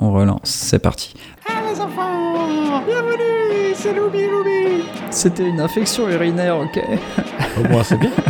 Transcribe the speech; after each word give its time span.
on 0.00 0.12
relance. 0.12 0.40
C'est 0.44 0.78
parti. 0.78 1.14
Ah 1.48 1.62
les 1.70 1.80
enfants 1.80 2.82
Bienvenue 2.86 3.74
C'est 3.74 3.94
Loubi 3.94 4.26
Loubi 4.26 4.84
C'était 5.10 5.46
une 5.46 5.60
infection 5.60 6.08
urinaire, 6.08 6.58
ok 6.58 6.80
Au 7.58 7.68
moins, 7.68 7.84
c'est 7.84 7.98
bien. 7.98 8.10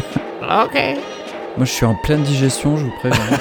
Ok 0.42 0.74
Moi, 1.56 1.64
je 1.64 1.70
suis 1.70 1.86
en 1.86 1.94
pleine 1.94 2.22
digestion, 2.22 2.76
je 2.76 2.84
vous 2.86 2.92
préviens. 2.98 3.20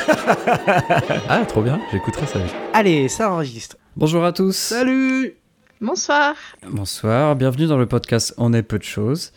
Ah, 1.28 1.44
trop 1.48 1.62
bien. 1.62 1.80
J'écouterai 1.92 2.26
ça. 2.28 2.40
Allez, 2.74 3.08
ça 3.08 3.32
enregistre. 3.32 3.78
Bonjour 3.96 4.24
à 4.24 4.32
tous. 4.32 4.56
Salut 4.56 5.34
Bonsoir. 5.82 6.36
Bonsoir, 6.70 7.36
bienvenue 7.36 7.66
dans 7.66 7.78
le 7.78 7.86
podcast 7.88 8.34
On 8.38 8.54
est 8.54 8.64
peu 8.64 8.78
de 8.78 8.84
choses. 8.84 9.32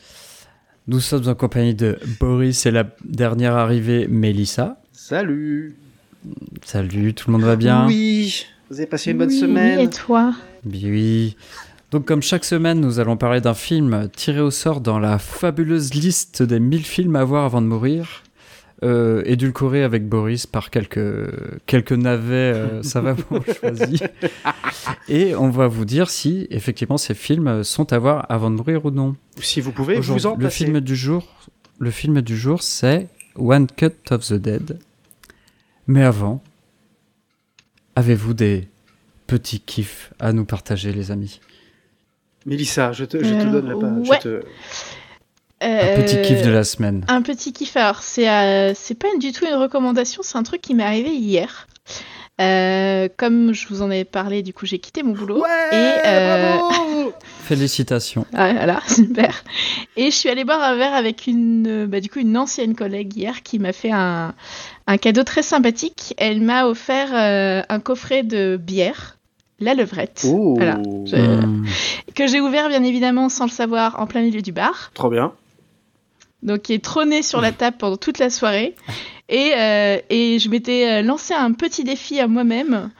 Nous 0.88 1.00
sommes 1.00 1.28
en 1.28 1.34
compagnie 1.34 1.74
de 1.74 1.98
Boris 2.20 2.66
et 2.66 2.70
la 2.72 2.84
dernière 3.04 3.56
arrivée, 3.56 4.06
Mélissa. 4.08 4.76
Salut 4.92 5.76
Salut, 6.64 7.14
tout 7.14 7.30
le 7.30 7.32
monde 7.32 7.46
va 7.46 7.56
bien? 7.56 7.86
Oui 7.86 8.46
Vous 8.72 8.78
avez 8.78 8.86
passé 8.86 9.10
une 9.10 9.18
bonne 9.18 9.28
Oui, 9.28 9.38
semaine 9.38 9.80
Et 9.80 9.90
toi 9.90 10.34
Oui. 10.64 11.36
Donc 11.90 12.06
comme 12.06 12.22
chaque 12.22 12.46
semaine, 12.46 12.80
nous 12.80 13.00
allons 13.00 13.18
parler 13.18 13.42
d'un 13.42 13.52
film 13.52 14.08
tiré 14.16 14.40
au 14.40 14.50
sort 14.50 14.80
dans 14.80 14.98
la 14.98 15.18
fabuleuse 15.18 15.92
liste 15.92 16.42
des 16.42 16.58
1000 16.58 16.82
films 16.82 17.16
à 17.16 17.22
voir 17.22 17.44
avant 17.44 17.60
de 17.60 17.66
mourir, 17.66 18.22
euh, 18.82 19.22
édulcoré 19.26 19.82
avec 19.82 20.08
Boris 20.08 20.46
par 20.46 20.70
quelques, 20.70 21.28
quelques 21.66 21.92
navets 21.92 22.54
euh, 22.54 22.82
savamment 22.82 23.44
choisis. 23.60 24.02
Et 25.06 25.34
on 25.34 25.50
va 25.50 25.66
vous 25.66 25.84
dire 25.84 26.08
si 26.08 26.46
effectivement 26.48 26.96
ces 26.96 27.12
films 27.12 27.64
sont 27.64 27.92
à 27.92 27.98
voir 27.98 28.24
avant 28.30 28.50
de 28.50 28.56
mourir 28.56 28.86
ou 28.86 28.90
non. 28.90 29.16
Si 29.36 29.60
vous 29.60 29.72
pouvez 29.72 30.00
vous 30.00 30.24
en 30.24 30.34
le 30.34 30.44
passer. 30.44 30.64
film 30.64 30.80
du 30.80 30.96
jour, 30.96 31.28
le 31.78 31.90
film 31.90 32.22
du 32.22 32.38
jour, 32.38 32.62
c'est 32.62 33.08
One 33.36 33.66
Cut 33.66 33.92
of 34.10 34.26
the 34.26 34.32
Dead. 34.32 34.78
Mais 35.86 36.02
avant, 36.04 36.42
avez-vous 37.96 38.34
des 38.34 38.68
petits 39.32 39.60
kiffs 39.60 40.12
à 40.20 40.32
nous 40.34 40.44
partager, 40.44 40.92
les 40.92 41.10
amis 41.10 41.40
Mélissa, 42.44 42.92
je 42.92 43.06
te, 43.06 43.16
je 43.22 43.30
te 43.30 43.34
Euh, 43.46 43.50
donne 43.50 43.68
la 43.68 43.74
parole. 43.76 43.98
ouais. 44.08 44.18
Te... 44.18 44.42
Un 45.62 46.02
petit 46.02 46.16
Euh, 46.18 46.22
kiff 46.22 46.42
de 46.42 46.50
la 46.50 46.64
semaine. 46.64 47.04
Un 47.08 47.22
petit 47.22 47.52
kiff. 47.54 47.76
Alors, 47.78 48.02
c'est 48.02 48.28
euh, 48.28 48.72
c'est 48.74 48.94
pas 48.98 49.08
du 49.18 49.32
tout 49.32 49.46
une 49.46 49.54
recommandation, 49.54 50.22
c'est 50.22 50.36
un 50.36 50.42
truc 50.42 50.60
qui 50.60 50.74
m'est 50.74 50.82
arrivé 50.84 51.10
hier. 51.14 51.66
Euh, 52.40 53.08
comme 53.16 53.52
je 53.54 53.68
vous 53.68 53.80
en 53.82 53.90
ai 53.90 54.04
parlé, 54.04 54.42
du 54.42 54.52
coup, 54.52 54.66
j'ai 54.66 54.78
quitté 54.80 55.02
mon 55.02 55.12
boulot. 55.12 55.40
Ouais 55.42 55.48
Et, 55.72 56.06
euh, 56.06 56.56
bravo 56.56 57.12
Félicitations. 57.44 58.26
Ah, 58.34 58.52
voilà, 58.52 58.80
super. 58.88 59.44
Et 59.96 60.06
je 60.10 60.16
suis 60.16 60.28
allée 60.28 60.44
boire 60.44 60.62
un 60.62 60.74
verre 60.74 60.94
avec 60.94 61.26
une, 61.26 61.66
euh, 61.68 61.86
bah, 61.86 62.00
du 62.00 62.08
coup, 62.10 62.18
une 62.18 62.36
ancienne 62.36 62.74
collègue 62.74 63.16
hier 63.16 63.42
qui 63.42 63.58
m'a 63.60 63.72
fait 63.72 63.92
un, 63.92 64.34
un 64.88 64.96
cadeau 64.98 65.22
très 65.24 65.42
sympathique. 65.42 66.14
Elle 66.18 66.40
m'a 66.40 66.66
offert 66.66 67.10
euh, 67.14 67.62
un 67.68 67.78
coffret 67.80 68.22
de 68.24 68.56
bière, 68.60 69.18
la 69.62 69.74
levrette, 69.74 70.24
Oh 70.28 70.54
Voilà. 70.56 70.78
Je- 71.06 72.12
que 72.14 72.26
j'ai 72.26 72.40
ouvert 72.40 72.68
bien 72.68 72.82
évidemment 72.84 73.28
sans 73.28 73.44
le 73.46 73.50
savoir 73.50 73.98
en 74.00 74.06
plein 74.06 74.22
milieu 74.22 74.42
du 74.42 74.52
bar. 74.52 74.90
Trop 74.94 75.08
bien. 75.10 75.32
donc 76.42 76.62
qui 76.62 76.72
est 76.74 76.82
trôné 76.84 77.22
sur 77.22 77.40
la 77.40 77.52
table 77.52 77.76
pendant 77.78 77.96
toute 77.96 78.18
la 78.18 78.28
soirée. 78.30 78.74
Et, 79.28 79.52
euh, 79.56 79.96
et 80.10 80.38
je 80.38 80.50
m'étais 80.50 80.86
euh, 80.86 81.02
lancé 81.02 81.32
un 81.32 81.52
petit 81.52 81.84
défi 81.84 82.20
à 82.20 82.26
moi-même 82.26 82.90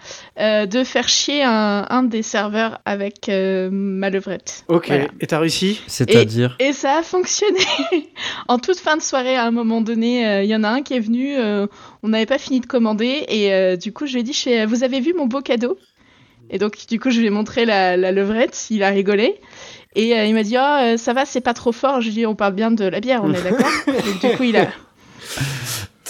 euh, 0.41 0.65
de 0.65 0.83
faire 0.83 1.07
chier 1.07 1.43
un, 1.43 1.85
un 1.91 2.03
des 2.05 2.23
serveurs 2.23 2.79
avec 2.87 3.29
euh, 3.29 3.69
ma 3.71 4.09
levrette. 4.09 4.65
Ok, 4.69 4.87
Voilà. 4.87 5.09
et 5.21 5.27
t'as 5.27 5.41
réussi? 5.41 5.83
C'est-à-dire? 5.89 6.57
Et 6.59 6.73
ça 6.73 6.99
a 7.01 7.03
fonctionné. 7.03 7.59
en 8.49 8.59
toute 8.59 8.79
fin 8.79 8.97
de 8.97 9.03
soirée, 9.03 9.37
à 9.37 9.45
un 9.45 9.51
moment 9.51 9.83
donné, 9.83 10.27
euh, 10.27 10.43
il 10.43 10.49
y 10.49 10.57
en 10.57 10.65
a 10.65 10.71
un 10.71 10.81
qui 10.81 10.95
est 10.95 11.01
venu, 11.01 11.37
euh, 11.37 11.67
on 12.03 12.09
n'avait 12.09 12.25
pas 12.25 12.39
fini 12.39 12.61
de 12.61 12.67
commander, 12.67 13.27
et 13.29 13.53
euh, 13.53 13.77
du 13.77 13.93
coup, 13.93 14.07
je 14.07 14.15
lui 14.15 14.21
ai 14.21 14.23
dit, 14.23 14.47
vous 14.67 14.85
avez 14.85 15.01
vu 15.01 15.13
mon 15.13 15.27
beau 15.27 15.43
cadeau? 15.43 15.77
Et 16.53 16.59
donc, 16.59 16.75
du 16.89 17.01
coup, 17.01 17.11
je 17.11 17.19
lui 17.19 17.27
ai 17.27 17.31
montré 17.31 17.65
la, 17.65 17.97
la 17.97 18.13
levrette, 18.13 18.67
il 18.71 18.83
a 18.83 18.91
rigolé. 18.91 19.35
Et 19.97 20.15
euh, 20.17 20.25
il 20.27 20.35
m'a 20.35 20.43
dit, 20.43 20.57
oh, 20.59 20.61
euh, 20.83 20.97
ça 20.97 21.13
va, 21.13 21.25
c'est 21.25 21.41
pas 21.41 21.55
trop 21.55 21.73
fort. 21.73 22.01
Je 22.01 22.07
lui 22.07 22.13
ai 22.13 22.21
dit, 22.21 22.27
on 22.27 22.35
parle 22.35 22.55
bien 22.55 22.71
de 22.71 22.85
la 22.85 23.01
bière, 23.01 23.23
on 23.25 23.33
est 23.33 23.43
d'accord? 23.43 23.67
Donc, 23.87 24.21
du 24.31 24.37
coup, 24.37 24.43
il 24.45 24.57
a. 24.57 24.69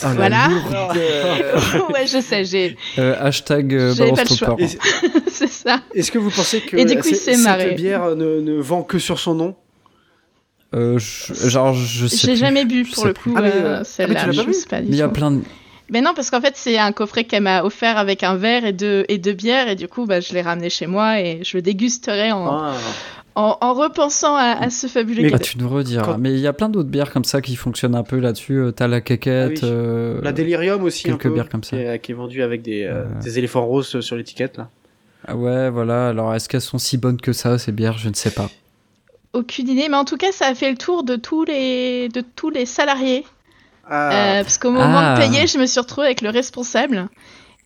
Oh, 0.05 0.07
la 0.09 0.13
Voilà. 0.15 0.49
lourde. 0.49 0.99
ouais, 1.95 2.07
je 2.09 2.21
sais, 2.21 2.45
j'ai. 2.45 2.77
Euh, 2.99 3.15
hashtag 3.21 3.73
euh, 3.75 3.95
balance 3.95 4.19
pas 4.19 4.25
le 4.31 4.37
choix. 4.37 4.57
c'est 5.29 5.47
ça. 5.49 5.81
Est-ce 5.95 6.11
que 6.11 6.19
vous 6.19 6.31
pensez 6.31 6.61
que 6.61 6.77
Et 6.77 6.85
du 6.85 6.97
coup, 6.97 7.07
il 7.09 7.15
c'est- 7.17 7.35
s'est 7.35 7.43
marré. 7.43 7.69
cette 7.69 7.77
bière 7.77 8.17
ne, 8.17 8.41
ne 8.41 8.61
vend 8.61 8.83
que 8.83 8.99
sur 8.99 9.21
son 9.21 9.35
nom? 9.35 9.55
Euh, 10.75 10.99
je- 10.99 11.49
genre, 11.49 11.75
je 11.75 12.07
sais 12.07 12.29
plus. 12.29 12.37
jamais 12.37 12.65
bu 12.65 12.85
pour 12.85 13.07
le 13.07 13.13
coup, 13.15 13.33
Ah, 13.37 13.43
mais, 13.43 13.53
euh, 13.55 13.75
ah, 13.77 13.79
mais 13.81 13.85
celle-là. 13.85 14.21
tu 14.23 14.27
l'as 14.27 14.33
pas 14.35 14.41
je 14.43 14.47
bu 14.47 14.53
sais 14.55 14.67
pas 14.69 14.81
il 14.81 14.95
y 14.95 15.03
a 15.03 15.09
plein 15.09 15.31
de... 15.33 15.41
Mais 15.93 16.01
non, 16.01 16.13
parce 16.17 16.31
qu'en 16.31 16.41
fait, 16.41 16.55
c'est 16.57 16.79
un 16.79 16.91
coffret 16.93 17.25
qu'elle 17.25 17.43
m'a 17.43 17.63
offert 17.63 17.99
avec 17.99 18.23
un 18.25 18.35
verre 18.37 18.65
et 18.65 18.73
deux, 18.73 19.05
et 19.09 19.19
deux 19.19 19.35
bières, 19.35 19.69
et 19.69 19.77
du 19.77 19.87
coup, 19.89 20.07
bah, 20.07 20.21
je 20.21 20.33
l'ai 20.33 20.41
ramené 20.43 20.71
chez 20.71 20.87
moi 20.87 21.21
et 21.21 21.41
je 21.45 21.57
le 21.59 21.63
dégusterai 21.63 22.33
en, 22.33 22.47
Ah. 22.51 22.75
en, 23.35 23.59
en 23.61 23.75
repensant 23.75 24.35
à, 24.35 24.57
à 24.61 24.71
ce 24.71 24.87
fabuleux 24.87 25.23
Mais- 25.23 25.31
Ah, 25.35 25.39
tu 25.39 25.59
nous 25.59 25.69
rediras. 25.69 26.05
Quand- 26.05 26.19
Mais 26.19 26.33
il 26.33 26.41
y 26.41 26.47
a 26.47 26.53
plein 26.55 26.69
d'autres 26.71 26.89
bières 26.89 27.13
comme 27.13 27.25
ça 27.25 27.41
qui 27.43 27.57
fonctionnent 27.57 27.95
un 27.95 28.03
peu 28.05 28.19
là-dessus. 28.19 28.55
Euh, 28.59 28.71
T'as 28.73 28.89
la 28.89 29.01
caquette. 29.03 29.61
Ah 29.63 29.67
oui. 29.67 29.71
euh, 29.71 30.21
La 30.23 30.33
Delirium 30.33 30.83
aussi, 30.83 31.09
un 31.09 31.13
quelques 31.13 31.25
peu, 31.25 31.31
bières 31.35 31.49
comme 31.51 31.63
ça. 31.63 31.77
Qui 31.77 31.83
est, 31.83 31.99
qui 32.01 32.13
est 32.13 32.15
vendue 32.15 32.43
avec 32.43 32.63
des, 32.63 32.85
euh, 32.85 33.05
Euh. 33.05 33.21
des 33.23 33.39
éléphants 33.39 33.67
roses 33.67 34.01
sur 34.01 34.17
l'étiquette, 34.17 34.57
là. 34.57 34.69
ah 35.29 35.37
ouais, 35.37 35.69
voilà. 35.71 36.09
Alors, 36.09 36.35
est-ce 36.35 36.49
qu'elles 36.49 36.61
sont 36.63 36.79
si 36.79 36.97
bonnes 36.97 37.21
que 37.21 37.33
ça, 37.35 37.59
ces 37.59 37.71
bières? 37.71 37.99
Je 37.99 38.09
ne 38.09 38.15
sais 38.15 38.31
pas. 38.31 38.49
Aucune 39.35 39.69
idée, 39.69 39.89
mais 39.91 39.97
en 39.97 40.05
tout 40.05 40.17
cas, 40.19 40.31
ça 40.33 40.47
a 40.47 40.55
fait 40.55 40.71
le 40.71 40.77
tour 40.77 41.05
de 41.05 41.17
tous 41.17 41.45
les, 41.45 42.09
de 42.09 42.23
tous 42.35 42.51
les 42.51 42.67
salariés. 42.67 43.25
Ah, 43.95 44.11
Euh, 44.39 44.43
parce 44.43 44.59
qu'au 44.59 44.71
moment 44.71 44.99
Ah. 44.99 45.15
de 45.15 45.21
payer, 45.21 45.47
je 45.47 45.59
me 45.59 45.67
suis 45.67 45.79
retrouvée 45.81 46.07
avec 46.07 46.23
le 46.23 46.31
responsable. 46.31 47.09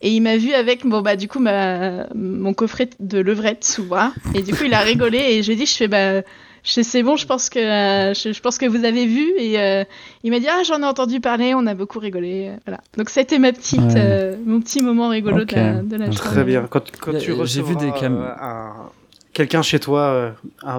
Et 0.03 0.11
il 0.11 0.21
m'a 0.21 0.37
vu 0.37 0.53
avec 0.53 0.85
bon 0.85 1.01
bah 1.01 1.17
du 1.17 1.27
coup 1.27 1.39
ma, 1.39 2.07
mon 2.15 2.53
coffret 2.53 2.91
de 3.01 3.19
levrette 3.19 3.65
sous 3.65 3.85
bras 3.85 4.13
et 4.35 4.43
du 4.43 4.53
coup 4.55 4.65
il 4.65 4.75
a 4.75 4.81
rigolé 4.93 5.17
et 5.19 5.43
je 5.43 5.47
lui 5.49 5.55
ai 5.55 5.57
dit 5.57 5.65
je 5.65 5.75
fais 5.75 5.89
bah 5.89 6.21
c'est 6.65 7.03
bon 7.03 7.17
je 7.17 7.27
pense 7.27 7.49
que 7.49 7.59
euh, 7.59 8.13
je, 8.13 8.33
je 8.35 8.41
pense 8.43 8.59
que 8.59 8.67
vous 8.67 8.85
avez 8.85 9.07
vu 9.07 9.25
et 9.39 9.59
euh, 9.59 9.85
il 10.23 10.31
m'a 10.33 10.39
dit 10.39 10.49
ah 10.51 10.63
j'en 10.67 10.83
ai 10.83 10.85
entendu 10.85 11.21
parler 11.21 11.55
on 11.55 11.67
a 11.67 11.73
beaucoup 11.73 11.99
rigolé 11.99 12.51
voilà 12.67 12.81
donc 12.99 13.09
ça 13.09 13.21
a 13.21 13.23
été 13.23 13.39
ma 13.39 13.53
petite 13.53 13.81
Ouais. 13.81 13.95
euh, 13.97 14.37
mon 14.45 14.61
petit 14.61 14.83
moment 14.83 15.09
rigolo 15.09 15.45
de 15.47 15.55
la, 15.55 15.73
de 15.81 15.97
la 15.97 16.05
journée. 16.11 16.17
Très 16.19 16.45
bien. 16.45 16.67
Quand, 16.69 16.83
quand 17.01 17.17
tu 17.19 17.33
j'ai 17.45 17.63
vu 17.63 17.75
des 17.77 17.91
cam- 17.93 18.21
euh, 18.21 18.35
un- 18.39 18.91
quelqu'un 19.37 19.63
chez 19.63 19.79
toi 19.79 20.01
euh, 20.01 20.31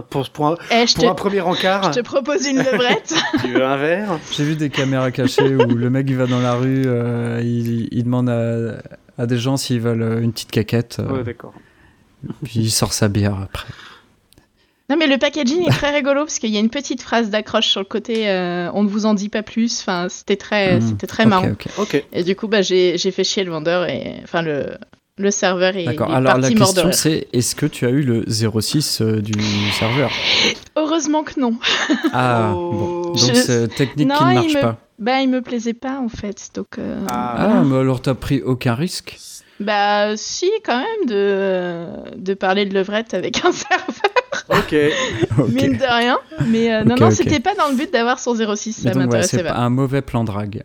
pour, 0.09 0.27
pour, 0.29 0.47
un, 0.47 0.55
Eh, 0.71 1.05
un 1.05 1.13
premier 1.13 1.41
encart, 1.41 1.93
je 1.93 1.99
te 1.99 2.03
propose 2.03 2.45
une 2.47 2.57
levrette 2.57 3.13
tu 3.41 3.53
veux 3.53 3.63
un 3.65 3.77
verre? 3.77 4.19
J'ai 4.31 4.43
vu 4.43 4.55
des 4.55 4.69
caméras 4.69 5.11
cachées 5.11 5.55
où 5.55 5.63
le 5.65 5.89
mec 5.89 6.07
il 6.09 6.17
va 6.17 6.25
dans 6.25 6.39
la 6.39 6.55
rue, 6.55 6.83
euh, 6.87 7.39
il, 7.43 7.87
il 7.91 8.03
demande 8.03 8.29
à, 8.29 8.79
à 9.17 9.25
des 9.27 9.37
gens 9.37 9.57
s'ils 9.57 9.79
veulent 9.79 10.01
euh, 10.01 10.21
une 10.21 10.31
petite 10.33 10.51
caquette, 10.51 10.97
euh, 10.99 11.17
Ouais, 11.17 11.23
d'accord. 11.23 11.53
puis 12.43 12.59
il 12.61 12.71
sort 12.71 12.93
sa 12.93 13.07
bière 13.07 13.37
après. 13.41 13.67
Non 14.89 14.95
mais 14.97 15.07
le 15.07 15.17
packaging 15.17 15.67
est 15.67 15.71
très 15.71 15.91
rigolo 15.93 16.21
parce 16.21 16.39
qu'il 16.39 16.49
y 16.49 16.55
a 16.55 16.61
une 16.61 16.69
petite 16.69 17.01
phrase 17.01 17.29
d'accroche 17.29 17.67
sur 17.67 17.81
le 17.81 17.85
côté 17.85 18.29
euh, 18.29 18.71
on 18.73 18.83
ne 18.83 18.87
vous 18.89 19.05
en 19.05 19.13
dit 19.15 19.27
pas 19.27 19.43
plus. 19.43 19.81
Enfin 19.81 20.07
c'était 20.09 20.37
très 20.37 20.77
Hmm. 20.77 20.81
c'était 20.81 21.07
très 21.07 21.25
marrant. 21.25 21.49
ok. 21.51 21.67
Ok. 21.77 22.05
Et 22.13 22.23
du 22.23 22.35
coup 22.37 22.47
bah 22.47 22.61
j'ai 22.61 22.97
j'ai 22.97 23.11
fait 23.11 23.25
chier 23.25 23.43
le 23.43 23.51
vendeur 23.51 23.83
et 23.89 24.15
enfin 24.23 24.41
le 24.41 24.77
le 25.17 25.31
serveur 25.31 25.75
est 25.75 25.85
D'accord. 25.85 26.11
Alors 26.13 26.37
la 26.37 26.49
question 26.51 26.91
c'est 26.91 27.27
est-ce 27.33 27.55
que 27.55 27.65
tu 27.65 27.85
as 27.85 27.89
eu 27.89 28.01
le 28.03 28.23
06 28.27 29.01
euh, 29.01 29.21
du 29.21 29.33
serveur? 29.79 30.11
Heureusement 30.75 31.23
que 31.23 31.39
non. 31.39 31.57
Ah 32.13 32.51
Oh. 32.55 32.71
bon. 32.71 33.01
Donc 33.11 33.17
Je- 33.17 33.33
c'est 33.33 33.67
technique 33.69 34.07
qui 34.09 34.13
Non, 34.21 34.25
ne 34.25 34.31
il 34.31 34.35
marche 34.35 34.53
me- 34.55 34.61
pas. 34.61 34.77
Bah 34.99 35.21
il 35.21 35.29
me 35.29 35.41
plaisait 35.41 35.73
pas 35.73 35.99
en 35.99 36.09
fait 36.09 36.49
donc. 36.55 36.67
euh, 36.79 36.99
Ah 37.09 37.61
mais 37.65 37.77
alors 37.77 38.01
t'as 38.01 38.13
pris 38.15 38.41
aucun 38.41 38.73
risque? 38.75 39.17
Bah 39.59 40.15
si 40.17 40.49
quand 40.63 40.77
même 40.77 41.07
de 41.07 41.85
de 42.15 42.33
parler 42.35 42.65
de 42.65 42.73
levrette 42.75 43.13
avec 43.15 43.43
un 43.43 43.51
serveur 43.51 44.45
Ok. 44.49 44.75
Mine 45.49 45.77
de 45.77 45.83
rien. 45.97 46.19
Mais 46.47 46.71
euh, 46.73 46.83
non 46.83 46.95
non 46.99 47.07
ok. 47.07 47.11
c'était 47.13 47.39
pas 47.39 47.55
dans 47.55 47.67
le 47.69 47.75
but 47.75 47.91
d'avoir 47.91 48.19
son 48.19 48.35
06 48.35 48.39
Mais 48.39 48.53
ça 48.53 48.89
donc, 48.91 48.95
ouais, 48.95 49.05
m'intéressait 49.05 49.37
c'est 49.37 49.43
pas. 49.43 49.53
pas 49.53 49.59
un 49.59 49.69
mauvais 49.69 50.01
plan 50.01 50.23
drague. 50.23 50.61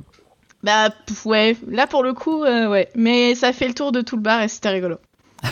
Bah 0.62 0.90
ouais 1.24 1.56
là 1.68 1.86
pour 1.86 2.02
le 2.04 2.12
coup 2.14 2.44
euh, 2.44 2.68
ouais 2.68 2.88
mais 2.94 3.34
ça 3.34 3.52
fait 3.52 3.66
le 3.66 3.74
tour 3.74 3.90
de 3.92 4.00
tout 4.00 4.16
le 4.16 4.22
bar 4.22 4.42
et 4.42 4.48
c'était 4.48 4.68
rigolo. 4.70 4.96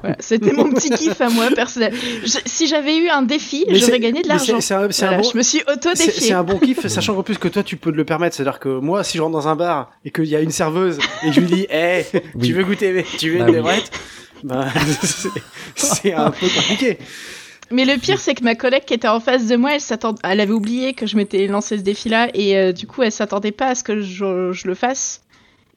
Voilà, 0.00 0.16
c'était 0.18 0.52
mon 0.52 0.70
petit 0.72 0.90
kiff 0.90 1.20
à 1.20 1.28
moi 1.28 1.48
personnel. 1.54 1.94
Je- 2.24 2.38
si 2.44 2.66
j'avais 2.66 2.96
eu 2.98 3.08
un 3.08 3.22
défi, 3.22 3.64
j'aurais 3.70 4.00
gagné 4.00 4.22
de 4.22 4.28
l'argent. 4.28 4.60
c'est- 4.60 4.60
C'est 4.60 4.74
un, 4.74 4.90
c'est 4.90 5.04
un 5.04 5.08
Voilà, 5.08 5.22
bon. 5.22 5.30
Je 5.32 5.38
me 5.38 5.42
suis 5.42 5.62
C'est 5.94 6.10
c'est 6.10 6.32
un 6.32 6.42
bon 6.42 6.58
kiff, 6.58 6.84
sachant 6.88 7.14
qu'en 7.14 7.22
plus 7.22 7.38
que 7.38 7.46
toi 7.48 7.62
tu 7.62 7.76
peux 7.76 7.92
te 7.92 7.96
le 7.96 8.04
permettre. 8.04 8.34
C'est-à-dire 8.36 8.58
que 8.58 8.68
moi, 8.80 9.04
si 9.04 9.16
je 9.18 9.22
rentre 9.22 9.32
dans 9.34 9.46
un 9.48 9.54
bar 9.56 9.92
et 10.04 10.10
qu'il 10.10 10.24
y 10.26 10.34
a 10.36 10.40
une 10.40 10.50
serveuse 10.50 10.98
et 11.24 11.32
je 11.32 11.40
lui 11.40 11.46
dis, 11.46 11.66
hé, 11.70 12.04
Oui. 12.34 12.48
tu 12.48 12.52
veux 12.54 12.64
goûter, 12.64 13.04
tu 13.18 13.30
veux 13.30 13.38
Bah 13.38 13.48
une 13.50 13.60
oui. 13.60 13.72
Bah, 14.42 14.66
c'est- 15.02 15.28
c'est 15.76 16.12
un 16.12 16.30
peu 16.30 16.46
compliqué. 16.48 16.98
Mais 17.70 17.84
le 17.84 17.98
pire, 17.98 18.18
c'est 18.18 18.34
que 18.34 18.44
ma 18.44 18.54
collègue 18.54 18.84
qui 18.84 18.94
était 18.94 19.08
en 19.08 19.20
face 19.20 19.46
de 19.46 19.56
moi, 19.56 19.74
elle, 19.74 19.80
s'attend... 19.80 20.14
elle 20.22 20.40
avait 20.40 20.52
oublié 20.52 20.94
que 20.94 21.06
je 21.06 21.16
m'étais 21.16 21.46
lancé 21.46 21.78
ce 21.78 21.82
défi-là 21.82 22.28
et 22.34 22.56
euh, 22.56 22.72
du 22.72 22.86
coup, 22.86 23.02
elle 23.02 23.12
s'attendait 23.12 23.52
pas 23.52 23.68
à 23.68 23.74
ce 23.74 23.82
que 23.82 24.00
je, 24.00 24.52
je 24.52 24.66
le 24.66 24.74
fasse. 24.74 25.22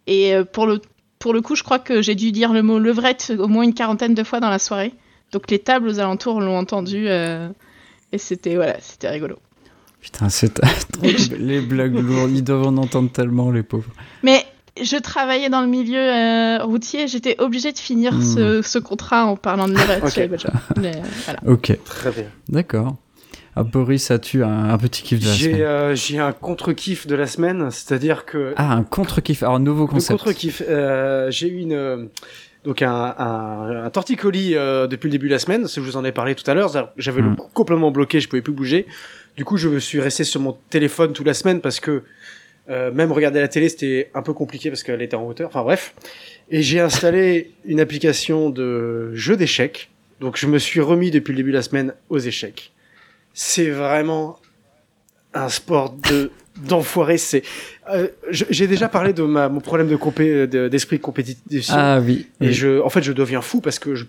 Et 0.05 0.33
euh, 0.33 0.43
pour, 0.43 0.67
le... 0.67 0.81
pour 1.19 1.33
le 1.33 1.41
coup, 1.41 1.55
je 1.55 1.63
crois 1.63 1.79
que 1.79 2.01
j'ai 2.01 2.15
dû 2.15 2.31
dire 2.31 2.51
le 2.53 2.61
mot 2.61 2.79
levrette 2.79 3.33
au 3.37 3.47
moins 3.47 3.63
une 3.63 3.73
quarantaine 3.73 4.13
de 4.13 4.23
fois 4.23 4.39
dans 4.39 4.49
la 4.49 4.59
soirée. 4.59 4.93
Donc 5.31 5.49
les 5.49 5.59
tables 5.59 5.87
aux 5.87 5.99
alentours 5.99 6.39
l'ont 6.41 6.57
entendu 6.57 7.05
euh, 7.07 7.49
et 8.11 8.17
c'était 8.17 8.55
voilà, 8.55 8.77
c'était 8.79 9.09
rigolo. 9.09 9.37
Putain, 9.99 10.29
c'est 10.29 10.61
les 11.37 11.59
blagues 11.59 11.95
lourdes. 11.95 12.31
Ils 12.31 12.43
doivent 12.43 12.67
en 12.67 12.77
entendre 12.77 13.11
tellement, 13.11 13.51
les 13.51 13.63
pauvres. 13.63 13.91
Mais 14.23 14.45
je 14.83 14.97
travaillais 14.97 15.49
dans 15.49 15.61
le 15.61 15.67
milieu 15.67 15.99
euh, 15.99 16.63
routier, 16.63 17.07
j'étais 17.07 17.35
obligée 17.39 17.71
de 17.71 17.77
finir 17.77 18.13
Hmm. 18.13 18.21
ce, 18.21 18.61
ce 18.61 18.79
contrat 18.79 19.25
en 19.25 19.35
parlant 19.35 19.67
de 19.67 19.73
Never 19.73 19.97
Ok. 20.03 20.09
Say 20.09 20.27
But 20.27 20.45
Mais, 20.77 20.95
euh, 20.95 20.99
voilà. 21.25 21.39
Ok, 21.45 21.77
Très 21.85 22.11
bien. 22.11 22.25
d'accord. 22.49 22.95
Ah, 23.55 23.63
Boris, 23.63 24.11
as-tu 24.11 24.43
un, 24.43 24.69
un 24.69 24.77
petit 24.77 25.01
kiff 25.01 25.19
de 25.19 25.25
la 25.25 25.33
J'ai 25.33 25.45
semaine 25.51 25.61
euh, 25.61 25.95
j'ai 25.95 26.19
un 26.19 26.31
contre-kiff 26.31 27.07
de 27.07 27.15
la 27.15 27.25
semaine, 27.25 27.71
c'est-à-dire 27.71 28.25
que 28.25 28.53
Ah, 28.55 28.71
un 28.73 28.83
contre-kiff. 28.83 29.41
Alors, 29.41 29.59
nouveau 29.59 29.83
Le 29.85 29.87
concept. 29.93 30.19
contre-kiff. 30.19 30.61
Euh, 30.69 31.31
j'ai 31.31 31.47
eu 31.49 31.57
une 31.61 32.09
donc 32.63 32.81
un, 32.81 33.15
un, 33.17 33.85
un 33.85 33.89
torticolis 33.89 34.55
euh, 34.55 34.85
depuis 34.87 35.07
le 35.07 35.11
début 35.13 35.27
de 35.27 35.33
la 35.33 35.39
semaine. 35.39 35.67
Je 35.67 35.79
vous 35.79 35.97
en 35.97 36.03
ai 36.05 36.11
parlé 36.11 36.35
tout 36.35 36.49
à 36.49 36.53
l'heure. 36.53 36.69
J'avais 36.97 37.21
le 37.21 37.29
Mm. 37.29 37.35
cou 37.37 37.47
complètement 37.53 37.89
bloqué, 37.91 38.19
je 38.19 38.27
pouvais 38.29 38.41
plus 38.43 38.53
bouger. 38.53 38.85
Du 39.37 39.43
coup, 39.45 39.57
je 39.57 39.69
me 39.69 39.79
suis 39.79 39.99
resté 40.01 40.23
sur 40.23 40.39
mon 40.41 40.55
téléphone 40.69 41.13
toute 41.13 41.25
la 41.25 41.33
semaine 41.33 41.59
parce 41.61 41.79
que 41.79 42.03
euh, 42.69 42.91
même 42.91 43.11
regarder 43.11 43.39
la 43.39 43.47
télé 43.47 43.69
c'était 43.69 44.09
un 44.13 44.21
peu 44.21 44.33
compliqué 44.33 44.69
parce 44.69 44.83
qu'elle 44.83 45.01
était 45.01 45.15
en 45.15 45.25
hauteur. 45.27 45.47
Enfin 45.49 45.63
bref. 45.63 45.93
Et 46.49 46.61
j'ai 46.61 46.79
installé 46.79 47.51
une 47.65 47.79
application 47.79 48.49
de 48.49 49.13
jeu 49.13 49.35
d'échecs. 49.37 49.89
Donc 50.19 50.37
je 50.37 50.47
me 50.47 50.57
suis 50.59 50.81
remis 50.81 51.11
depuis 51.11 51.31
le 51.31 51.37
début 51.37 51.51
de 51.51 51.57
la 51.57 51.61
semaine 51.61 51.93
aux 52.09 52.19
échecs. 52.19 52.71
C'est 53.33 53.69
vraiment 53.69 54.39
un 55.33 55.49
sport 55.49 55.91
de 56.09 56.31
d'enfoiré. 56.67 57.17
C'est 57.19 57.43
euh, 57.93 58.07
j'ai 58.29 58.65
déjà 58.65 58.89
parlé 58.89 59.13
de 59.13 59.21
ma, 59.21 59.47
mon 59.47 59.59
problème 59.59 59.87
de 59.87 59.95
compé, 59.95 60.47
de- 60.47 60.67
d'esprit 60.67 60.97
de 60.97 61.03
compétition. 61.03 61.75
Ah 61.77 61.99
oui. 62.03 62.27
Et 62.41 62.47
oui. 62.47 62.53
je, 62.53 62.81
en 62.81 62.89
fait, 62.89 63.03
je 63.03 63.11
deviens 63.11 63.41
fou 63.41 63.61
parce 63.61 63.77
que 63.77 63.93
je, 63.93 64.05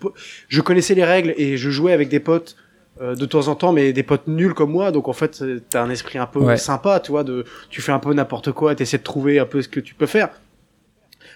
je 0.49 0.60
connaissais 0.62 0.94
les 0.94 1.05
règles 1.05 1.34
et 1.37 1.58
je 1.58 1.69
jouais 1.70 1.93
avec 1.93 2.08
des 2.08 2.20
potes 2.20 2.56
euh, 3.00 3.14
de 3.14 3.26
temps 3.26 3.48
en 3.48 3.54
temps, 3.54 3.72
mais 3.72 3.92
des 3.92 4.02
potes 4.02 4.26
nuls 4.26 4.54
comme 4.54 4.70
moi. 4.72 4.90
Donc 4.92 5.08
en 5.08 5.12
fait, 5.12 5.42
t'as 5.70 5.82
un 5.82 5.90
esprit 5.90 6.18
un 6.18 6.26
peu 6.26 6.40
Ouais. 6.40 6.56
sympa, 6.56 7.00
tu 7.00 7.10
vois. 7.12 7.24
De, 7.24 7.44
tu 7.70 7.80
fais 7.82 7.92
un 7.92 7.98
peu 7.98 8.12
n'importe 8.14 8.52
quoi, 8.52 8.74
t'essaies 8.74 8.98
de 8.98 9.02
trouver 9.02 9.38
un 9.38 9.46
peu 9.46 9.62
ce 9.62 9.68
que 9.68 9.80
tu 9.80 9.94
peux 9.94 10.06
faire. 10.06 10.28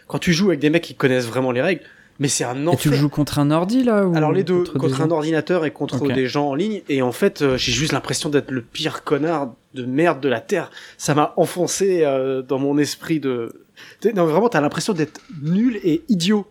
Quand 0.09 0.19
tu 0.19 0.33
joues 0.33 0.49
avec 0.49 0.61
des 0.61 0.71
mecs 0.71 0.83
qui 0.83 0.95
connaissent 0.95 1.27
vraiment 1.27 1.53
les 1.53 1.63
règles, 1.63 1.83
mais 2.19 2.29
c'est 2.29 2.45
un 2.45 2.65
Et 2.65 2.69
enfer. 2.69 2.93
tu 2.93 2.95
joues 2.95 3.09
contre 3.09 3.39
un 3.39 3.51
ordi 3.51 3.83
là 3.85 4.07
ou 4.07 4.15
Alors 4.15 4.33
les 4.33 4.45
deux, 4.45 4.59
contre 4.65 4.79
contre, 4.79 5.01
un 5.01 5.11
ordinateur 5.11 5.65
et 5.65 5.71
contre 5.71 6.07
des 6.13 6.27
gens 6.27 6.49
en 6.49 6.55
ligne. 6.55 6.83
Et 6.89 7.01
en 7.03 7.13
fait, 7.13 7.41
euh, 7.43 7.57
j'ai 7.57 7.73
juste 7.73 7.93
l'impression 7.93 8.29
d'être 8.29 8.51
le 8.51 8.61
pire 8.63 9.03
connard 9.03 9.55
de 9.75 9.85
merde 9.87 10.21
de 10.21 10.29
la 10.29 10.41
terre. 10.41 10.71
Ça 10.99 11.15
m'a 11.15 11.33
enfoncé 11.37 12.03
euh, 12.05 12.43
dans 12.43 12.59
mon 12.59 12.77
esprit 12.79 13.19
de. 13.19 13.53
Non, 14.15 14.27
vraiment, 14.27 14.49
t'as 14.49 14.61
l'impression 14.61 14.93
d'être 14.93 15.21
nul 15.43 15.81
et 15.83 16.03
idiot. 16.09 16.47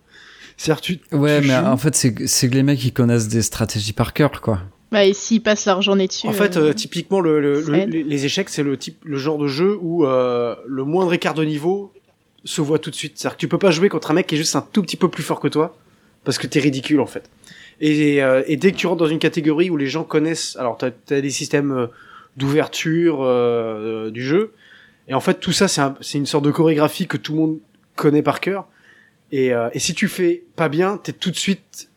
C'est-à-dire, 0.57 0.81
tu. 0.81 0.99
Ouais, 1.11 1.41
tu 1.41 1.47
mais 1.47 1.59
joues- 1.59 1.65
en 1.65 1.77
fait, 1.77 1.95
c'est 1.95 2.13
que 2.13 2.53
les 2.55 2.63
mecs 2.63 2.83
ils 2.83 2.93
connaissent 2.93 3.27
des 3.27 3.41
stratégies 3.43 3.93
par 3.93 4.13
cœur, 4.13 4.41
quoi. 4.41 4.59
Bah, 4.91 5.05
et 5.05 5.13
s'ils 5.13 5.41
passent 5.41 5.65
leur 5.65 5.81
journée 5.81 6.07
dessus. 6.07 6.27
En 6.27 6.33
fait, 6.33 6.57
euh, 6.57 6.69
euh, 6.69 6.73
typiquement, 6.73 7.21
le, 7.21 7.39
le- 7.39 7.61
le- 7.61 7.85
les, 7.85 8.25
échecs, 8.25 8.49
c'est 8.49 8.63
le 8.63 8.75
type, 8.77 8.97
le 9.05 9.17
genre 9.17 9.38
de 9.38 9.47
jeu 9.47 9.77
où 9.81 10.05
euh, 10.05 10.55
le 10.67 10.83
moindre 10.83 11.13
écart 11.13 11.33
de 11.33 11.45
niveau 11.45 11.93
se 12.43 12.59
voit 12.61 12.77
tout 12.79 12.89
de 12.89 12.95
suite. 12.95 13.13
C'est-à-dire 13.17 13.38
que 13.38 13.39
tu 13.41 13.47
peux 13.47 13.57
pas 13.57 13.71
jouer 13.71 13.88
contre 13.88 14.11
un 14.11 14.13
mec 14.15 14.27
qui 14.27 14.35
est 14.35 14.38
juste 14.38 14.55
un 14.55 14.61
tout 14.73 14.81
petit 14.81 14.97
peu 14.97 15.07
plus 15.07 15.23
fort 15.23 15.39
que 15.39 15.47
toi, 15.47 15.77
parce 16.25 16.38
que 16.38 16.45
t'es 16.47 16.59
ridicule 16.59 16.99
en 16.99 17.05
fait. 17.05 17.29
Et, 17.79 18.21
euh, 18.21 18.43
et 18.47 18.57
dès 18.57 18.71
que 18.71 18.77
tu 18.77 18.85
rentres 18.88 18.99
dans 18.99 19.07
une 19.07 19.19
catégorie 19.19 19.69
où 19.69 19.77
les 19.77 19.88
gens 19.88 20.03
connaissent, 20.03 20.55
alors 20.57 20.77
t'as 20.77 20.89
as 21.15 21.21
des 21.21 21.29
systèmes 21.29 21.71
euh, 21.71 21.87
d'ouverture 22.37 23.19
euh, 23.21 24.09
du 24.11 24.23
jeu, 24.23 24.53
et 25.07 25.13
en 25.13 25.19
fait 25.19 25.39
tout 25.39 25.51
ça 25.51 25.67
c'est 25.67 25.81
un- 25.81 25.95
une 26.13 26.25
sorte 26.25 26.44
de 26.45 26.51
chorégraphie 26.51 27.07
que 27.07 27.17
tout 27.17 27.33
le 27.33 27.39
monde 27.39 27.57
connaît 27.95 28.21
par 28.23 28.39
cœur. 28.39 28.67
Et, 29.31 29.53
euh, 29.53 29.69
et 29.73 29.79
si 29.79 29.94
tu 29.94 30.07
fais 30.07 30.44
pas 30.55 30.67
bien, 30.69 30.97
t'es 30.97 31.13
tout 31.13 31.31
de 31.31 31.35
suite 31.37 31.89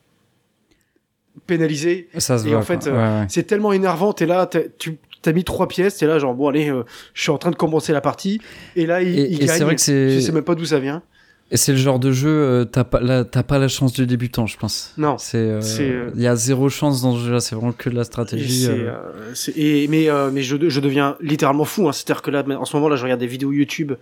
pénalisé 1.46 2.08
Ça 2.18 2.38
se 2.38 2.46
Et 2.46 2.50
voit. 2.50 2.58
en 2.58 2.62
fait, 2.62 2.86
euh, 2.86 2.92
Ouais, 2.92 3.20
ouais. 3.20 3.26
c'est 3.28 3.44
tellement 3.44 3.72
énervant, 3.72 4.12
t'es 4.12 4.26
là, 4.26 4.48
tu 4.78 4.98
t'as 5.22 5.32
mis 5.32 5.44
trois 5.44 5.68
pièces, 5.68 5.96
t'es 5.96 6.06
là 6.06 6.18
genre 6.18 6.34
bon 6.34 6.48
allez, 6.48 6.68
euh, 6.70 6.82
je 7.14 7.22
suis 7.22 7.30
en 7.30 7.38
train 7.38 7.50
de 7.50 7.56
commencer 7.56 7.92
la 7.94 8.00
partie, 8.02 8.40
et 8.76 8.84
là 8.86 9.00
il, 9.02 9.18
Et, 9.18 9.22
il 9.30 9.42
et 9.42 9.46
gagne. 9.46 9.56
c'est 9.56 9.64
vrai 9.64 9.74
que 9.74 9.80
Je 9.80 9.84
c'est 9.84 10.20
sais 10.20 10.32
même 10.32 10.44
pas 10.44 10.54
d'où 10.54 10.66
ça 10.66 10.78
vient. 10.78 11.02
et 11.50 11.56
c'est 11.56 11.72
le 11.72 11.78
genre 11.78 11.98
de 11.98 12.12
jeu 12.12 12.28
euh, 12.28 12.64
t'as 12.66 12.84
pas 12.84 13.00
la 13.00 13.24
t'as 13.24 13.42
pas 13.42 13.58
la 13.58 13.68
chance 13.68 13.94
du 13.94 14.06
débutant, 14.06 14.46
je 14.46 14.58
pense. 14.58 14.92
Non. 14.98 15.16
C'est 15.18 15.38
euh, 15.38 15.60
C'est, 15.62 15.88
euh, 15.90 16.10
il 16.14 16.20
y 16.20 16.26
a 16.26 16.36
zéro 16.36 16.68
chance 16.68 17.00
dans 17.00 17.16
ce 17.16 17.20
jeu-là. 17.24 17.40
C'est 17.40 17.54
vraiment 17.54 17.72
que 17.72 17.88
de 17.88 17.94
la 17.94 18.02
Et 18.02 18.04
stratégie. 18.04 18.64
c'est, 18.64 18.70
euh. 18.70 18.88
euh, 18.90 19.30
c'est- 19.34 19.56
et- 19.56 19.88
mais 19.88 20.10
euh, 20.10 20.30
mais 20.30 20.42
je, 20.42 20.56
je 20.68 20.80
deviens 20.80 21.16
littéralement 21.22 21.64
fou. 21.64 21.88
Hein. 21.88 21.92
C'est-à-dire 21.92 22.20
que 22.20 22.30
là, 22.30 22.44
en 22.58 22.64
ce 22.66 22.76
moment 22.76 22.88
là, 22.90 22.96
je 22.96 23.02
regarde 23.04 23.20
des 23.20 23.26
vidéos 23.26 23.50
YouTube 23.52 23.92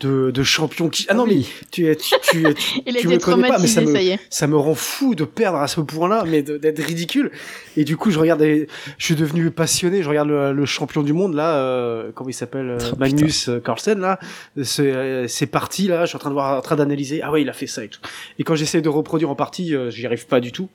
de, 0.00 0.30
de 0.30 0.42
champions 0.42 0.88
qui. 0.88 1.06
Ah 1.08 1.14
non 1.14 1.26
mais 1.26 1.40
tu 1.70 1.96
tu 1.96 1.96
tu, 1.96 2.14
tu, 2.22 2.54
tu 2.54 2.88
été 2.88 3.08
me 3.08 3.18
connais 3.18 3.48
pas, 3.48 3.58
mais 3.58 3.66
ça 3.66 3.80
me 3.80 4.16
ça 4.30 4.46
me 4.46 4.56
rend 4.56 4.74
fou 4.74 5.14
de 5.14 5.24
perdre 5.24 5.58
à 5.58 5.68
ce 5.68 5.80
point-là, 5.80 6.24
mais 6.26 6.42
d'être 6.42 6.80
ridicule. 6.80 7.30
Et 7.76 7.84
du 7.84 7.96
coup, 7.96 8.10
je 8.10 8.18
regarde, 8.18 8.42
je 8.42 9.04
suis 9.04 9.14
devenu 9.14 9.50
passionné. 9.50 10.02
Je 10.02 10.08
regarde 10.08 10.28
le, 10.28 10.52
le 10.52 10.66
champion 10.66 11.02
du 11.02 11.12
monde 11.12 11.34
là, 11.34 11.56
euh, 11.56 12.10
comment 12.14 12.30
il 12.30 12.34
s'appelle, 12.34 12.70
euh, 12.70 12.78
Oh, 12.92 12.96
Magnus 12.98 13.48
euh, 13.48 13.60
Carlsen 13.60 13.98
là. 14.00 14.18
C'est 14.62 14.92
euh, 14.92 15.26
c'est 15.28 15.46
parti 15.46 15.88
là. 15.88 16.02
Je 16.04 16.08
suis 16.08 16.16
en 16.16 16.20
train 16.20 16.30
de 16.30 16.34
voir, 16.34 16.58
en 16.58 16.62
train 16.62 16.76
d'analyser. 16.76 17.22
Ah 17.22 17.32
ouais, 17.32 17.42
il 17.42 17.48
a 17.48 17.52
fait 17.52 17.66
ça 17.66 17.84
et 17.84 17.88
tout. 17.88 18.00
Et 18.38 18.44
quand 18.44 18.54
j'essaie 18.54 18.80
de 18.80 18.88
reproduire 18.88 19.30
en 19.30 19.34
partie, 19.34 19.74
euh, 19.74 19.90
j'y 19.90 20.04
arrive 20.06 20.26
pas 20.26 20.40
du 20.40 20.52
tout. 20.52 20.68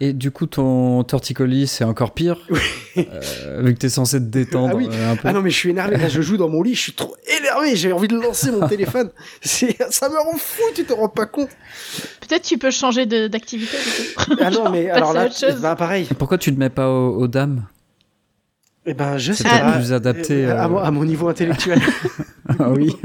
Et 0.00 0.12
du 0.12 0.30
coup, 0.30 0.46
ton 0.46 1.02
torticolis, 1.02 1.66
c'est 1.66 1.82
encore 1.82 2.12
pire. 2.14 2.38
Euh, 2.96 3.62
vu 3.62 3.74
que 3.74 3.78
t'es 3.80 3.88
censé 3.88 4.18
te 4.20 4.24
détendre 4.26 4.70
Ah 4.72 4.76
oui. 4.76 4.88
euh, 4.92 5.12
un 5.12 5.16
peu. 5.16 5.22
Ah 5.28 5.32
non, 5.32 5.40
mais 5.42 5.50
je 5.50 5.56
suis 5.56 5.70
énervé. 5.70 5.96
Là, 5.96 6.08
je 6.08 6.22
joue 6.22 6.36
dans 6.36 6.48
mon 6.48 6.62
lit. 6.62 6.74
Je 6.76 6.80
suis 6.82 6.92
trop 6.92 7.16
énervé. 7.38 7.74
J'ai 7.74 7.92
envie 7.92 8.06
de 8.06 8.14
lancer 8.16 8.52
mon 8.52 8.68
téléphone. 8.68 9.10
Ça 9.42 10.08
me 10.08 10.16
rend 10.16 10.36
fou. 10.38 10.62
Tu 10.74 10.84
te 10.84 10.92
rends 10.92 11.08
pas 11.08 11.26
compte. 11.26 11.48
Peut-être 12.20 12.42
tu 12.44 12.58
peux 12.58 12.70
changer 12.70 13.06
d'activité. 13.06 13.76
Ah 14.40 14.50
non, 14.50 14.70
mais 14.70 14.88
alors 14.90 15.12
là, 15.12 15.28
bah 15.60 15.74
pareil. 15.74 16.06
Et 16.10 16.14
Pourquoi 16.14 16.38
tu 16.38 16.54
te 16.54 16.58
mets 16.60 16.70
pas 16.70 16.88
aux, 16.88 17.16
aux 17.16 17.28
dames? 17.28 17.64
Eh 18.86 18.94
ben, 18.94 19.18
je 19.18 19.32
sais 19.32 19.44
pas. 19.44 19.72
plus 19.72 19.92
adapté, 19.92 20.46
Euh, 20.46 20.56
À, 20.58 20.64
euh. 20.64 20.68
mon, 20.68 20.78
à 20.78 20.90
mon 20.92 21.04
niveau 21.04 21.28
intellectuel. 21.28 21.80
Ah 22.60 22.70
oui. 22.70 22.96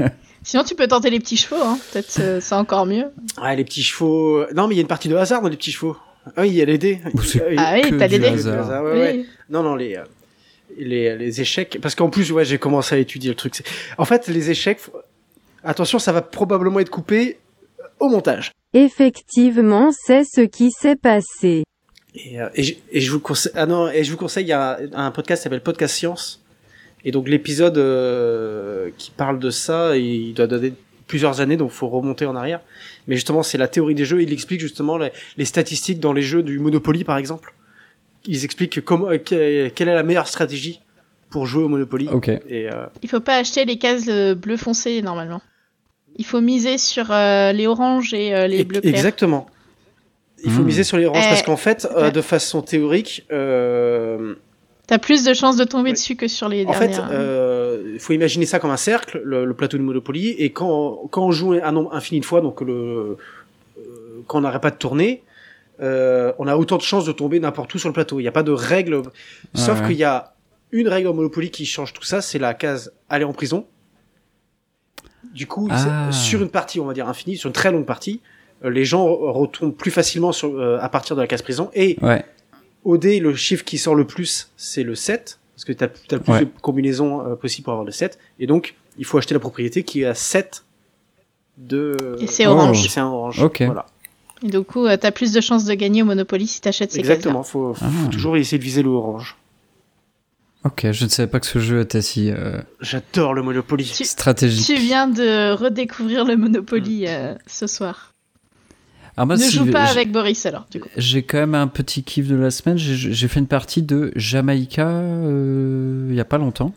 Sinon, 0.42 0.64
tu 0.64 0.74
peux 0.74 0.86
tenter 0.86 1.10
les 1.10 1.18
petits 1.20 1.36
chevaux. 1.36 1.60
Hein. 1.62 1.78
Peut-être 1.92 2.40
c'est 2.40 2.54
encore 2.54 2.86
mieux. 2.86 3.04
Ouais, 3.42 3.54
les 3.56 3.64
petits 3.64 3.82
chevaux. 3.82 4.44
Non, 4.54 4.66
mais 4.68 4.74
il 4.74 4.78
y 4.78 4.80
a 4.80 4.82
une 4.82 4.88
partie 4.88 5.08
de 5.10 5.16
hasard 5.16 5.42
dans 5.42 5.48
les 5.48 5.56
petits 5.58 5.70
chevaux. 5.72 5.96
Ah 6.36 6.42
oui, 6.42 6.48
il 6.48 6.54
y 6.54 6.62
a 6.62 6.64
les 6.64 6.78
dés. 6.78 7.00
Euh, 7.04 7.54
Ah 7.58 7.74
oui, 7.82 7.94
t'as 7.98 8.06
les 8.06 8.18
dés. 8.18 8.26
hasard. 8.28 8.70
Ah 8.70 8.82
ouais. 8.82 9.24
Non, 9.50 9.62
non, 9.62 9.74
les, 9.76 9.96
euh, 9.96 10.04
les, 10.78 11.16
les 11.16 11.40
échecs. 11.40 11.78
Parce 11.82 11.94
qu'en 11.94 12.08
plus, 12.10 12.32
ouais, 12.32 12.44
j'ai 12.44 12.58
commencé 12.58 12.94
à 12.94 12.98
étudier 12.98 13.30
le 13.30 13.36
truc. 13.36 13.62
En 13.98 14.04
fait, 14.04 14.26
les 14.28 14.50
échecs, 14.50 14.78
faut- 14.80 14.92
attention, 15.62 15.98
ça 15.98 16.12
va 16.12 16.22
probablement 16.22 16.80
être 16.80 16.90
coupé 16.90 17.38
au 18.00 18.08
montage. 18.08 18.52
Effectivement, 18.72 19.90
c'est 19.92 20.24
ce 20.24 20.40
qui 20.40 20.70
s'est 20.70 20.96
passé. 20.96 21.64
Et, 22.14 22.40
euh, 22.40 22.48
et, 22.54 22.62
je, 22.62 22.74
et 22.92 23.00
je 23.00 23.10
vous 23.10 23.20
conseille, 23.20 23.52
ah 23.56 23.66
non, 23.66 23.88
et 23.90 24.02
je 24.04 24.10
vous 24.10 24.16
conseille, 24.16 24.44
il 24.44 24.48
y 24.48 24.52
a 24.52 24.78
un, 24.94 25.06
un 25.06 25.10
podcast 25.10 25.40
qui 25.40 25.44
s'appelle 25.44 25.62
Podcast 25.62 25.94
Science. 25.94 26.40
Et 27.04 27.10
donc 27.10 27.28
l'épisode 27.28 27.76
euh, 27.76 28.90
qui 28.96 29.10
parle 29.10 29.38
de 29.38 29.50
ça, 29.50 29.96
il 29.96 30.32
doit 30.32 30.46
donner 30.46 30.72
plusieurs 31.14 31.40
années, 31.40 31.56
donc 31.56 31.70
faut 31.70 31.86
remonter 31.88 32.26
en 32.26 32.34
arrière. 32.34 32.60
Mais 33.06 33.14
justement, 33.14 33.44
c'est 33.44 33.56
la 33.56 33.68
théorie 33.68 33.94
des 33.94 34.04
jeux. 34.04 34.20
Il 34.20 34.32
explique 34.32 34.60
justement 34.60 34.98
les, 34.98 35.12
les 35.36 35.44
statistiques 35.44 36.00
dans 36.00 36.12
les 36.12 36.22
jeux 36.22 36.42
du 36.42 36.58
Monopoly, 36.58 37.04
par 37.04 37.18
exemple. 37.18 37.54
Ils 38.26 38.44
expliquent 38.44 38.80
comment, 38.84 39.08
euh, 39.10 39.18
que- 39.18 39.68
quelle 39.68 39.88
est 39.88 39.94
la 39.94 40.02
meilleure 40.02 40.26
stratégie 40.26 40.80
pour 41.30 41.46
jouer 41.46 41.62
au 41.62 41.68
Monopoly. 41.68 42.08
Ok. 42.08 42.28
Et 42.30 42.68
euh, 42.68 42.86
Il 43.04 43.08
faut 43.08 43.20
pas 43.20 43.36
acheter 43.36 43.64
les 43.64 43.78
cases 43.78 44.08
euh, 44.08 44.34
bleu 44.34 44.56
foncé 44.56 45.02
normalement. 45.02 45.40
Il 46.16 46.26
faut 46.26 46.40
miser 46.40 46.78
sur 46.78 47.12
euh, 47.12 47.52
les 47.52 47.68
oranges 47.68 48.12
et 48.12 48.34
euh, 48.34 48.48
les 48.48 48.62
e- 48.62 48.64
bleus 48.64 48.80
clairs. 48.80 48.92
exactement. 48.94 49.46
Il 50.44 50.50
faut 50.50 50.62
Hmm. 50.62 50.66
miser 50.66 50.82
sur 50.82 50.96
les 50.96 51.06
oranges 51.06 51.22
Eh, 51.26 51.28
parce 51.28 51.42
qu'en 51.44 51.56
fait, 51.56 51.86
euh, 51.96 52.02
ouais. 52.06 52.10
de 52.10 52.20
façon 52.22 52.60
théorique, 52.60 53.24
euh, 53.32 54.34
T'as 54.86 54.98
plus 54.98 55.24
de 55.24 55.32
chances 55.32 55.56
de 55.56 55.64
tomber 55.64 55.90
Ouais. 55.90 55.92
dessus 55.92 56.14
que 56.14 56.28
sur 56.28 56.48
les 56.48 56.66
En 56.66 56.72
fait, 56.74 56.88
dernières. 56.88 57.08
euh, 57.10 57.90
il 57.94 57.98
faut 58.00 58.12
imaginer 58.12 58.44
ça 58.44 58.58
comme 58.58 58.70
un 58.70 58.76
cercle, 58.76 59.20
le, 59.24 59.44
le 59.46 59.54
plateau 59.54 59.78
de 59.78 59.82
Monopoly, 59.82 60.28
et 60.38 60.52
quand, 60.52 61.08
quand 61.10 61.24
on 61.24 61.30
joue 61.30 61.52
un 61.54 61.72
nombre 61.72 61.94
infini 61.94 62.20
de 62.20 62.26
fois, 62.26 62.40
donc 62.42 62.60
le, 62.60 63.16
euh, 63.78 63.82
quand 64.26 64.38
on 64.38 64.40
n'arrête 64.42 64.60
pas 64.60 64.70
de 64.70 64.76
tourner, 64.76 65.22
euh, 65.80 66.32
on 66.38 66.46
a 66.46 66.56
autant 66.56 66.76
de 66.76 66.82
chances 66.82 67.06
de 67.06 67.12
tomber 67.12 67.40
n'importe 67.40 67.74
où 67.74 67.78
sur 67.78 67.88
le 67.88 67.94
plateau. 67.94 68.20
Il 68.20 68.24
n'y 68.24 68.28
a 68.28 68.32
pas 68.32 68.42
de 68.42 68.52
règle, 68.52 69.00
sauf 69.54 69.80
ouais. 69.80 69.86
qu'il 69.88 69.96
y 69.96 70.04
a 70.04 70.34
une 70.70 70.88
règle 70.88 71.08
en 71.08 71.14
Monopoly 71.14 71.50
qui 71.50 71.64
change 71.66 71.92
tout 71.94 72.04
ça, 72.04 72.20
c'est 72.20 72.38
la 72.38 72.52
case 72.52 72.92
aller 73.08 73.24
en 73.24 73.32
prison. 73.32 73.66
Du 75.32 75.46
coup, 75.46 75.68
Ah. 75.70 76.12
sur 76.12 76.42
une 76.42 76.50
partie, 76.50 76.78
on 76.78 76.84
va 76.84 76.92
dire 76.92 77.08
infinie, 77.08 77.36
sur 77.36 77.48
une 77.48 77.54
très 77.54 77.72
longue 77.72 77.86
partie, 77.86 78.20
euh, 78.64 78.70
les 78.70 78.84
gens 78.84 79.06
re- 79.08 79.30
retombent 79.32 79.74
plus 79.74 79.90
facilement 79.90 80.30
sur, 80.32 80.54
euh, 80.60 80.78
à 80.80 80.88
partir 80.88 81.16
de 81.16 81.22
la 81.22 81.26
case 81.26 81.42
prison, 81.42 81.70
et 81.74 81.96
Ouais. 82.02 82.24
Au 82.84 82.96
dé, 82.98 83.18
le 83.20 83.34
chiffre 83.34 83.64
qui 83.64 83.78
sort 83.78 83.94
le 83.94 84.06
plus, 84.06 84.50
c'est 84.56 84.82
le 84.82 84.94
7, 84.94 85.38
parce 85.54 85.64
que 85.64 85.72
tu 85.72 85.82
as, 85.84 85.90
le 86.12 86.20
plus 86.20 86.32
Ouais. 86.32 86.40
de 86.44 86.50
combinaisons 86.60 87.20
euh, 87.26 87.34
possibles 87.34 87.64
pour 87.64 87.72
avoir 87.72 87.84
le 87.84 87.92
7, 87.92 88.18
et 88.38 88.46
donc 88.46 88.74
il 88.98 89.04
faut 89.04 89.18
acheter 89.18 89.34
la 89.34 89.40
propriété 89.40 89.82
qui 89.82 90.04
a 90.04 90.14
7 90.14 90.64
de... 91.58 92.16
Et 92.20 92.26
c'est 92.26 92.46
orange. 92.46 92.84
Et 92.84 92.88
c'est 92.88 93.00
un 93.00 93.06
orange. 93.06 93.42
Ok. 93.42 93.62
Voilà. 93.62 93.86
Et 94.42 94.48
du 94.48 94.60
coup, 94.62 94.86
euh, 94.86 94.96
t'as 94.96 95.12
plus 95.12 95.32
de 95.32 95.40
chances 95.40 95.64
de 95.64 95.74
gagner 95.74 96.02
au 96.02 96.04
Monopoly 96.04 96.46
si 96.46 96.60
t'achètes 96.60 96.92
ces 96.92 96.98
Exactement, 96.98 97.42
faut, 97.42 97.72
faut 97.74 97.84
Ah. 97.86 98.08
toujours 98.10 98.36
essayer 98.36 98.58
de 98.58 98.64
viser 98.64 98.82
le 98.82 98.90
orange. 98.90 99.36
Ok, 100.64 100.86
je 100.92 101.04
ne 101.04 101.10
savais 101.10 101.28
pas 101.30 101.40
que 101.40 101.46
ce 101.46 101.58
jeu 101.58 101.80
était 101.82 102.00
si 102.02 102.30
euh, 102.30 102.58
J'adore 102.80 103.34
le 103.34 103.42
Monopoly. 103.42 103.84
Tu- 103.84 104.04
stratégique. 104.04 104.64
Tu 104.66 104.76
viens 104.76 105.06
de 105.06 105.52
redécouvrir 105.52 106.24
le 106.24 106.36
Monopoly 106.36 107.04
euh, 107.06 107.34
ce 107.46 107.66
soir. 107.66 108.13
Ah, 109.16 109.24
moi, 109.26 109.36
ne 109.36 109.40
si, 109.42 109.50
joue 109.56 109.70
pas 109.70 109.84
avec 109.84 110.10
Boris 110.10 110.44
alors, 110.46 110.66
du 110.70 110.80
coup. 110.80 110.88
J'ai 110.96 111.22
quand 111.22 111.38
même 111.38 111.54
un 111.54 111.68
petit 111.68 112.02
kiff 112.02 112.26
de 112.26 112.34
la 112.34 112.50
semaine. 112.50 112.76
J'ai 112.78 113.28
fait 113.28 113.38
une 113.40 113.46
partie 113.46 113.82
de 113.82 114.10
Jamaïca 114.16 114.88
euh, 114.88 116.06
il 116.10 116.14
y 116.16 116.20
a 116.20 116.24
pas 116.24 116.38
longtemps. 116.38 116.74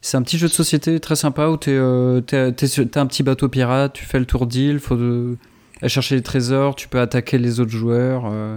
C'est 0.00 0.16
un 0.16 0.22
petit 0.22 0.38
jeu 0.38 0.48
de 0.48 0.52
société 0.52 0.98
très 0.98 1.14
sympa 1.16 1.48
où 1.48 1.56
t'es, 1.56 1.72
euh, 1.74 2.20
t'es- 2.22 2.52
t'es 2.52 2.66
sur- 2.66 2.88
t'as 2.90 3.02
un 3.02 3.06
petit 3.06 3.22
bateau 3.22 3.48
pirate, 3.48 3.92
tu 3.92 4.04
fais 4.04 4.18
le 4.18 4.24
tour 4.24 4.46
d'île, 4.46 4.78
faut 4.80 4.96
de- 4.96 5.36
aller 5.82 5.88
chercher 5.90 6.14
les 6.16 6.22
trésors, 6.22 6.74
tu 6.74 6.88
peux 6.88 7.00
attaquer 7.00 7.38
les 7.38 7.60
autres 7.60 7.70
joueurs. 7.70 8.24
euh, 8.26 8.56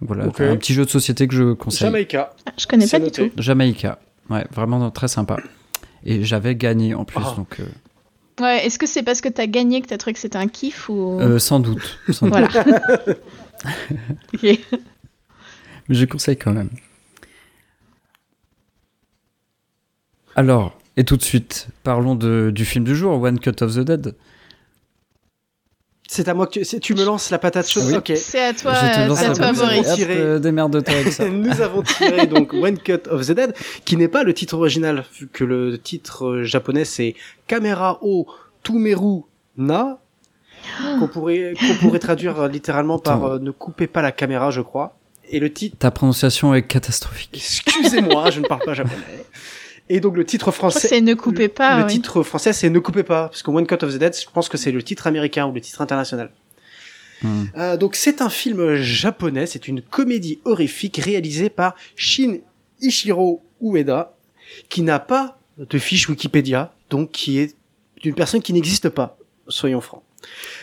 voilà, 0.00 0.24
un 0.24 0.56
petit 0.56 0.74
jeu 0.74 0.84
de 0.84 0.90
société 0.90 1.28
que 1.28 1.34
je 1.34 1.52
conseille. 1.52 1.86
Jamaïca. 1.86 2.32
Ah, 2.46 2.50
Je 2.58 2.66
connais 2.66 2.88
pas 2.88 2.98
du 2.98 3.12
tout. 3.12 3.30
Jamaïca. 3.38 4.00
Ouais, 4.28 4.44
vraiment 4.52 4.90
très 4.90 5.06
sympa. 5.08 5.36
Et 6.04 6.24
j'avais 6.24 6.56
gagné 6.56 6.94
en 6.94 7.04
plus, 7.04 7.20
Ah. 7.24 7.34
donc 7.36 7.58
euh, 7.60 7.64
Ouais, 8.40 8.64
est-ce 8.66 8.78
que 8.78 8.86
c'est 8.86 9.02
parce 9.02 9.20
que 9.20 9.28
t'as 9.28 9.46
gagné 9.46 9.82
que 9.82 9.88
t'as 9.88 9.98
trouvé 9.98 10.14
que 10.14 10.18
c'était 10.20 10.38
un 10.38 10.48
kiff 10.48 10.88
ou? 10.88 11.20
euh, 11.20 11.38
sans 11.38 11.60
doute. 11.60 11.98
sans 12.10 12.28
doute. 12.28 12.34
Voilà. 14.42 14.54
Mais 15.88 15.94
je 15.94 16.04
conseille 16.06 16.36
quand 16.36 16.52
même. 16.52 16.70
Alors, 20.34 20.78
et 20.96 21.04
tout 21.04 21.16
de 21.16 21.22
suite, 21.22 21.68
parlons 21.84 22.14
de, 22.14 22.50
du 22.54 22.64
film 22.64 22.84
du 22.84 22.96
jour, 22.96 23.20
One 23.20 23.38
Cut 23.38 23.62
of 23.62 23.74
the 23.76 23.80
Dead. 23.80 24.14
C'est 26.14 26.28
à 26.28 26.34
moi 26.34 26.46
que 26.46 26.60
tu, 26.60 26.80
tu 26.80 26.94
me 26.94 27.04
lances 27.06 27.30
la 27.30 27.38
patate 27.38 27.66
chaude. 27.66 27.84
Oui. 27.86 27.94
Ok. 27.94 28.12
C'est 28.16 28.44
à 28.44 28.52
toi, 28.52 28.74
je 28.74 28.80
te 28.80 29.00
euh, 29.00 29.06
lance 29.06 29.18
c'est 29.18 29.24
à 29.24 29.28
la 29.28 29.34
toi, 29.34 29.52
nous 29.52 29.60
avons 29.62 29.72
Boris. 29.72 29.88
Hop, 29.88 29.96
tiré. 29.96 30.16
euh, 30.18 30.38
démerde-toi 30.38 30.94
avec 30.94 31.10
ça. 31.10 31.26
Nous 31.30 31.60
avons 31.62 31.82
tiré 31.82 32.26
donc 32.26 32.52
One 32.52 32.76
Cut 32.78 33.08
of 33.08 33.26
the 33.26 33.30
Dead, 33.32 33.54
qui 33.86 33.96
n'est 33.96 34.08
pas 34.08 34.22
le 34.22 34.34
titre 34.34 34.54
original, 34.58 35.06
vu 35.18 35.26
que 35.32 35.42
le 35.42 35.78
titre 35.78 36.26
euh, 36.26 36.44
japonais 36.44 36.84
c'est 36.84 37.14
Kamera 37.46 37.98
o 38.02 38.26
Tumeru 38.62 39.22
na, 39.56 40.00
qu'on 40.98 41.08
pourrait, 41.08 41.54
qu'on 41.58 41.74
pourrait 41.86 41.98
traduire 41.98 42.40
euh, 42.42 42.48
littéralement 42.48 42.98
par 42.98 43.24
euh, 43.24 43.38
Ne 43.38 43.50
coupez 43.50 43.86
pas 43.86 44.02
la 44.02 44.12
caméra, 44.12 44.50
je 44.50 44.60
crois. 44.60 44.94
Et 45.30 45.40
le 45.40 45.50
titre, 45.50 45.78
Ta 45.78 45.90
prononciation 45.90 46.54
est 46.54 46.60
catastrophique. 46.62 47.30
excusez-moi, 47.34 48.30
je 48.30 48.40
ne 48.40 48.46
parle 48.46 48.60
pas 48.66 48.74
japonais. 48.74 49.24
Et 49.88 50.00
donc 50.00 50.16
le 50.16 50.24
titre 50.24 50.50
français, 50.52 50.88
c'est 50.88 51.00
ne 51.00 51.14
coupez 51.14 51.48
pas. 51.48 51.78
le 51.78 51.84
oui. 51.84 51.92
titre 51.92 52.22
français 52.22 52.52
c'est 52.52 52.70
Ne 52.70 52.78
coupez 52.78 53.02
pas, 53.02 53.28
parce 53.28 53.42
que 53.42 53.50
One 53.50 53.66
Cut 53.66 53.84
of 53.84 53.94
the 53.94 53.98
Dead, 53.98 54.16
je 54.18 54.30
pense 54.32 54.48
que 54.48 54.56
c'est 54.56 54.72
le 54.72 54.82
titre 54.82 55.06
américain 55.06 55.46
ou 55.46 55.52
le 55.52 55.60
titre 55.60 55.80
international. 55.80 56.30
Hmm. 57.22 57.44
Euh, 57.56 57.76
donc 57.76 57.94
c'est 57.94 58.20
un 58.22 58.30
film 58.30 58.76
japonais, 58.76 59.46
c'est 59.46 59.68
une 59.68 59.82
comédie 59.82 60.40
horrifique 60.44 60.96
réalisée 60.96 61.50
par 61.50 61.74
Shin 61.94 62.38
Ichiro 62.80 63.42
Ueda, 63.60 64.14
qui 64.68 64.82
n'a 64.82 64.98
pas 64.98 65.38
de 65.58 65.78
fiche 65.78 66.08
Wikipédia, 66.08 66.72
donc 66.90 67.10
qui 67.12 67.38
est 67.38 67.54
d'une 68.00 68.14
personne 68.14 68.42
qui 68.42 68.52
n'existe 68.52 68.88
pas, 68.88 69.18
soyons 69.48 69.80
francs. 69.80 70.02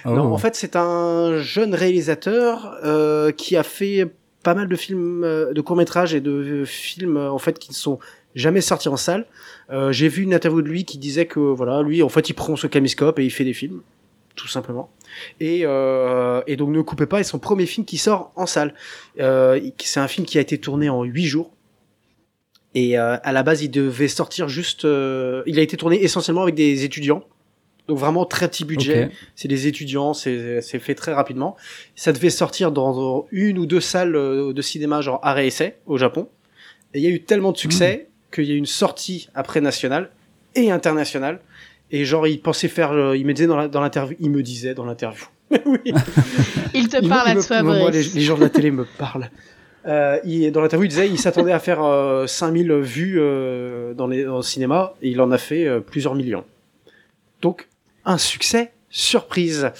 Oh. 0.06 0.12
Non, 0.12 0.34
en 0.34 0.38
fait 0.38 0.56
c'est 0.56 0.76
un 0.76 1.40
jeune 1.40 1.76
réalisateur 1.76 2.78
euh, 2.84 3.32
qui 3.32 3.56
a 3.58 3.64
fait 3.64 4.12
pas 4.44 4.54
mal 4.54 4.68
de 4.68 4.76
films, 4.76 5.24
euh, 5.24 5.54
de 5.54 5.62
courts 5.62 5.76
métrages 5.76 6.14
et 6.14 6.22
de 6.22 6.64
films 6.66 7.18
euh, 7.18 7.32
en 7.32 7.40
fait 7.40 7.60
qui 7.60 7.72
ne 7.72 7.76
sont 7.76 8.00
jamais 8.36 8.62
sortis 8.62 8.90
en 8.90 8.98
salle. 8.98 9.26
Euh, 9.72 9.92
J'ai 9.92 10.08
vu 10.08 10.24
une 10.24 10.34
interview 10.34 10.62
de 10.62 10.68
lui 10.68 10.86
qui 10.86 10.98
disait 10.98 11.26
que 11.26 11.40
voilà, 11.40 11.82
lui 11.82 12.04
en 12.04 12.10
fait 12.10 12.30
il 12.30 12.34
prend 12.34 12.56
ce 12.56 12.68
caméscope 12.68 13.20
et 13.20 13.26
il 13.26 13.32
fait 13.32 13.44
des 13.44 13.54
films, 13.54 13.82
tout 14.36 14.48
simplement. 14.48 14.92
Et, 15.40 15.62
euh, 15.64 16.42
et 16.48 16.56
donc 16.56 16.70
ne 16.70 16.82
coupez 16.82 17.06
pas, 17.06 17.20
est 17.20 17.24
son 17.24 17.40
premier 17.40 17.66
film 17.66 17.86
qui 17.86 17.98
sort 17.98 18.32
en 18.36 18.46
salle. 18.46 18.74
Euh, 19.20 19.60
c'est 19.80 20.00
un 20.00 20.08
film 20.08 20.26
qui 20.26 20.38
a 20.38 20.42
été 20.42 20.58
tourné 20.58 20.90
en 20.90 21.04
huit 21.04 21.26
jours. 21.26 21.52
Et 22.76 23.00
euh, 23.00 23.18
à 23.24 23.32
la 23.32 23.42
base, 23.42 23.64
il 23.64 23.72
devait 23.72 24.08
sortir 24.08 24.48
juste. 24.48 24.86
euh, 24.86 25.42
il 25.48 25.58
a 25.58 25.64
été 25.64 25.76
tourné 25.76 26.04
essentiellement 26.04 26.44
avec 26.44 26.54
des 26.54 26.84
étudiants, 26.84 27.24
donc 27.88 27.98
vraiment 27.98 28.26
très 28.26 28.48
petit 28.48 28.64
budget. 28.64 29.10
C'est 29.36 29.48
des 29.48 29.66
étudiants, 29.66 30.14
c'est 30.14 30.62
fait 30.62 30.94
très 30.94 31.12
rapidement. 31.14 31.58
Ça 31.96 32.14
devait 32.14 32.30
sortir 32.30 32.72
dans 32.72 33.26
une 33.32 33.58
ou 33.58 33.66
deux 33.66 33.82
salles 33.82 34.16
euh, 34.16 34.54
de 34.54 34.62
cinéma, 34.62 35.02
genre 35.02 35.20
arrêt 35.24 35.48
essai 35.48 35.80
au 35.88 35.98
Japon. 35.98 36.30
Et 36.94 37.00
il 37.00 37.04
y 37.04 37.08
a 37.08 37.10
eu 37.10 37.24
tellement 37.24 37.52
de 37.52 37.58
succès 37.58 38.10
qu'il 38.32 38.46
y 38.46 38.52
a 38.52 38.54
eu 38.54 38.58
une 38.58 38.66
sortie 38.66 39.30
après 39.36 39.62
nationale 39.62 40.10
et 40.56 40.72
internationale. 40.72 41.40
Et 41.92 42.06
genre, 42.06 42.28
il 42.28 42.40
pensait 42.42 42.68
faire, 42.68 42.92
euh, 42.92 43.18
il 43.18 43.26
me 43.26 43.34
disait 43.34 43.48
dans 43.48 43.82
l'interview, 43.82 44.16
il 44.20 44.30
me 44.30 44.44
disait 44.44 44.74
dans 44.76 44.86
l'interview. 44.86 45.26
oui. 45.66 45.92
Il 46.76 46.88
te 46.88 46.98
Il- 47.02 47.10
parle 47.10 47.30
il 47.30 47.32
à 47.32 47.36
me- 47.36 47.42
toi, 47.44 47.64
moi, 47.64 47.90
les, 47.92 48.04
gens 48.04 48.38
de 48.38 48.42
la 48.44 48.50
télé 48.50 48.70
me 48.72 48.86
parlent. 48.86 49.30
Euh, 49.88 50.20
il, 50.24 50.52
dans 50.52 50.62
l'interview, 50.62 50.86
il 50.86 50.90
disait 50.90 51.10
il 51.10 51.18
s'attendait 51.18 51.52
à 51.54 51.58
faire 51.60 51.82
euh, 51.84 52.28
5000 52.28 52.72
vues 52.74 53.18
euh, 53.20 53.94
dans, 53.96 54.06
les, 54.08 54.24
dans 54.26 54.36
le 54.38 54.44
cinéma 54.44 54.94
et 55.02 55.10
il 55.10 55.20
en 55.22 55.32
a 55.32 55.38
fait 55.40 55.68
plusieurs 55.82 56.14
millions. 56.14 56.44
Donc, 57.42 57.68
un 58.06 58.18
succès 58.20 58.72
surprise. 58.90 59.72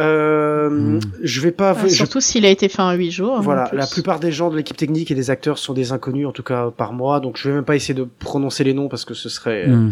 Euh, 0.00 0.68
Mm. 0.70 1.00
Je 1.22 1.40
vais 1.40 1.50
pas. 1.52 1.76
Je- 1.86 1.88
surtout 1.88 2.20
s'il 2.20 2.44
a 2.46 2.48
été 2.50 2.68
fait 2.68 2.82
en 2.82 2.92
8 2.92 3.10
jours. 3.10 3.40
voilà, 3.42 3.68
la 3.72 3.86
plupart 3.86 4.20
des 4.20 4.32
gens 4.32 4.50
de 4.50 4.56
l'équipe 4.56 4.76
technique 4.76 5.10
et 5.10 5.14
des 5.14 5.30
acteurs 5.30 5.58
sont 5.58 5.72
des 5.74 5.92
inconnus, 5.92 6.26
en 6.26 6.32
tout 6.32 6.42
cas 6.42 6.70
par 6.70 6.92
moi, 6.92 7.20
donc 7.20 7.36
je 7.36 7.48
vais 7.48 7.54
même 7.54 7.64
pas 7.64 7.76
essayer 7.76 7.94
de 7.94 8.06
prononcer 8.18 8.64
les 8.64 8.72
noms 8.74 8.88
parce 8.88 9.04
que 9.04 9.14
ce 9.14 9.28
serait 9.28 9.64
euh, 9.68 9.74
Hmm. 9.76 9.90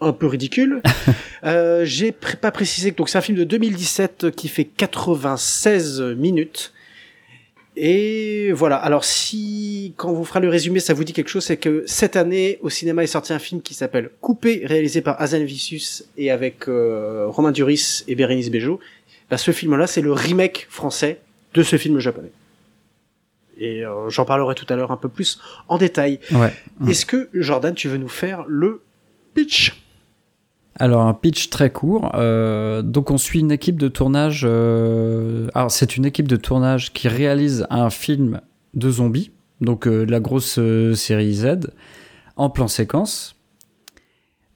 un 0.00 0.12
peu 0.12 0.26
ridicule. 0.26 0.82
euh, 1.44 1.84
J'ai 1.84 2.10
pr- 2.10 2.36
pas 2.36 2.50
précisé 2.50 2.92
que 2.92 2.96
donc 2.96 3.08
c'est 3.08 3.18
un 3.18 3.22
film 3.22 3.38
de 3.38 3.44
2017 3.44 4.30
qui 4.34 4.48
fait 4.48 4.64
96 4.64 6.00
minutes. 6.16 6.72
Et 7.80 8.50
voilà. 8.52 8.76
Alors 8.76 9.04
si 9.04 9.94
quand 9.96 10.12
vous 10.12 10.24
fera 10.24 10.40
le 10.40 10.48
résumé, 10.48 10.80
ça 10.80 10.94
vous 10.94 11.04
dit 11.04 11.12
quelque 11.12 11.28
chose, 11.30 11.44
c'est 11.44 11.56
que 11.58 11.84
cette 11.86 12.16
année 12.16 12.58
au 12.62 12.70
cinéma 12.70 13.04
est 13.04 13.06
sorti 13.08 13.32
un 13.32 13.38
film 13.38 13.62
qui 13.62 13.74
s'appelle 13.74 14.10
Coupé, 14.20 14.62
réalisé 14.64 15.00
par 15.00 15.20
Hasan 15.20 15.44
Vicius 15.44 16.04
et 16.16 16.30
avec 16.32 16.68
euh, 16.68 17.26
Romain 17.28 17.52
Duris 17.52 18.02
et 18.08 18.14
Bérénice 18.16 18.50
Bejo. 18.50 18.80
Bah, 19.30 19.38
ce 19.38 19.50
film-là, 19.50 19.86
c'est 19.86 20.00
le 20.00 20.12
remake 20.12 20.66
français 20.70 21.20
de 21.54 21.62
ce 21.62 21.76
film 21.76 21.98
japonais. 21.98 22.32
Et 23.58 23.84
euh, 23.84 24.08
j'en 24.08 24.24
parlerai 24.24 24.54
tout 24.54 24.66
à 24.68 24.76
l'heure 24.76 24.92
un 24.92 24.96
peu 24.96 25.08
plus 25.08 25.40
en 25.66 25.78
détail. 25.78 26.20
Ouais. 26.30 26.52
Est-ce 26.86 27.04
que 27.04 27.28
Jordan, 27.34 27.74
tu 27.74 27.88
veux 27.88 27.98
nous 27.98 28.08
faire 28.08 28.44
le 28.46 28.82
pitch? 29.34 29.82
Alors 30.76 31.02
un 31.02 31.14
pitch 31.14 31.50
très 31.50 31.70
court. 31.70 32.12
Euh, 32.14 32.82
donc 32.82 33.10
on 33.10 33.18
suit 33.18 33.40
une 33.40 33.50
équipe 33.50 33.76
de 33.78 33.88
tournage. 33.88 34.42
euh, 34.44 35.48
Alors 35.54 35.72
c'est 35.72 35.96
une 35.96 36.06
équipe 36.06 36.28
de 36.28 36.36
tournage 36.36 36.92
qui 36.92 37.08
réalise 37.08 37.66
un 37.68 37.90
film 37.90 38.40
de 38.74 38.90
zombies, 38.90 39.32
donc 39.60 39.88
euh, 39.88 40.06
de 40.06 40.12
la 40.12 40.20
grosse 40.20 40.60
série 40.94 41.34
Z, 41.34 41.72
en 42.36 42.48
plan 42.48 42.68
séquence. 42.68 43.34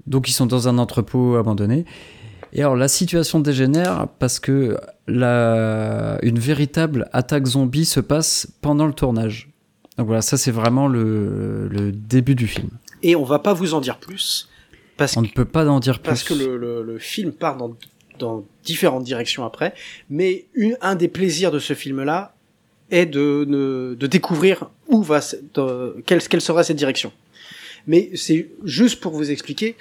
Donc 0.07 0.29
ils 0.29 0.33
sont 0.33 0.47
dans 0.47 0.69
un 0.69 0.79
entrepôt 0.79 1.35
abandonné. 1.35 1.87
Et 2.55 2.61
alors 2.61 2.77
la 2.77 2.89
situation 2.89 3.41
dégénère 3.41 4.09
parce 4.19 4.39
que 4.41 4.77
la... 5.07 6.19
une 6.23 6.39
véritable 6.39 7.09
attaque 7.13 7.47
zombie 7.47 7.85
se 7.87 8.01
passe 8.01 8.47
pendant 8.61 8.87
le 8.87 8.93
tournage. 8.93 9.49
Donc 9.99 10.07
voilà, 10.07 10.23
ça 10.23 10.37
c'est 10.37 10.51
vraiment 10.51 10.89
le, 10.89 11.69
le 11.69 11.93
début 11.93 12.35
du 12.35 12.47
film. 12.47 12.69
Et 13.03 13.17
on 13.17 13.25
va 13.25 13.39
pas 13.39 13.53
vous 13.55 13.75
en 13.75 13.81
dire 13.81 13.99
plus 13.99 14.49
parce, 14.97 15.17
On 15.17 15.23
ne 15.23 15.29
peut 15.29 15.45
pas 15.47 15.67
en 15.69 15.81
dire 15.81 15.99
plus. 16.01 16.09
parce 16.09 16.23
que 16.23 16.35
le, 16.35 16.57
le- 16.57 16.83
le 16.83 16.99
film 16.99 17.33
part 17.33 17.57
dans, 17.57 17.75
dans 18.19 18.45
différentes 18.65 19.05
directions 19.05 19.45
après. 19.45 19.75
Mais 20.11 20.45
une, 20.55 20.77
un 20.83 20.95
des 20.95 21.09
plaisirs 21.09 21.51
de 21.51 21.59
ce 21.59 21.73
film-là 21.75 22.35
est 22.91 23.07
de, 23.07 23.45
de 23.99 24.07
découvrir 24.07 24.69
où 24.89 25.03
va 25.03 25.21
de- 25.55 26.03
quelle, 26.07 26.21
quelle 26.23 26.41
sera 26.43 26.63
cette 26.65 26.77
direction. 26.77 27.11
Mais 27.87 28.11
c'est 28.15 28.51
juste 28.65 29.01
pour 29.01 29.13
vous 29.13 29.31
expliquer 29.31 29.77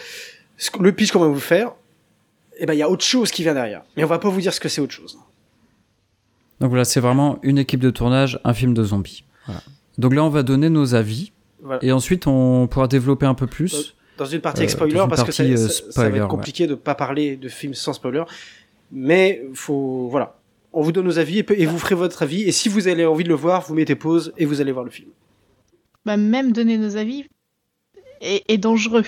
que- 0.72 0.82
le 0.82 0.92
pitch 0.94 1.12
qu'on 1.12 1.20
va 1.20 1.28
vous 1.28 1.40
faire. 1.40 1.74
Eh 2.62 2.65
ben, 2.68 2.74
il 2.74 2.77
y 2.77 2.84
a 2.84 2.89
autre 2.89 3.03
chose 3.03 3.32
qui 3.32 3.41
vient 3.41 3.56
derrière. 3.56 3.82
Mais 3.98 4.03
on 4.03 4.08
va 4.08 4.20
pas 4.20 4.30
vous 4.30 4.39
dire 4.39 4.53
ce 4.53 4.60
que 4.60 4.70
c'est 4.70 4.80
autre 4.82 4.94
chose. 4.94 5.18
Donc 6.60 6.70
voilà, 6.70 6.86
c'est 6.86 7.00
vraiment 7.00 7.39
une 7.41 7.58
équipe 7.58 7.80
de 7.80 7.89
tournage, 7.89 8.39
un 8.44 8.53
film 8.53 8.75
de 8.75 8.84
zombies. 8.84 9.24
Voilà. 9.48 9.62
Donc 9.98 10.13
là, 10.13 10.24
on 10.24 10.30
va 10.30 10.44
donner 10.44 10.70
nos 10.70 10.94
avis 10.94 11.32
Voilà. 11.63 11.84
et 11.84 11.91
ensuite 11.91 12.27
on 12.27 12.68
pourra 12.68 12.88
développer 12.88 13.25
un 13.25 13.34
peu 13.34 13.48
plus. 13.48 13.96
dans 14.18 14.25
une 14.25 14.41
partie 14.41 14.60
Euh, 14.60 14.63
avec 14.65 14.70
spoiler 14.70 14.94
dans 14.94 15.06
une 15.06 15.10
parce 15.10 15.24
que 15.24 15.32
ça, 15.32 15.41
euh, 15.41 15.58
ça- 15.58 15.63
va 15.63 15.70
spoiler, 15.91 16.18
être 16.18 16.24
ouais. 16.24 16.30
compliqué 16.30 16.68
de 16.68 16.75
pas 16.75 16.94
parler 16.94 17.36
de 17.36 17.50
films 17.50 17.74
sans 17.74 17.94
spoiler. 17.94 18.24
Mais 18.91 19.41
faut 19.56 20.08
voilà, 20.10 20.38
on 20.72 20.84
vous 20.84 20.91
donne 20.91 21.06
nos 21.06 21.18
avis 21.18 21.39
et, 21.39 21.65
vous 21.65 21.80
ferez 21.80 21.96
votre 21.96 22.22
avis. 22.22 22.44
Et 22.44 22.51
si 22.51 22.70
vous 22.70 22.88
avez 22.88 23.08
envie 23.08 23.24
de 23.24 23.30
le 23.30 23.36
voir, 23.36 23.63
vous 23.63 23.74
mettez 23.74 23.96
pause 23.96 24.32
et 24.38 24.46
vous 24.46 24.62
allez 24.62 24.72
voir 24.72 24.86
le 24.86 24.91
film. 24.91 25.10
Bah, 26.06 26.18
même 26.18 26.51
donner 26.51 26.77
nos 26.77 26.96
avis 26.96 27.25
est, 28.22 28.44
est 28.48 28.58
dangereux. 28.60 29.03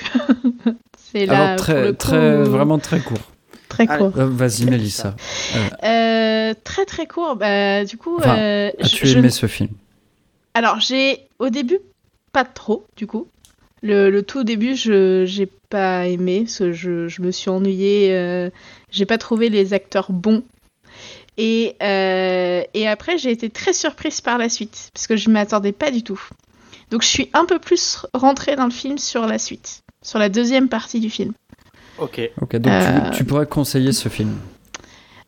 c'est 0.98 1.28
là 1.28 1.50
Alors 1.52 1.58
très, 1.60 1.74
pour 1.74 1.82
le 1.84 1.92
coup, 1.92 1.98
très, 1.98 2.44
vraiment 2.44 2.80
très 2.80 3.00
court. 3.00 3.20
Très 3.74 3.88
court. 3.88 4.12
Euh, 4.18 4.28
Vas-y, 4.30 4.66
Mélissa. 4.66 5.16
Euh, 5.84 6.54
très 6.64 6.86
très 6.86 7.08
court. 7.08 7.36
Bah, 7.36 7.84
du 7.86 7.98
coup, 7.98 8.18
Enfin, 8.18 8.38
euh, 8.38 8.72
As-tu 8.80 9.08
je- 9.08 9.18
aimé 9.18 9.30
ce 9.30 9.48
film? 9.48 9.70
Alors, 10.54 10.80
j'ai 10.80 11.28
au 11.40 11.50
début 11.50 11.80
pas 12.32 12.46
trop, 12.46 12.86
du 12.96 13.08
coup. 13.08 13.28
Le, 13.82 14.10
le 14.10 14.24
tout 14.24 14.44
début, 14.44 14.76
je 14.76 15.26
j'ai 15.26 15.48
pas 15.70 16.08
aimé, 16.08 16.46
je, 16.48 16.72
je 17.08 17.22
me 17.22 17.32
suis 17.32 17.50
ennuyée, 17.50 18.14
euh, 18.14 18.50
j'ai 18.92 19.06
pas 19.06 19.18
trouvé 19.18 19.50
les 19.50 19.74
acteurs 19.74 20.12
bons. 20.12 20.44
Et, 21.38 21.76
euh, 21.82 22.62
et 22.74 22.88
après, 22.88 23.18
j'ai 23.18 23.32
été 23.32 23.50
très 23.50 23.74
surprise 23.74 24.22
par 24.22 24.38
la 24.38 24.50
suite, 24.50 24.92
parce 24.94 25.08
que 25.08 25.18
je 25.18 25.30
m'attendais 25.30 25.72
pas 25.72 25.90
du 25.92 26.04
tout. 26.04 26.22
Donc, 26.92 27.02
je 27.02 27.08
suis 27.08 27.30
un 27.34 27.46
peu 27.46 27.58
plus 27.60 28.06
rentrée 28.14 28.56
dans 28.56 28.66
le 28.66 28.72
film 28.72 28.98
sur 29.00 29.26
la 29.26 29.40
suite, 29.40 29.82
sur 30.04 30.20
la 30.20 30.30
deuxième 30.30 30.70
partie 30.70 31.00
du 31.00 31.10
film. 31.10 31.34
Ok. 31.98 32.22
Ok, 32.42 32.56
donc 32.58 32.74
Euh, 32.74 33.10
tu, 33.12 33.18
tu 33.18 33.24
pourrais 33.26 33.46
conseiller 33.46 33.92
ce 33.94 34.10
film. 34.10 34.34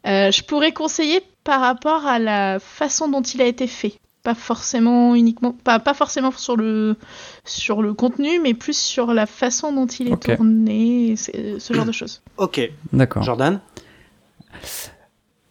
Euh, 0.08 0.32
je 0.32 0.44
pourrais 0.44 0.72
conseiller 0.72 1.22
par 1.44 1.62
rapport 1.62 2.06
à 2.06 2.20
la 2.20 2.60
façon 2.60 3.08
dont 3.10 3.22
il 3.22 3.42
a 3.42 3.46
été 3.46 3.68
fait. 3.68 3.94
pas 4.24 4.34
forcément 4.36 5.14
uniquement, 5.14 5.52
pas, 5.64 5.78
pas 5.80 5.94
forcément 5.94 6.32
sur 6.32 6.58
le, 6.58 6.96
sur 7.44 7.84
le 7.84 7.94
contenu, 7.94 8.40
mais 8.40 8.56
plus 8.56 8.76
sur 8.78 9.14
la 9.14 9.28
façon 9.28 9.72
dont 9.72 9.86
il 9.86 10.08
est 10.08 10.14
tourné, 10.36 11.16
ce 11.16 11.74
genre 11.74 11.86
de 11.86 11.92
choses. 12.02 12.22
Ok, 12.38 12.60
D'accord. 12.92 13.22
Jordan? 13.22 13.60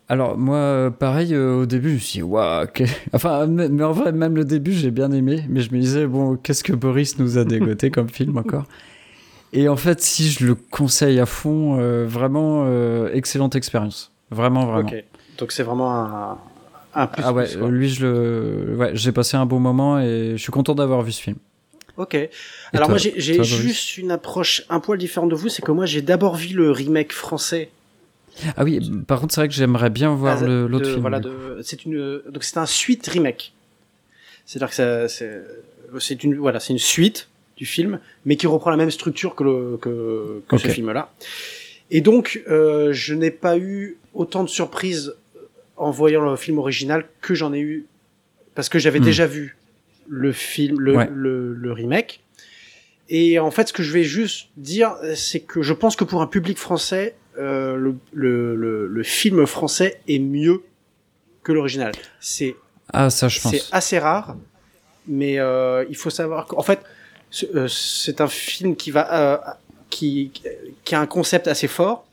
Alors 0.09 0.37
moi, 0.37 0.93
pareil, 0.99 1.35
euh, 1.35 1.63
au 1.63 1.67
début, 1.67 1.91
je 1.91 1.95
me 1.95 1.99
suis 2.01 2.19
dit, 2.19 2.23
waouh, 2.23 2.67
que- 2.67 2.85
enfin, 3.13 3.47
mais 3.47 3.69
mais 3.69 3.85
en 3.85 3.93
vrai, 3.93 4.13
même 4.13 4.37
le 4.37 4.45
début, 4.45 4.73
j'ai 4.73 4.91
bien 4.91 5.11
aimé, 5.13 5.45
mais 5.49 5.61
je 5.61 5.73
me 5.73 5.81
disais, 5.81 6.07
bon, 6.07 6.37
qu'est-ce 6.37 6.63
que 6.65 6.73
Boris 6.75 7.19
nous 7.19 7.39
a 7.39 7.45
dégoté 7.45 7.91
comme 7.91 8.09
film 8.09 8.37
encore? 8.37 8.65
Et 9.57 9.69
en 9.69 9.77
fait, 9.77 10.01
si 10.03 10.31
je 10.31 10.45
le 10.45 10.55
conseille 10.55 11.19
à 11.21 11.27
fond, 11.27 11.79
euh, 11.81 12.05
vraiment, 12.07 12.65
euh, 12.67 13.09
excellente 13.15 13.55
expérience. 13.55 14.13
Vraiment, 14.31 14.67
vraiment. 14.67 14.91
Donc 15.39 15.53
c'est 15.53 15.63
vraiment 15.63 15.93
un, 15.95 16.39
un 16.95 17.07
plus. 17.07 17.23
Ah 17.25 17.33
ouais, 17.33 17.47
plus, 17.47 17.67
lui, 17.69 17.89
je 17.89 18.05
le, 18.07 18.77
ouais, 18.77 18.91
j'ai 18.95 19.13
passé 19.13 19.37
un 19.37 19.47
bon 19.47 19.61
moment 19.61 19.99
et 20.01 20.33
je 20.37 20.43
suis 20.43 20.53
content 20.53 20.75
d'avoir 20.75 21.03
vu 21.03 21.13
ce 21.13 21.23
film. 21.23 21.37
Ok. 21.97 22.15
Alors 22.73 22.89
toi- 22.89 22.95
moi 22.95 22.99
j'ai 22.99 23.43
juste 23.45 23.97
une 23.99 24.11
approche 24.11 24.65
un 24.69 24.81
poil 24.81 24.99
différente 24.99 25.31
de 25.31 25.37
vous, 25.37 25.49
c'est 25.49 25.63
que 25.63 25.71
moi 25.71 25.87
j'ai 25.87 26.03
d'abord 26.03 26.35
vu 26.35 26.55
le 26.55 26.73
remake 26.73 27.13
français. 27.13 27.71
Ah 28.57 28.65
oui, 28.65 28.81
par 29.07 29.21
contre, 29.21 29.33
c'est 29.33 29.41
vrai 29.43 29.47
que 29.49 29.55
j'aimerais 29.55 29.91
bien 29.91 30.13
voir 30.13 30.39
Ah, 30.41 30.45
le- 30.45 30.63
de- 30.63 30.67
l'autre 30.67 30.87
film. 30.89 31.01
Voilà, 31.03 31.21
c'est 31.63 31.85
une 31.85 32.21
donc 32.29 32.43
c'est 32.43 32.59
un 32.59 32.67
suite 32.67 33.07
remake. 33.07 33.53
C'est-à-dire 34.45 34.75
que 34.77 35.07
c'est 36.01 36.25
une 36.25 36.35
voilà 36.37 36.59
c'est 36.59 36.73
une 36.73 36.81
suite 36.81 37.29
du 37.57 37.67
film, 37.67 38.01
mais 38.25 38.37
qui 38.37 38.47
reprend 38.47 38.71
la 38.71 38.77
même 38.77 38.91
structure 38.91 39.35
que 39.35 39.45
le 39.45 39.79
que, 39.81 40.43
que 40.49 40.57
ce 40.59 40.69
film-là. 40.69 41.13
Et 41.91 42.01
donc 42.01 42.43
euh, 42.49 42.93
je 42.93 43.15
n'ai 43.15 43.31
pas 43.31 43.59
eu 43.59 43.97
autant 44.15 44.43
de 44.45 44.49
surprises 44.49 45.15
en 45.77 45.91
voyant 45.91 46.21
le 46.29 46.37
film 46.37 46.59
original 46.59 47.05
que 47.21 47.35
j'en 47.35 47.53
ai 47.53 47.61
eu 47.61 47.87
parce 48.55 48.69
que 48.69 48.79
j'avais 48.79 49.01
Hmm. 49.01 49.05
déjà 49.05 49.27
vu 49.27 49.57
le 50.09 50.33
film 50.33 50.79
le, 50.81 50.97
Ouais. 50.97 51.09
le, 51.13 51.53
le 51.55 51.73
remake. 51.73 52.21
Et 53.11 53.39
en 53.39 53.51
fait, 53.51 53.69
ce 53.69 53.73
que 53.73 53.83
je 53.83 53.93
vais 53.93 54.03
juste 54.05 54.49
dire, 54.57 54.97
c'est 55.15 55.41
que 55.41 55.61
je 55.63 55.75
pense 55.75 55.95
que 55.95 56.05
pour 56.05 56.23
un 56.23 56.27
public 56.27 56.57
français, 56.57 57.15
euh, 57.39 57.77
le, 57.77 57.97
le, 58.13 58.55
le, 58.57 58.87
le 58.87 59.03
film 59.03 59.45
français 59.47 60.01
est 60.09 60.19
mieux 60.19 60.63
que 61.43 61.53
l'original. 61.53 61.93
C'est 62.21 62.57
Ah, 62.93 63.11
ça, 63.11 63.29
je 63.29 63.41
c'est 63.41 63.63
assez 63.73 63.99
rare, 63.99 64.37
mais 65.07 65.39
euh, 65.39 65.85
il 65.91 65.97
faut 65.97 66.09
savoir 66.11 66.47
qu'en 66.47 66.63
fait, 66.63 66.81
c'est 67.69 68.21
un 68.21 68.29
film 68.29 68.77
qui 68.77 68.91
va 68.91 69.05
euh, 69.13 69.39
qui, 69.91 70.31
qui 70.85 70.95
a 70.95 71.01
un 71.01 71.07
concept 71.07 71.49
assez 71.49 71.69
fort. 71.69 72.07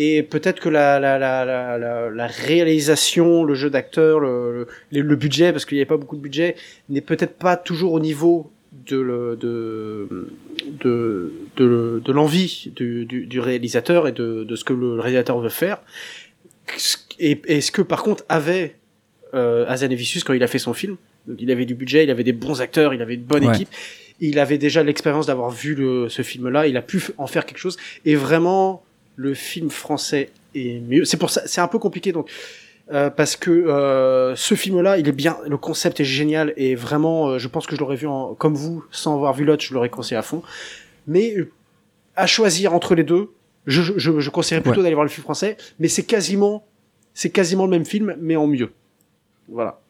Et 0.00 0.22
peut-être 0.22 0.60
que 0.60 0.68
la, 0.68 1.00
la, 1.00 1.18
la, 1.18 1.44
la, 1.44 1.76
la, 1.76 2.08
la 2.08 2.26
réalisation, 2.28 3.42
le 3.42 3.54
jeu 3.54 3.68
d'acteur, 3.68 4.20
le, 4.20 4.68
le, 4.92 5.00
le 5.00 5.16
budget, 5.16 5.50
parce 5.50 5.64
qu'il 5.64 5.74
n'y 5.76 5.80
avait 5.80 5.88
pas 5.88 5.96
beaucoup 5.96 6.14
de 6.16 6.20
budget, 6.22 6.54
n'est 6.88 7.00
peut-être 7.00 7.34
pas 7.36 7.56
toujours 7.56 7.94
au 7.94 7.98
niveau 8.00 8.52
de, 8.86 8.96
le, 8.96 9.36
de, 9.36 10.28
de, 10.84 11.32
de, 11.56 12.00
de 12.04 12.12
l'envie 12.12 12.70
du, 12.76 13.06
du, 13.06 13.26
du 13.26 13.40
réalisateur 13.40 14.06
et 14.06 14.12
de, 14.12 14.44
de 14.44 14.56
ce 14.56 14.62
que 14.62 14.72
le 14.72 15.00
réalisateur 15.00 15.40
veut 15.40 15.48
faire. 15.48 15.78
Et, 17.18 17.40
et 17.46 17.60
ce 17.60 17.72
que 17.72 17.82
par 17.82 18.04
contre 18.04 18.24
avait 18.28 18.76
euh, 19.34 19.66
quand 20.24 20.32
il 20.32 20.42
a 20.42 20.46
fait 20.46 20.58
son 20.60 20.74
film. 20.74 20.96
Il 21.38 21.50
avait 21.50 21.66
du 21.66 21.74
budget, 21.74 22.04
il 22.04 22.10
avait 22.10 22.24
des 22.24 22.32
bons 22.32 22.60
acteurs, 22.60 22.94
il 22.94 23.02
avait 23.02 23.14
une 23.14 23.22
bonne 23.22 23.44
Ouais. 23.46 23.54
équipe. 23.54 23.68
Il 24.20 24.38
avait 24.38 24.58
déjà 24.58 24.82
l'expérience 24.82 25.26
d'avoir 25.26 25.50
vu 25.50 25.74
le, 25.74 26.08
ce 26.08 26.22
film-là. 26.22 26.66
Il 26.66 26.76
a 26.76 26.82
pu 26.82 27.00
en 27.18 27.26
faire 27.26 27.46
quelque 27.46 27.58
chose. 27.58 27.76
Et 28.04 28.14
vraiment, 28.16 28.82
le 29.16 29.34
film 29.34 29.70
français 29.70 30.30
est 30.54 30.80
mieux. 30.80 31.04
C'est 31.04 31.16
pour 31.16 31.30
ça, 31.30 31.42
c'est 31.46 31.60
un 31.60 31.68
peu 31.68 31.78
compliqué 31.78 32.10
donc. 32.12 32.28
euh, 32.92 33.10
parce 33.10 33.36
que 33.36 33.50
euh, 33.50 34.34
ce 34.34 34.54
film-là, 34.54 34.98
il 34.98 35.06
est 35.08 35.12
bien, 35.12 35.36
le 35.46 35.56
concept 35.58 36.00
est 36.00 36.04
génial 36.04 36.52
et 36.56 36.74
vraiment, 36.74 37.28
euh, 37.28 37.38
je 37.38 37.46
pense 37.46 37.66
que 37.66 37.76
je 37.76 37.80
l'aurais 37.80 37.96
vu 37.96 38.06
en, 38.06 38.34
comme 38.34 38.54
vous, 38.54 38.84
sans 38.90 39.14
avoir 39.14 39.34
vu 39.34 39.44
l'autre, 39.44 39.62
je 39.62 39.74
l'aurais 39.74 39.90
conseillé 39.90 40.16
à 40.16 40.22
fond. 40.22 40.42
Mais 41.06 41.34
euh, 41.36 41.50
à 42.16 42.26
choisir 42.26 42.74
entre 42.74 42.94
les 42.94 43.04
deux, 43.04 43.30
je, 43.66 43.82
je, 43.96 44.18
je 44.20 44.30
conseillerais 44.30 44.62
plutôt 44.62 44.78
Ouais. 44.78 44.84
d'aller 44.84 44.94
voir 44.94 45.04
le 45.04 45.10
film 45.10 45.22
français, 45.22 45.56
mais 45.78 45.88
c'est 45.88 46.04
quasiment, 46.04 46.66
c'est 47.14 47.30
quasiment 47.30 47.64
le 47.66 47.70
même 47.70 47.84
film, 47.84 48.16
mais 48.20 48.36
en 48.36 48.46
mieux. 48.46 48.70
Voilà. 49.48 49.80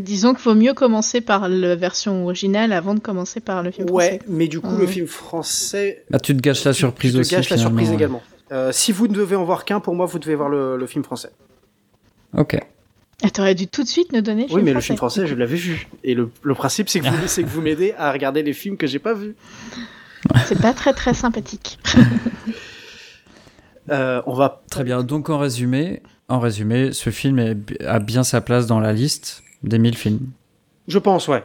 Disons 0.00 0.32
qu'il 0.34 0.44
vaut 0.44 0.54
mieux 0.54 0.72
commencer 0.74 1.20
par 1.20 1.48
la 1.48 1.76
version 1.76 2.24
originale 2.24 2.72
avant 2.72 2.94
de 2.94 3.00
commencer 3.00 3.40
par 3.40 3.62
le 3.62 3.70
film 3.70 3.90
Ouais, 3.90 4.16
français. 4.18 4.22
mais 4.28 4.48
du 4.48 4.60
coup, 4.60 4.76
le 4.76 4.86
film 4.86 5.06
français 5.06 6.04
Là, 6.10 6.18
tu 6.18 6.34
te 6.36 6.40
gâches 6.40 6.64
la 6.64 6.72
surprise 6.72 7.10
tu 7.12 7.16
te 7.16 7.20
aussi. 7.20 7.34
gâches 7.34 7.50
la 7.50 7.58
surprise 7.58 7.88
ouais. 7.90 7.94
également. 7.94 8.22
Euh, 8.50 8.72
si 8.72 8.92
vous 8.92 9.08
ne 9.08 9.12
devez 9.14 9.36
en 9.36 9.44
voir 9.44 9.64
qu'un, 9.66 9.80
pour 9.80 9.94
moi, 9.94 10.06
vous 10.06 10.18
devez 10.18 10.34
voir 10.34 10.48
le, 10.48 10.76
le 10.78 10.86
film 10.86 11.04
français. 11.04 11.30
Ok. 12.36 12.58
Ah, 13.22 13.30
T'aurais 13.30 13.54
dû 13.54 13.66
tout 13.66 13.82
de 13.82 13.88
suite 13.88 14.12
nous 14.12 14.20
donner 14.22 14.42
le 14.42 14.48
Oui, 14.48 14.54
film 14.60 14.64
mais 14.64 14.72
le 14.72 14.80
film 14.80 14.96
français, 14.96 15.26
je 15.26 15.34
l'avais 15.34 15.56
vu. 15.56 15.88
Et 16.04 16.14
le, 16.14 16.30
le 16.42 16.54
principe, 16.54 16.88
c'est 16.88 17.00
que 17.00 17.08
vous, 17.08 17.26
c'est 17.26 17.42
que 17.42 17.48
vous 17.48 17.60
m'aidez 17.60 17.92
à 17.98 18.10
regarder 18.12 18.42
les 18.42 18.52
films 18.54 18.76
que 18.76 18.86
j'ai 18.86 18.98
pas 19.00 19.12
vus. 19.14 19.34
C'est 20.46 20.60
pas 20.60 20.72
très 20.72 20.92
très 20.94 21.14
sympathique. 21.14 21.78
Euh, 23.90 24.20
on 24.26 24.34
va 24.34 24.62
Très 24.70 24.84
bien. 24.84 25.02
Donc, 25.02 25.30
en 25.30 25.38
résumé, 25.38 26.02
en 26.28 26.40
résumé, 26.40 26.92
ce 26.92 27.08
film 27.10 27.38
est, 27.38 27.56
a 27.86 27.98
bien 28.00 28.22
sa 28.22 28.40
place 28.42 28.66
dans 28.66 28.80
la 28.80 28.92
liste 28.92 29.42
des 29.62 29.78
1000 29.78 29.96
films. 29.96 30.20
Je 30.86 30.98
pense, 30.98 31.28
ouais. 31.28 31.44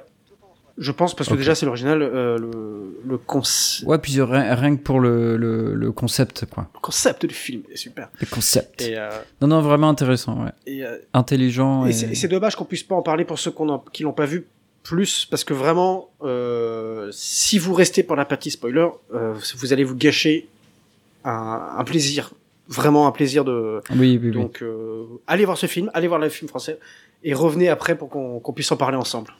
Je 0.80 0.91
pense 0.91 1.13
parce 1.15 1.30
que 1.30 1.36
déjà 1.36 1.54
c'est 1.54 1.67
l'original, 1.67 2.02
euh, 2.02 2.38
le, 2.39 2.97
le 3.08 3.17
conce- 3.17 3.84
Ouais, 3.86 3.99
puis 3.99 4.19
rien, 4.21 4.56
rien 4.56 4.76
que 4.76 4.82
pour 4.82 4.99
le, 4.99 5.38
le, 5.38 5.76
le 5.76 5.91
concept, 5.91 6.45
quoi. 6.47 6.67
concept 6.82 7.28
du 7.28 7.36
film 7.36 7.62
est 7.71 7.76
super. 7.78 8.10
Le 8.19 8.26
concept. 8.26 8.82
Et, 8.82 8.97
euh, 8.97 9.10
Non, 9.39 9.47
non, 9.47 9.62
vraiment 9.62 9.89
intéressant, 9.89 10.43
ouais. 10.45 10.52
et, 10.65 10.84
euh, 10.84 10.97
Intelligent. 11.13 11.86
et 11.86 11.91
Et, 11.91 12.15
c'est 12.15 12.28
dommage 12.28 12.56
qu'on 12.56 12.65
puisse 12.65 12.82
pas 12.82 12.95
en 12.95 13.04
parler 13.04 13.23
pour 13.23 13.38
ceux 13.38 13.52
qu'on 13.52 13.69
en- 13.69 13.86
qui 13.93 14.02
l'ont 14.02 14.13
pas 14.13 14.26
vu 14.26 14.47
plus, 14.82 15.26
parce 15.30 15.43
que 15.43 15.54
vraiment, 15.54 16.10
euh, 16.23 17.08
si 17.12 17.60
vous 17.60 17.73
restez 17.76 18.02
pour 18.02 18.15
la 18.15 18.26
partie 18.26 18.49
spoiler, 18.49 18.88
euh, 19.13 19.36
vous 19.58 19.73
allez 19.73 19.84
vous 19.84 19.95
gâcher 19.95 20.47
un, 21.23 21.76
un 21.78 21.84
plaisir, 21.84 22.32
vraiment 22.67 23.08
un 23.08 23.12
plaisir 23.12 23.45
de. 23.45 23.80
Oui, 23.91 24.17
oui, 24.19 24.19
oui. 24.23 24.32
Donc, 24.32 24.63
euh, 24.63 25.04
allez 25.28 25.45
voir 25.45 25.58
ce 25.60 25.67
film, 25.67 25.91
allez 25.93 26.08
voir 26.08 26.19
le 26.19 26.30
film 26.30 26.49
français, 26.49 26.80
et 27.23 27.33
revenez 27.33 27.69
après 27.69 27.95
pour 27.97 28.09
qu'on 28.09 28.53
puisse 28.53 28.71
en 28.71 28.77
parler 28.77 28.97
ensemble. 28.97 29.31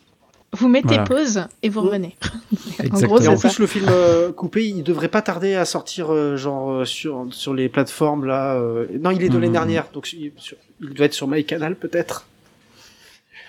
Vous 0.56 0.67
mettez 0.69 0.89
Voilà. 0.89 1.04
pause 1.06 1.46
et 1.63 1.69
vous 1.69 1.82
revenez. 1.82 2.15
Exactement. 2.80 3.19
Et 3.19 3.28
en 3.28 3.38
plus, 3.38 3.58
le 3.58 3.65
film 3.65 3.88
euh, 3.89 4.32
coupé, 4.32 4.67
il 4.67 4.84
devrait 4.84 5.08
pas 5.08 5.24
tarder 5.24 5.56
à 5.56 5.65
sortir, 5.65 6.13
euh, 6.13 6.38
genre 6.38 6.72
euh, 6.72 6.86
sur 6.86 7.26
sur 7.32 7.56
les 7.56 7.69
plateformes 7.69 8.26
là. 8.26 8.54
euh, 8.56 8.86
Non, 9.02 9.10
il 9.10 9.24
est 9.24 9.30
de 9.30 9.38
l'année 9.39 9.52
dernière, 9.52 9.88
donc 9.93 10.13
il, 10.13 10.32
sur- 10.38 10.58
il 10.82 10.89
doit 10.93 11.08
être 11.08 11.13
sur 11.15 11.28
MyCanal 11.28 11.76
peut-être. 11.76 12.28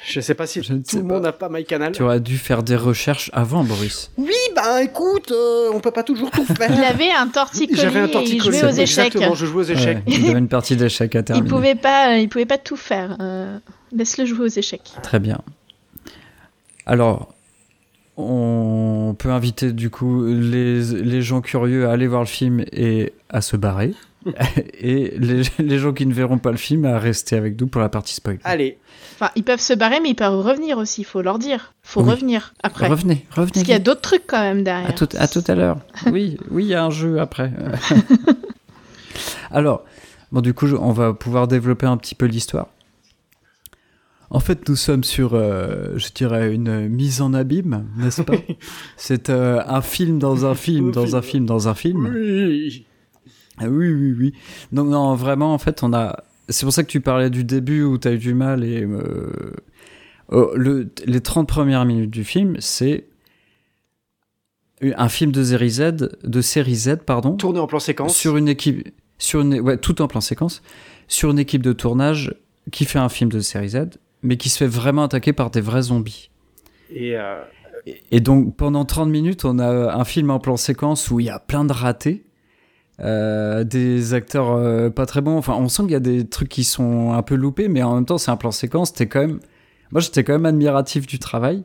Je 0.06 0.20
sais 0.20 0.34
pas 0.34 0.46
si 0.46 0.62
Je 0.62 0.72
ne 0.74 0.82
tout 0.82 0.98
le 0.98 1.02
monde 1.02 1.22
n'a 1.22 1.32
pas 1.32 1.48
MyCanal. 1.48 1.92
Tu 1.92 2.02
aurais 2.02 2.20
dû 2.20 2.36
faire 2.36 2.62
des 2.62 2.76
recherches 2.76 3.30
avant, 3.32 3.64
Boris. 3.64 4.10
Oui, 4.18 4.32
bah 4.74 4.82
écoute, 4.82 5.30
euh, 5.32 5.70
on 5.72 5.80
peut 5.80 5.90
pas 5.90 6.02
toujours 6.02 6.30
tout 6.30 6.44
faire. 6.44 6.70
Il 6.72 6.82
avait 6.84 7.10
un 7.10 7.28
torticolis 7.28 7.80
J'avais 7.80 8.00
un 8.00 8.04
et 8.04 8.08
il 8.08 8.12
torticolis. 8.12 8.58
jouait 8.58 8.64
aux 8.68 8.72
échecs. 8.72 9.06
Exactement, 9.06 9.34
je 9.34 9.46
jouais 9.46 9.60
aux 9.62 9.72
échecs. 9.74 9.98
Ouais, 9.98 10.02
il 10.14 10.30
avait 10.30 10.38
une 10.38 10.48
partie 10.48 10.76
d'échecs 10.76 11.14
à 11.16 11.20
Il 11.20 11.24
terminer. 11.24 11.48
pouvait 11.48 11.74
pas, 11.74 12.18
il 12.18 12.28
pouvait 12.28 12.46
pas 12.46 12.58
tout 12.58 12.76
faire. 12.76 13.16
euh, 13.20 13.58
Laisse-le 13.92 14.24
jouer 14.26 14.46
aux 14.46 14.48
échecs. 14.48 14.92
Très 15.02 15.18
bien. 15.20 15.38
Alors, 16.86 17.32
on 18.16 19.14
peut 19.18 19.30
inviter 19.30 19.72
du 19.72 19.90
coup 19.90 20.24
les, 20.26 20.80
les 20.82 21.22
gens 21.22 21.40
curieux 21.40 21.88
à 21.88 21.92
aller 21.92 22.06
voir 22.06 22.20
le 22.22 22.26
film 22.28 22.64
et 22.72 23.12
à 23.28 23.40
se 23.40 23.56
barrer. 23.56 23.94
et 24.80 25.14
les, 25.18 25.42
les 25.58 25.78
gens 25.78 25.92
qui 25.92 26.06
ne 26.06 26.12
verront 26.14 26.38
pas 26.38 26.50
le 26.50 26.56
film 26.56 26.84
à 26.84 26.98
rester 26.98 27.36
avec 27.36 27.60
nous 27.60 27.66
pour 27.66 27.80
la 27.80 27.88
partie 27.88 28.14
spoil. 28.14 28.38
Allez, 28.44 28.78
Enfin, 29.16 29.30
ils 29.36 29.44
peuvent 29.44 29.60
se 29.60 29.72
barrer, 29.74 30.00
mais 30.00 30.10
ils 30.10 30.14
peuvent 30.16 30.40
revenir 30.44 30.76
aussi. 30.78 31.02
Il 31.02 31.04
faut 31.04 31.22
leur 31.22 31.38
dire. 31.38 31.72
faut 31.82 32.02
Oui. 32.02 32.10
revenir 32.10 32.52
après. 32.64 32.88
Revenez, 32.88 33.24
revenez. 33.30 33.50
Parce 33.52 33.64
qu'il 33.64 33.68
y 33.68 33.76
a 33.76 33.78
d'autres 33.78 34.00
trucs 34.00 34.26
quand 34.26 34.40
même 34.40 34.64
derrière. 34.64 34.90
À 34.90 34.92
tout, 34.92 35.08
à 35.16 35.28
tout 35.28 35.44
à 35.46 35.54
l'heure. 35.54 35.78
Oui, 36.10 36.36
oui, 36.50 36.64
il 36.64 36.68
y 36.68 36.74
a 36.74 36.84
un 36.84 36.90
jeu 36.90 37.20
après. 37.20 37.52
Alors, 39.50 39.84
bon, 40.32 40.40
du 40.40 40.52
coup, 40.54 40.66
on 40.74 40.90
va 40.92 41.12
pouvoir 41.14 41.46
développer 41.48 41.86
un 41.86 41.96
petit 41.96 42.14
peu 42.14 42.26
l'histoire. 42.26 42.68
En 44.30 44.40
fait, 44.40 44.68
nous 44.68 44.74
sommes 44.74 45.04
sur, 45.04 45.34
euh, 45.34 45.92
je 45.96 46.08
dirais, 46.12 46.52
une 46.52 46.88
mise 46.88 47.20
en 47.22 47.34
abîme, 47.34 47.86
n'est-ce 47.96 48.22
pas? 48.22 48.34
C'est 48.96 49.30
euh, 49.30 49.62
un 49.66 49.80
film 49.80 50.18
dans 50.18 50.44
un 50.44 50.54
film, 50.56 50.90
dans 50.90 51.04
film. 51.04 51.14
un 51.16 51.22
film, 51.22 51.46
dans 51.46 51.68
un 51.68 51.74
film. 51.74 52.10
oui. 52.12 52.86
Ah 53.58 53.68
oui, 53.68 53.88
oui, 53.92 54.12
oui. 54.18 54.32
Donc, 54.72 54.88
non, 54.88 55.14
vraiment, 55.14 55.54
en 55.54 55.58
fait, 55.58 55.82
on 55.82 55.92
a. 55.92 56.22
C'est 56.48 56.66
pour 56.66 56.72
ça 56.72 56.82
que 56.82 56.88
tu 56.90 57.00
parlais 57.00 57.30
du 57.30 57.44
début 57.44 57.82
où 57.84 57.98
tu 57.98 58.08
as 58.08 58.12
eu 58.12 58.18
du 58.18 58.34
mal 58.34 58.64
et. 58.64 58.82
euh, 58.82 59.52
oh, 60.30 60.50
le, 60.56 60.90
les 61.06 61.20
30 61.20 61.48
premières 61.48 61.84
minutes 61.84 62.10
du 62.10 62.24
film, 62.24 62.56
c'est 62.60 63.06
un 64.96 65.08
film 65.08 65.32
de 65.32 65.42
série 65.42 65.70
Z, 65.70 65.80
de 66.24 66.40
série 66.40 66.74
Z, 66.74 66.96
pardon, 67.06 67.36
tourné 67.36 67.58
en 67.58 67.66
plan 67.66 67.78
séquence. 67.78 68.16
sur 68.16 68.36
une 68.36 68.48
équipe, 68.48 68.88
sur 69.18 69.40
une, 69.40 69.60
ouais, 69.60 69.76
tout 69.78 70.02
en 70.02 70.08
plan 70.08 70.20
séquence, 70.20 70.62
sur 71.08 71.30
une 71.30 71.38
équipe 71.38 71.62
de 71.62 71.72
tournage 71.72 72.34
qui 72.70 72.84
fait 72.84 72.98
un 72.98 73.08
film 73.08 73.30
de 73.30 73.40
série 73.40 73.70
Z, 73.70 73.86
mais 74.22 74.36
qui 74.36 74.48
se 74.48 74.58
fait 74.58 74.66
vraiment 74.66 75.04
attaquer 75.04 75.32
par 75.32 75.50
des 75.50 75.60
vrais 75.60 75.82
zombies. 75.82 76.30
Et 76.90 77.16
euh, 77.16 77.42
Et- 78.10 78.20
donc 78.20 78.56
pendant 78.56 78.84
30 78.84 79.08
minutes, 79.08 79.44
on 79.44 79.58
a 79.58 79.94
un 79.94 80.04
film 80.04 80.30
en 80.30 80.38
plan 80.40 80.56
séquence 80.56 81.10
où 81.10 81.20
il 81.20 81.26
y 81.26 81.30
a 81.30 81.38
plein 81.38 81.64
de 81.64 81.72
ratés, 81.72 82.24
euh, 83.00 83.64
des 83.64 84.14
acteurs 84.14 84.52
euh, 84.52 84.90
pas 84.90 85.06
très 85.06 85.20
bons. 85.20 85.36
Enfin, 85.36 85.54
on 85.54 85.68
sent 85.68 85.82
qu'il 85.84 85.92
y 85.92 85.96
a 85.96 86.00
des 86.00 86.26
trucs 86.26 86.48
qui 86.48 86.64
sont 86.64 87.12
un 87.12 87.22
peu 87.22 87.34
loupés, 87.34 87.68
mais 87.68 87.82
en 87.82 87.94
même 87.96 88.04
temps, 88.06 88.18
c'est 88.18 88.30
un 88.30 88.36
plan 88.36 88.52
séquence. 88.52 88.92
T'es 88.92 89.06
quand 89.06 89.20
même, 89.20 89.40
moi 89.90 90.00
j'étais 90.00 90.22
quand 90.24 90.32
même 90.34 90.46
admiratif 90.46 91.06
du 91.06 91.18
travail. 91.18 91.64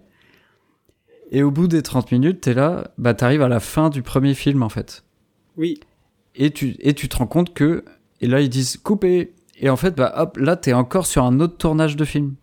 Et 1.31 1.43
au 1.43 1.51
bout 1.51 1.67
des 1.67 1.83
30 1.83 2.11
minutes, 2.11 2.41
t'es 2.41 2.53
là, 2.55 2.89
bah 2.97 3.13
t'arrives 3.13 3.43
à 3.43 3.47
la 3.47 3.59
fin 3.59 3.89
du 3.89 4.01
premier 4.01 4.33
film 4.33 4.63
en 4.63 4.69
fait. 4.69 5.03
Oui. 5.57 5.79
Et 6.35 6.49
tu, 6.51 6.75
et 6.79 6.93
tu 6.93 7.07
te 7.07 7.17
rends 7.17 7.27
compte 7.27 7.53
que, 7.53 7.83
et 8.21 8.27
là 8.27 8.41
ils 8.41 8.49
disent 8.49 8.77
couper. 8.77 9.33
Et 9.59 9.69
en 9.69 9.75
fait, 9.75 9.95
bah 9.95 10.13
hop, 10.17 10.37
là 10.37 10.55
t'es 10.55 10.73
encore 10.73 11.05
sur 11.05 11.23
un 11.23 11.39
autre 11.39 11.57
tournage 11.57 11.95
de 11.95 12.05
film. 12.05 12.33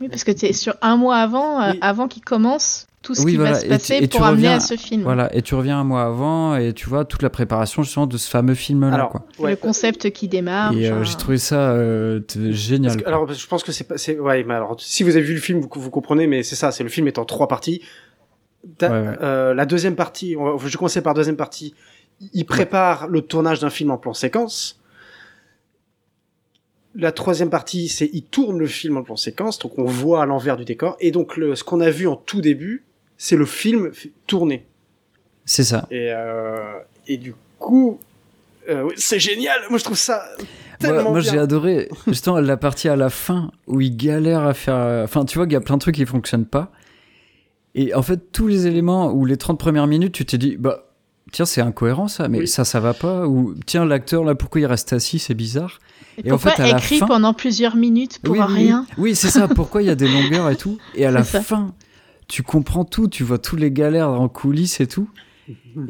Oui, 0.00 0.08
parce 0.08 0.22
que 0.24 0.30
tu 0.32 0.46
es 0.46 0.52
sur 0.52 0.74
un 0.82 0.96
mois 0.96 1.16
avant, 1.16 1.60
euh, 1.60 1.70
Oui. 1.72 1.78
avant 1.80 2.06
qu'il 2.06 2.22
commence 2.22 2.86
tout 3.04 3.14
ce 3.14 3.22
Oui, 3.22 3.32
qui 3.32 3.36
voilà, 3.36 3.52
va 3.52 3.58
se 3.60 3.64
et 3.64 3.68
tu- 3.68 3.74
passer 3.74 3.94
et 3.98 4.08
tu 4.08 4.16
pour 4.16 4.24
amener 4.26 4.48
reviens- 4.48 4.56
à 4.56 4.60
ce 4.60 4.76
film. 4.76 5.02
Voilà, 5.02 5.32
et 5.36 5.42
tu 5.42 5.54
reviens 5.54 5.78
un 5.78 5.84
mois 5.84 6.02
avant 6.04 6.56
et 6.56 6.72
tu 6.72 6.88
vois 6.88 7.04
toute 7.04 7.22
la 7.22 7.30
préparation 7.30 7.82
justement 7.84 8.06
de 8.08 8.16
ce 8.16 8.28
fameux 8.28 8.54
film 8.54 8.80
là 8.88 8.94
Alors, 8.94 9.10
quoi. 9.10 9.26
ouais, 9.38 9.50
le 9.50 9.56
concept 9.56 10.10
qui 10.10 10.26
démarre. 10.26 10.72
Et 10.76 10.90
euh, 10.90 11.04
j'ai 11.04 11.14
trouvé 11.16 11.38
ça 11.38 11.70
euh, 11.72 12.20
génial. 12.50 12.96
Que- 12.96 13.06
alors, 13.06 13.30
je 13.32 13.46
pense 13.46 13.62
que 13.62 13.70
c'est 13.70 13.84
pas, 13.84 13.98
c'est, 13.98 14.18
ouais, 14.18 14.42
mais 14.42 14.54
alors, 14.54 14.74
si 14.80 15.02
vous 15.04 15.10
avez 15.16 15.24
vu 15.24 15.34
le 15.34 15.40
film, 15.40 15.60
vous, 15.60 15.68
vous 15.72 15.90
comprenez, 15.90 16.26
mais 16.26 16.42
c'est 16.42 16.56
ça, 16.56 16.72
c'est 16.72 16.82
le 16.82 16.88
film 16.88 17.06
est 17.06 17.18
en 17.18 17.24
trois 17.24 17.46
parties. 17.46 17.82
T'as- 18.78 18.90
Ouais, 18.90 19.08
ouais. 19.08 19.16
euh, 19.22 19.52
la 19.54 19.66
deuxième 19.66 19.94
partie, 19.94 20.32
je 20.32 20.64
vais 20.66 20.70
commencer 20.72 21.02
par 21.02 21.12
la 21.12 21.18
deuxième 21.18 21.36
partie. 21.36 21.74
Il 22.32 22.46
prépare 22.46 23.06
le 23.08 23.20
tournage 23.20 23.60
d'un 23.60 23.68
film 23.70 23.90
en 23.90 23.98
plan 23.98 24.14
séquence. 24.14 24.80
La 26.96 27.10
troisième 27.10 27.50
partie, 27.50 27.88
c'est 27.88 28.08
il 28.12 28.22
tourne 28.22 28.56
le 28.58 28.66
film 28.68 28.96
en 28.96 29.02
plan 29.02 29.16
séquence, 29.16 29.58
donc 29.58 29.76
on 29.78 29.84
voit 29.84 30.22
à 30.22 30.26
l'envers 30.26 30.56
du 30.56 30.64
décor. 30.64 30.96
Et 31.00 31.10
donc 31.10 31.36
le, 31.36 31.56
ce 31.56 31.64
qu'on 31.64 31.80
a 31.80 31.90
vu 31.90 32.06
en 32.06 32.14
tout 32.14 32.40
début, 32.40 32.84
c'est 33.24 33.36
le 33.36 33.46
film 33.46 33.90
tourné. 34.26 34.66
C'est 35.46 35.64
ça. 35.64 35.86
Et, 35.90 36.08
euh, 36.12 36.78
et 37.06 37.16
du 37.16 37.34
coup, 37.58 37.98
euh, 38.68 38.88
c'est 38.96 39.18
génial. 39.18 39.58
Moi, 39.70 39.78
je 39.78 39.84
trouve 39.84 39.96
ça 39.98 40.24
tellement 40.78 41.02
Moi, 41.02 41.10
moi, 41.12 41.20
j'ai 41.20 41.38
adoré 41.38 41.88
justement 42.06 42.38
la 42.40 42.56
partie 42.58 42.88
à 42.88 42.96
la 42.96 43.08
fin 43.10 43.50
où 43.66 43.80
il 43.80 43.96
galère 43.96 44.42
à 44.42 44.52
faire. 44.52 45.02
Enfin, 45.04 45.24
tu 45.24 45.38
vois 45.38 45.46
qu'il 45.46 45.54
y 45.54 45.56
a 45.56 45.60
plein 45.62 45.76
de 45.76 45.80
trucs 45.80 45.94
qui 45.94 46.04
fonctionnent 46.06 46.44
pas. 46.46 46.70
Et 47.74 47.94
en 47.94 48.02
fait, 48.02 48.30
tous 48.32 48.46
les 48.46 48.66
éléments 48.66 49.10
ou 49.12 49.24
les 49.24 49.36
30 49.36 49.58
premières 49.58 49.86
minutes, 49.86 50.12
tu 50.12 50.24
t'es 50.24 50.38
dit, 50.38 50.56
bah, 50.58 50.84
tiens, 51.32 51.44
c'est 51.46 51.60
incohérent 51.60 52.08
ça, 52.08 52.28
mais 52.28 52.40
Oui. 52.40 52.48
ça, 52.48 52.64
ça 52.64 52.78
va 52.80 52.94
pas. 52.94 53.26
Ou 53.26 53.54
tiens, 53.66 53.84
l'acteur 53.86 54.22
là, 54.24 54.34
pourquoi 54.34 54.60
il 54.60 54.66
reste 54.66 54.92
assis, 54.92 55.18
c'est 55.18 55.34
bizarre. 55.34 55.80
Et 56.22 56.28
et 56.28 56.32
en 56.32 56.38
fait, 56.38 56.60
à 56.60 56.66
la 56.68 56.76
écrit 56.78 56.98
fin- 56.98 57.06
pendant 57.06 57.34
plusieurs 57.34 57.74
minutes 57.76 58.18
pour 58.22 58.32
oui, 58.34 58.40
rien? 58.42 58.86
Oui, 58.90 58.94
Oui, 59.10 59.14
c'est 59.16 59.30
ça. 59.30 59.48
Pourquoi 59.48 59.82
il 59.82 59.86
y 59.86 59.90
a 59.90 59.94
des 59.96 60.08
longueurs 60.08 60.48
et 60.50 60.56
tout? 60.56 60.78
Et 60.94 61.04
à 61.06 61.10
la 61.10 61.24
ça. 61.24 61.40
fin, 61.40 61.74
tu 62.28 62.42
comprends 62.42 62.84
tout. 62.84 63.08
Tu 63.08 63.22
vois 63.24 63.38
tous 63.38 63.56
les 63.56 63.70
galères 63.70 64.08
en 64.10 64.28
coulisses 64.28 64.80
et 64.80 64.86
tout. 64.86 65.08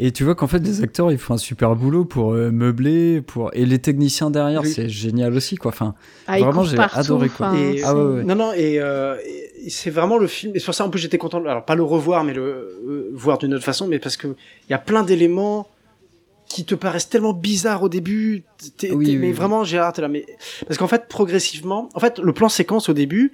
Et 0.00 0.10
tu 0.10 0.24
vois 0.24 0.34
qu'en 0.34 0.48
fait, 0.48 0.58
les 0.58 0.82
acteurs, 0.82 1.12
ils 1.12 1.18
font 1.18 1.34
un 1.34 1.38
super 1.38 1.76
boulot 1.76 2.04
pour 2.04 2.32
euh, 2.32 2.50
meubler, 2.50 3.20
pour 3.20 3.50
et 3.54 3.64
les 3.66 3.78
techniciens 3.78 4.28
derrière, 4.30 4.62
Oui. 4.62 4.68
c'est 4.72 4.88
génial 4.88 5.32
aussi, 5.34 5.54
quoi. 5.56 5.68
Enfin, 5.68 5.94
Ah, 6.26 6.40
Vraiment, 6.40 6.64
j'ai 6.64 6.76
adoré, 6.78 7.28
quoi. 7.28 7.56
Et- 7.56 7.82
Ah 7.84 7.94
ouais, 7.94 8.16
ouais. 8.16 8.24
Non, 8.24 8.34
non, 8.34 8.52
et, 8.52 8.80
euh, 8.80 9.14
et 9.62 9.70
c'est 9.70 9.90
vraiment 9.90 10.18
le 10.18 10.26
film. 10.26 10.56
Et 10.56 10.58
c'est 10.58 10.64
pour 10.64 10.74
ça, 10.74 10.84
en 10.84 10.90
plus, 10.90 10.98
j'étais 10.98 11.18
content. 11.18 11.40
de- 11.40 11.46
Alors, 11.46 11.64
pas 11.64 11.76
le 11.76 11.84
revoir, 11.84 12.24
mais 12.24 12.34
le 12.34 12.42
euh, 12.42 13.10
voir 13.14 13.38
d'une 13.38 13.54
autre 13.54 13.64
façon, 13.64 13.86
mais 13.86 14.00
parce 14.00 14.16
que 14.16 14.26
il 14.68 14.70
y 14.72 14.74
a 14.74 14.78
plein 14.78 15.04
d'éléments 15.04 15.68
qui 16.48 16.64
te 16.64 16.74
paraissent 16.74 17.08
tellement 17.08 17.32
bizarres 17.32 17.84
au 17.84 17.88
début. 17.88 18.42
T'es- 18.76 18.90
Oui, 18.92 19.06
t'es- 19.06 19.12
oui, 19.12 19.16
mais 19.18 19.26
oui. 19.28 19.32
vraiment, 19.34 19.62
Gérard, 19.62 19.92
t'es 19.92 20.02
là. 20.02 20.08
Mais 20.08 20.26
parce 20.66 20.78
qu'en 20.78 20.88
fait, 20.88 21.06
progressivement, 21.08 21.90
en 21.94 22.00
fait, 22.00 22.18
le 22.18 22.32
plan 22.32 22.48
séquence 22.48 22.88
au 22.88 22.92
début, 22.92 23.32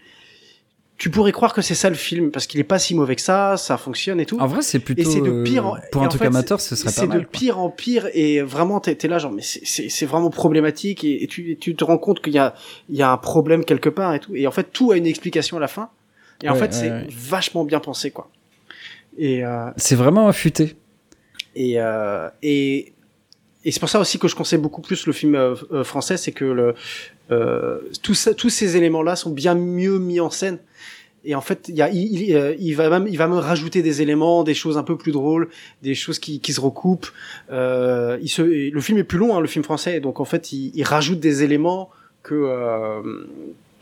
tu 1.01 1.09
pourrais 1.11 1.33
croire 1.33 1.55
que 1.55 1.63
c'est 1.63 1.75
ça 1.75 1.89
le 1.89 1.95
film 1.97 2.31
parce 2.31 2.47
qu'il 2.47 2.61
est 2.61 2.65
pas 2.65 2.79
si 2.79 2.95
mauvais 2.95 3.17
que 3.17 3.23
ça, 3.23 3.57
ça 3.57 3.79
fonctionne 3.79 4.21
et 4.21 4.27
tout. 4.27 4.39
en 4.39 4.47
vrai, 4.47 4.61
c'est 4.61 4.79
plutôt. 4.81 5.01
Et 5.01 5.05
c'est 5.07 5.23
de 5.23 5.31
euh, 5.31 5.43
pire 5.43 5.67
en- 5.67 5.77
pour 5.91 6.03
et 6.03 6.05
un 6.05 6.07
en 6.07 6.11
truc 6.11 6.21
fait, 6.21 6.27
amateur, 6.29 6.61
ce 6.61 6.77
serait 6.77 6.91
c'est 6.91 7.01
pas 7.01 7.07
de 7.07 7.13
mal. 7.21 7.27
quoi. 7.27 7.31
pire 7.33 7.59
en 7.59 7.71
pire 7.71 8.09
et 8.13 8.43
vraiment 8.43 8.81
t'es 8.81 8.97
es 9.03 9.09
là 9.09 9.19
genre 9.19 9.33
mais 9.33 9.41
c'est- 9.43 9.63
c'est 9.65 9.89
c'est 9.89 10.05
vraiment 10.07 10.29
problématique 10.31 11.03
et, 11.03 11.23
et 11.25 11.27
tu, 11.27 11.53
et 11.53 11.57
tu 11.57 11.75
te 11.75 11.83
rends 11.85 11.97
compte 11.99 12.21
qu'il 12.23 12.35
y 12.35 12.39
a 12.39 12.55
il 12.91 12.97
y 12.97 13.03
a 13.03 13.11
un 13.11 13.17
problème 13.17 13.65
quelque 13.65 13.89
part 13.89 14.13
et 14.15 14.21
tout 14.21 14.37
et 14.37 14.47
en 14.47 14.51
fait 14.51 14.69
tout 14.73 14.91
a 14.93 14.97
une 14.99 15.07
explication 15.07 15.57
à 15.57 15.61
la 15.61 15.69
fin 15.69 15.89
et 16.45 16.49
en 16.51 16.55
fait 16.55 16.67
ouais, 16.67 16.73
c'est 16.73 16.91
ouais. 16.91 17.07
vachement 17.11 17.65
bien 17.65 17.81
pensé 17.81 18.11
quoi 18.11 18.29
et 19.19 19.43
euh, 19.45 19.71
C'est 19.79 19.97
vraiment 19.97 20.29
affûté. 20.29 20.77
et 21.57 21.81
euh, 21.81 22.29
et 22.43 22.93
et 23.64 23.73
c'est 23.73 23.81
pour 23.81 23.88
ça 23.88 24.01
aussi 24.01 24.18
que 24.18 24.29
je 24.29 24.35
conseille 24.35 24.59
beaucoup 24.59 24.81
plus 24.81 25.07
le 25.07 25.12
film 25.12 25.35
euh, 25.35 25.55
euh, 25.73 25.85
français 25.85 26.16
c'est 26.16 26.33
que 26.33 26.44
le 26.44 26.75
euh, 27.31 27.79
tous 28.03 28.14
ces 28.14 28.77
éléments 28.77 29.03
là 29.03 29.16
sont 29.16 29.31
bien 29.31 29.55
mieux 29.55 29.99
mis 29.99 30.20
en 30.20 30.31
scène 30.31 30.59
et 31.25 31.35
en 31.35 31.40
fait, 31.40 31.68
y 31.68 31.83
a, 31.83 31.90
il, 31.90 32.35
euh, 32.35 32.55
il 32.59 32.75
va 32.75 32.88
même, 32.88 33.07
il 33.07 33.18
va 33.18 33.29
me 33.29 33.37
rajouter 33.37 33.83
des 33.83 34.01
éléments, 34.01 34.42
des 34.42 34.55
choses 34.55 34.79
un 34.79 34.83
peu 34.83 34.96
plus 34.96 35.12
drôles, 35.12 35.49
des 35.83 35.94
choses 35.94 36.18
qui, 36.18 36.40
qui 36.40 36.53
se 36.53 36.61
recoupent. 36.61 37.09
Euh, 37.51 38.18
il 38.23 38.29
se, 38.29 38.42
le 38.42 38.81
film 38.81 38.99
est 38.99 39.05
plus 39.05 39.18
long, 39.18 39.37
hein, 39.37 39.40
le 39.40 39.46
film 39.46 39.64
français, 39.64 40.01
donc 40.01 40.20
en 40.20 40.25
fait, 40.25 40.53
il, 40.53 40.73
il 40.75 40.83
rajoute 40.83 41.20
des 41.20 41.42
éléments 41.42 41.90
que 42.23 42.35
euh, 42.35 43.03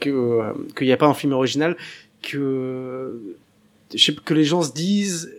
que 0.00 0.52
qu'il 0.76 0.86
n'y 0.86 0.92
a 0.92 0.96
pas 0.96 1.08
en 1.08 1.14
film 1.14 1.32
original, 1.32 1.76
que 2.22 3.20
je 3.94 3.98
sais, 3.98 4.14
que 4.14 4.34
les 4.34 4.44
gens 4.44 4.62
se 4.62 4.72
disent. 4.72 5.32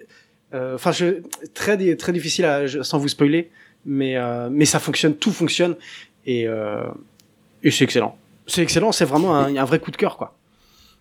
Enfin, 0.52 0.92
très 1.54 1.96
très 1.96 2.12
difficile 2.12 2.46
à, 2.46 2.68
sans 2.84 2.98
vous 2.98 3.08
spoiler, 3.08 3.52
mais 3.86 4.18
euh, 4.18 4.50
mais 4.52 4.66
ça 4.66 4.80
fonctionne, 4.80 5.16
tout 5.16 5.32
fonctionne 5.32 5.76
et 6.26 6.48
euh, 6.48 6.84
et 7.64 7.72
c'est 7.72 7.84
excellent. 7.84 8.18
C'est 8.48 8.62
excellent, 8.62 8.92
c'est 8.92 9.06
vraiment 9.06 9.36
un, 9.36 9.66
vrai 9.66 9.80
coup 9.80 9.92
de 9.92 9.98
cœur, 9.98 10.18
quoi. 10.18 10.34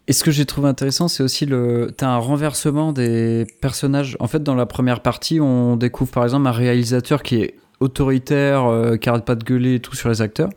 Et 0.07 0.13
ce 0.13 0.23
que 0.23 0.31
j'ai 0.31 0.45
trouvé 0.45 0.69
intéressant, 0.69 1.09
c'est 1.09 1.23
aussi 1.23 1.47
le. 1.47 1.93
T'as 1.97 2.09
un 2.09 2.19
renversement 2.19 2.93
des 2.93 3.47
personnages. 3.61 4.17
En 4.21 4.27
fait, 4.27 4.43
dans 4.43 4.55
la 4.55 4.67
première 4.67 5.01
partie, 5.01 5.41
on 5.41 5.77
découvre 5.77 6.11
par 6.11 6.25
exemple 6.25 6.47
un 6.47 6.53
réalisateur 6.53 7.23
qui 7.23 7.37
est 7.37 7.55
autoritaire, 7.81 8.67
euh, 8.67 8.97
qui 8.97 9.09
arrête 9.09 9.25
pas 9.25 9.35
de 9.35 9.45
gueuler 9.45 9.77
et 9.77 9.81
tout 9.81 9.95
sur 9.95 10.09
les 10.09 10.21
acteurs. 10.21 10.51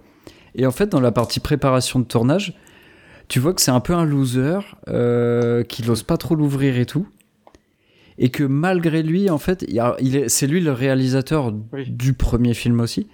Et 0.55 0.65
en 0.65 0.71
fait, 0.71 0.87
dans 0.87 0.99
la 0.99 1.11
partie 1.11 1.39
préparation 1.39 1.99
de 1.99 2.05
tournage, 2.05 2.53
tu 3.29 3.39
vois 3.39 3.53
que 3.53 3.61
c'est 3.61 3.71
un 3.71 3.79
peu 3.79 3.93
un 3.93 4.03
loser, 4.03 4.59
qui 5.69 5.83
n'ose 5.83 6.03
pas 6.03 6.17
trop 6.17 6.35
l'ouvrir 6.35 6.77
et 6.77 6.85
tout. 6.85 7.07
Et 8.23 8.29
que 8.29 8.43
malgré 8.43 9.01
lui, 9.01 9.31
en 9.31 9.39
fait, 9.39 9.65
c'est 10.27 10.45
lui 10.47 10.61
le 10.61 10.71
réalisateur 10.71 11.51
Oui. 11.73 11.89
du 11.89 12.13
premier 12.13 12.53
film 12.53 12.79
aussi. 12.79 13.07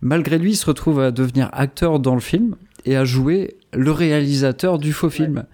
Malgré 0.00 0.38
lui, 0.38 0.52
il 0.52 0.56
se 0.56 0.64
retrouve 0.64 1.00
à 1.00 1.10
devenir 1.10 1.50
acteur 1.52 2.00
dans 2.00 2.14
le 2.14 2.20
film 2.20 2.56
et 2.86 2.96
à 2.96 3.04
jouer 3.04 3.56
le 3.74 3.90
réalisateur 3.90 4.78
du 4.78 4.94
faux 4.94 5.10
film. 5.10 5.44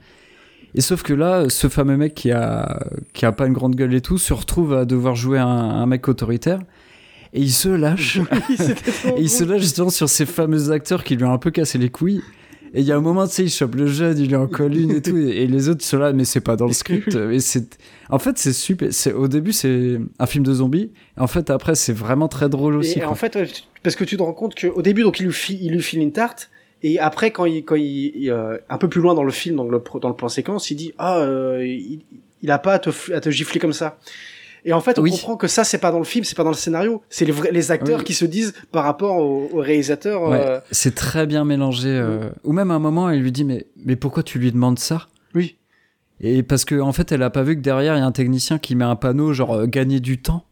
Et 0.76 0.80
sauf 0.80 1.02
que 1.02 1.12
là, 1.12 1.48
ce 1.48 1.66
fameux 1.68 1.96
mec 1.96 2.14
qui 2.14 2.30
a, 2.30 2.86
qui 3.12 3.26
a 3.26 3.32
pas 3.32 3.46
une 3.48 3.52
grande 3.52 3.74
gueule 3.74 3.92
et 3.94 4.00
tout, 4.00 4.16
se 4.18 4.32
retrouve 4.32 4.74
à 4.74 4.84
devoir 4.84 5.16
jouer 5.16 5.38
un, 5.40 5.46
un 5.48 5.86
mec 5.86 6.06
autoritaire. 6.06 6.60
Et 7.32 7.40
il 7.40 7.50
se 7.50 7.68
lâche. 7.68 8.20
Oui, 8.48 8.56
et 9.16 9.20
il 9.22 9.28
se 9.30 9.42
lâche 9.42 9.62
justement 9.62 9.90
sur 9.90 10.08
ces 10.08 10.26
fameux 10.26 10.70
acteurs 10.70 11.02
qui 11.02 11.16
lui 11.16 11.24
ont 11.24 11.32
un 11.32 11.38
peu 11.38 11.50
cassé 11.50 11.78
les 11.78 11.88
couilles. 11.90 12.22
Et 12.72 12.80
il 12.80 12.86
y 12.86 12.92
a 12.92 12.96
un 12.96 13.00
moment, 13.00 13.26
tu 13.26 13.34
sais, 13.34 13.42
il 13.44 13.50
chope 13.50 13.74
le 13.74 13.86
jeune, 13.86 14.18
il 14.18 14.28
lui 14.28 14.36
en 14.36 14.46
colle 14.46 14.76
une 14.76 14.92
et 14.92 15.02
tout. 15.02 15.16
Et, 15.16 15.42
et 15.42 15.46
les 15.46 15.68
autres 15.68 15.84
sont 15.84 15.98
là, 15.98 16.12
mais 16.12 16.24
c'est 16.24 16.40
pas 16.40 16.56
dans 16.56 16.66
le 16.66 16.72
script. 16.72 17.14
Et 17.14 17.40
c'est, 17.40 17.78
en 18.08 18.18
fait, 18.18 18.38
c'est 18.38 18.52
super. 18.52 18.92
C'est, 18.92 19.12
au 19.12 19.28
début, 19.28 19.52
c'est 19.52 19.98
un 20.18 20.26
film 20.26 20.44
de 20.44 20.54
zombies. 20.54 20.90
En 21.16 21.26
fait, 21.26 21.50
après, 21.50 21.74
c'est 21.74 21.92
vraiment 21.92 22.28
très 22.28 22.48
drôle 22.48 22.76
aussi. 22.76 22.98
Et 22.98 23.00
quoi. 23.00 23.10
en 23.10 23.14
fait, 23.14 23.36
parce 23.82 23.96
que 23.96 24.04
tu 24.04 24.16
te 24.16 24.22
rends 24.22 24.32
compte 24.32 24.54
qu'au 24.54 24.82
début, 24.82 25.02
donc 25.02 25.20
il 25.20 25.26
lui, 25.26 25.32
file, 25.32 25.62
il 25.62 25.72
lui 25.72 25.82
file 25.82 26.00
une 26.00 26.12
tarte, 26.12 26.50
et 26.82 26.98
après, 26.98 27.30
quand 27.30 27.44
il, 27.44 27.64
quand 27.64 27.74
il, 27.74 28.12
il, 28.14 28.30
euh, 28.30 28.56
un 28.68 28.78
peu 28.78 28.88
plus 28.88 29.00
loin 29.00 29.14
dans 29.14 29.24
le 29.24 29.30
film, 29.30 29.56
dans 29.56 29.64
le, 29.64 29.82
dans 30.00 30.08
le 30.08 30.16
plan 30.16 30.28
séquence, 30.28 30.70
il 30.70 30.76
dit 30.76 30.92
ah, 30.98 31.18
euh, 31.18 31.64
il, 31.66 32.00
il 32.42 32.50
a 32.50 32.58
pas 32.58 32.74
à 32.74 32.78
te, 32.78 33.12
à 33.12 33.20
te 33.20 33.30
gifler 33.30 33.60
comme 33.60 33.72
ça. 33.72 33.98
Et 34.64 34.72
en 34.72 34.80
fait, 34.80 34.98
on 34.98 35.02
Oui. 35.02 35.10
comprend 35.12 35.36
que 35.36 35.46
ça, 35.48 35.64
c'est 35.64 35.78
pas 35.78 35.90
dans 35.90 35.98
le 35.98 36.04
film, 36.04 36.24
c'est 36.24 36.36
pas 36.36 36.44
dans 36.44 36.50
le 36.50 36.56
scénario, 36.56 37.02
c'est 37.08 37.24
les 37.24 37.32
vrais, 37.32 37.50
les 37.50 37.70
acteurs 37.70 37.98
Oui. 38.00 38.04
qui 38.04 38.14
se 38.14 38.24
disent 38.24 38.52
par 38.72 38.84
rapport 38.84 39.16
au, 39.16 39.48
au 39.52 39.60
réalisateur. 39.60 40.22
Ouais, 40.22 40.44
euh, 40.46 40.60
c'est 40.70 40.94
très 40.94 41.26
bien 41.26 41.44
mélangé. 41.44 41.88
euh, 41.88 42.30
Ou 42.44 42.52
même 42.52 42.70
à 42.70 42.74
un 42.74 42.78
moment, 42.78 43.08
elle 43.10 43.20
lui 43.20 43.32
dit 43.32 43.44
mais, 43.44 43.66
mais 43.76 43.96
pourquoi 43.96 44.22
tu 44.22 44.38
lui 44.38 44.52
demandes 44.52 44.78
ça? 44.78 45.08
Oui. 45.34 45.56
Et 46.20 46.42
parce 46.42 46.64
que 46.66 46.78
en 46.80 46.92
fait, 46.92 47.12
elle 47.12 47.22
a 47.22 47.30
pas 47.30 47.42
vu 47.42 47.56
que 47.56 47.62
derrière, 47.62 47.94
il 47.96 48.00
y 48.00 48.02
a 48.02 48.06
un 48.06 48.12
technicien 48.12 48.58
qui 48.58 48.74
met 48.76 48.84
un 48.84 48.96
panneau 48.96 49.32
genre 49.32 49.54
euh, 49.54 49.66
gagner 49.66 50.00
du 50.00 50.20
temps. 50.20 50.44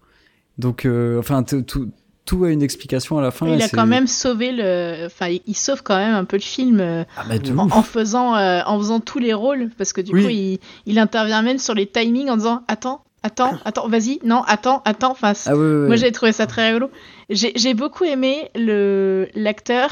Donc, 0.56 0.86
euh, 0.86 1.18
enfin, 1.18 1.42
tout, 1.42 1.90
tout 2.24 2.44
a 2.44 2.50
une 2.50 2.62
explication 2.62 3.18
à 3.18 3.22
la 3.22 3.30
fin. 3.30 3.46
il 3.46 3.62
a 3.62 3.68
quand 3.68 3.86
même 3.86 4.06
sauvé 4.06 4.50
le. 4.52 5.06
Enfin, 5.06 5.28
il 5.46 5.54
sauve 5.54 5.82
quand 5.82 5.96
même 5.96 6.14
un 6.14 6.24
peu 6.24 6.36
le 6.36 6.42
film 6.42 6.80
euh, 6.80 7.04
Ah, 7.16 7.38
de 7.38 7.52
en, 7.56 7.82
faisant, 7.82 8.34
euh, 8.36 8.60
en 8.66 8.78
faisant 8.78 9.00
tous 9.00 9.18
les 9.18 9.34
rôles, 9.34 9.70
parce 9.78 9.92
que 9.92 10.00
du 10.00 10.12
Oui. 10.12 10.22
coup, 10.22 10.28
il, 10.30 10.58
il 10.86 10.98
intervient 10.98 11.42
même 11.42 11.58
sur 11.58 11.74
les 11.74 11.86
timings 11.86 12.28
en 12.30 12.36
disant 12.38 12.62
Attends, 12.66 13.02
attends, 13.22 13.54
attends, 13.64 13.88
vas-y, 13.88 14.18
non, 14.24 14.42
attends, 14.46 14.82
attends. 14.84 15.10
Enfin, 15.12 15.34
c'est- 15.34 15.50
Ah 15.50 15.54
moi, 15.86 15.96
j'ai 15.96 16.12
trouvé 16.12 16.32
ça 16.32 16.46
très 16.46 16.68
rigolo. 16.68 16.90
J'ai 17.30 17.74
beaucoup 17.74 18.04
aimé 18.04 18.50
le 18.54 19.28
l'acteur, 19.34 19.90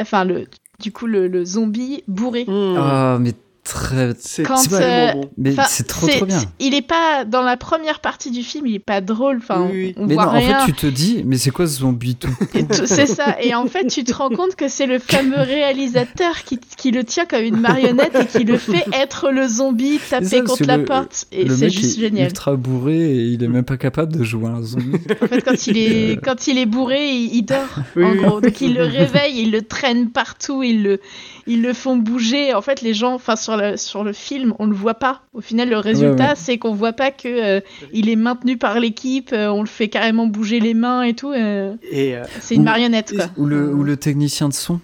enfin, 0.00 0.24
le, 0.24 0.46
du 0.80 0.92
coup, 0.92 1.06
le, 1.06 1.28
le 1.28 1.44
zombie 1.44 2.04
bourré. 2.08 2.44
hmm, 2.46 2.74
Ah, 2.76 3.18
mais 3.20 3.32
très. 3.74 4.14
c'est 4.18 4.44
euh. 4.72 5.12
Mais 5.36 5.54
c'est 5.68 5.86
trop 5.86 6.06
trop 6.06 6.24
bien. 6.26 6.40
Il 6.58 6.74
est 6.74 6.82
pas 6.86 7.24
dans 7.24 7.42
la 7.42 7.56
première 7.56 8.00
partie 8.00 8.30
du 8.30 8.42
film, 8.42 8.66
il 8.66 8.74
est 8.76 8.78
pas 8.78 9.00
drôle. 9.00 9.38
Enfin, 9.38 9.68
Oui, 9.70 9.70
oui. 9.72 9.94
on, 9.96 10.02
on 10.04 10.06
Mais 10.06 10.14
voit 10.14 10.26
non, 10.26 10.32
en 10.32 10.40
fait, 10.40 10.64
tu 10.66 10.72
te 10.72 10.86
dis, 10.86 11.22
mais 11.24 11.36
c'est 11.38 11.50
quoi 11.50 11.66
ce 11.66 11.80
zombie 11.80 12.16
tout 12.20 12.28
C'est 12.86 13.06
ça. 13.06 13.36
Et 13.42 13.54
en 13.54 13.66
fait, 13.66 13.86
tu 13.86 14.04
te 14.04 14.12
rends 14.14 14.30
compte 14.30 14.54
que 14.56 14.68
c'est 14.68 14.86
le 14.86 14.98
fameux 14.98 15.36
réalisateur 15.40 16.42
qui, 16.44 16.58
qui 16.76 16.90
le 16.90 17.04
tient 17.04 17.26
comme 17.26 17.42
une 17.42 17.60
marionnette 17.60 18.16
et 18.20 18.26
qui 18.38 18.44
le 18.44 18.58
fait 18.58 18.84
être 18.92 19.30
le 19.30 19.46
zombie 19.46 19.98
ça, 19.98 20.20
tapé 20.20 20.38
parce 20.40 20.50
contre 20.52 20.66
la 20.66 20.76
le- 20.78 20.84
porte. 20.84 21.26
Et 21.32 21.44
Le 21.44 21.54
c'est 21.54 21.66
mec 21.66 21.72
juste 21.74 21.98
est 21.98 22.00
génial. 22.00 22.26
ultra 22.28 22.56
bourré 22.56 22.96
et 22.98 23.16
il 23.28 23.42
est 23.42 23.48
même 23.48 23.64
pas 23.64 23.76
capable 23.76 24.16
de 24.16 24.24
jouer 24.24 24.48
un 24.48 24.62
zombie. 24.62 24.98
En 25.22 25.26
fait, 25.26 25.42
quand 25.42 25.66
il 25.66 25.76
est, 25.78 26.16
quand 26.24 26.46
il 26.46 26.58
est 26.58 26.66
bourré, 26.66 27.10
il, 27.10 27.34
il 27.36 27.42
dort. 27.42 27.58
Oui, 27.96 28.04
en 28.04 28.10
oui. 28.12 28.18
gros. 28.18 28.40
Donc, 28.40 28.60
il 28.60 28.74
le 28.74 28.84
réveille, 28.84 29.40
il 29.42 29.50
le 29.50 29.62
traîne 29.62 30.08
partout, 30.10 30.62
ils 30.62 30.82
le, 30.82 31.00
ils 31.48 31.62
le 31.62 31.72
font 31.72 31.96
bouger. 31.96 32.54
En 32.54 32.62
fait, 32.62 32.82
les 32.82 32.94
gens, 32.94 33.14
enfin, 33.14 33.34
sur 33.34 33.56
le, 33.56 33.76
sur 33.76 34.04
le 34.04 34.12
film, 34.12 34.54
on 34.60 34.66
le 34.66 34.74
voit 34.76 34.94
pas. 34.94 35.22
Au 35.32 35.40
final, 35.40 35.68
le 35.70 35.78
résultat, 35.78 36.28
ouais. 36.30 36.34
c'est 36.36 36.58
qu'on 36.58 36.74
voit 36.74 36.92
pas 36.92 37.10
que 37.10 37.26
euh, 37.26 37.60
il 37.92 38.08
est 38.08 38.16
maintenu 38.16 38.56
par 38.56 38.78
l'équipe, 38.78 39.30
euh, 39.32 39.48
on 39.48 39.62
le 39.62 39.68
fait 39.68 39.88
carrément 39.88 40.26
bouger 40.26 40.60
les 40.60 40.74
mains 40.74 41.02
et 41.02 41.14
tout. 41.14 41.32
euh, 41.32 41.74
Et 41.90 42.14
euh, 42.16 42.22
c'est 42.40 42.54
une 42.54 42.60
Ou- 42.60 42.64
marionnette, 42.64 43.12
quoi. 43.16 43.26
Ou 43.36 43.46
le, 43.46 43.74
ou 43.74 43.82
le 43.82 43.96
technicien 43.96 44.48
de 44.48 44.54
son. 44.54 44.80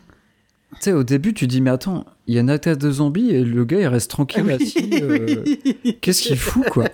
Tu 0.76 0.90
sais, 0.90 0.92
au 0.92 1.04
début, 1.04 1.32
tu 1.34 1.46
dis, 1.46 1.60
mais 1.60 1.70
attends, 1.70 2.04
il 2.26 2.34
y 2.34 2.38
a 2.38 2.40
une 2.40 2.50
attaque 2.50 2.78
de 2.78 2.90
zombies 2.90 3.30
et 3.30 3.44
le 3.44 3.64
gars, 3.64 3.78
il 3.80 3.86
reste 3.86 4.10
tranquille 4.10 4.50
assis. 4.50 4.90
euh, 5.00 5.44
Qu'est-ce 6.00 6.22
qu'il 6.22 6.36
fout, 6.36 6.64
quoi? 6.68 6.86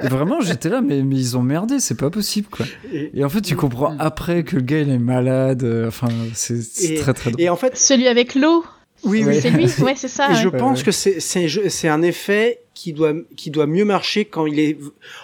Et 0.00 0.06
Vraiment, 0.06 0.40
j'étais 0.40 0.68
là, 0.68 0.80
mais, 0.80 1.02
mais 1.02 1.16
ils 1.16 1.36
ont 1.36 1.42
merdé, 1.42 1.80
c'est 1.80 1.96
pas 1.96 2.10
possible, 2.10 2.46
quoi. 2.48 2.64
et, 2.92 3.10
Et 3.12 3.24
en 3.24 3.28
fait, 3.28 3.40
tu 3.40 3.56
comprends 3.56 3.96
après 3.98 4.44
que 4.44 4.54
le 4.56 4.62
gars, 4.62 4.80
il 4.80 4.90
est 4.90 4.98
malade. 4.98 5.66
Enfin, 5.88 6.06
c'est 6.34 6.94
très, 6.96 7.12
très 7.12 7.30
drôle. 7.32 7.42
et 7.42 7.48
en 7.48 7.56
fait, 7.56 7.76
Celui 7.76 8.06
avec 8.06 8.36
l'eau, 8.36 8.64
oui, 9.04 9.24
oui. 9.26 9.38
c'est 9.40 9.50
lui 9.50 9.66
Ouais, 9.82 9.94
c'est 9.96 10.08
ça. 10.08 10.28
Et 10.30 10.34
ouais. 10.34 10.40
je 10.42 10.48
pense 10.48 10.78
ouais. 10.80 10.84
que 10.84 10.92
c'est 10.92 11.20
c'est 11.20 11.48
je- 11.48 11.68
c'est 11.68 11.88
un 11.88 12.02
effet 12.02 12.60
qui 12.74 12.92
doit 12.92 13.12
qui 13.36 13.50
doit 13.50 13.66
mieux 13.66 13.84
marcher 13.84 14.24
quand 14.24 14.46
il 14.46 14.58
est 14.58 14.78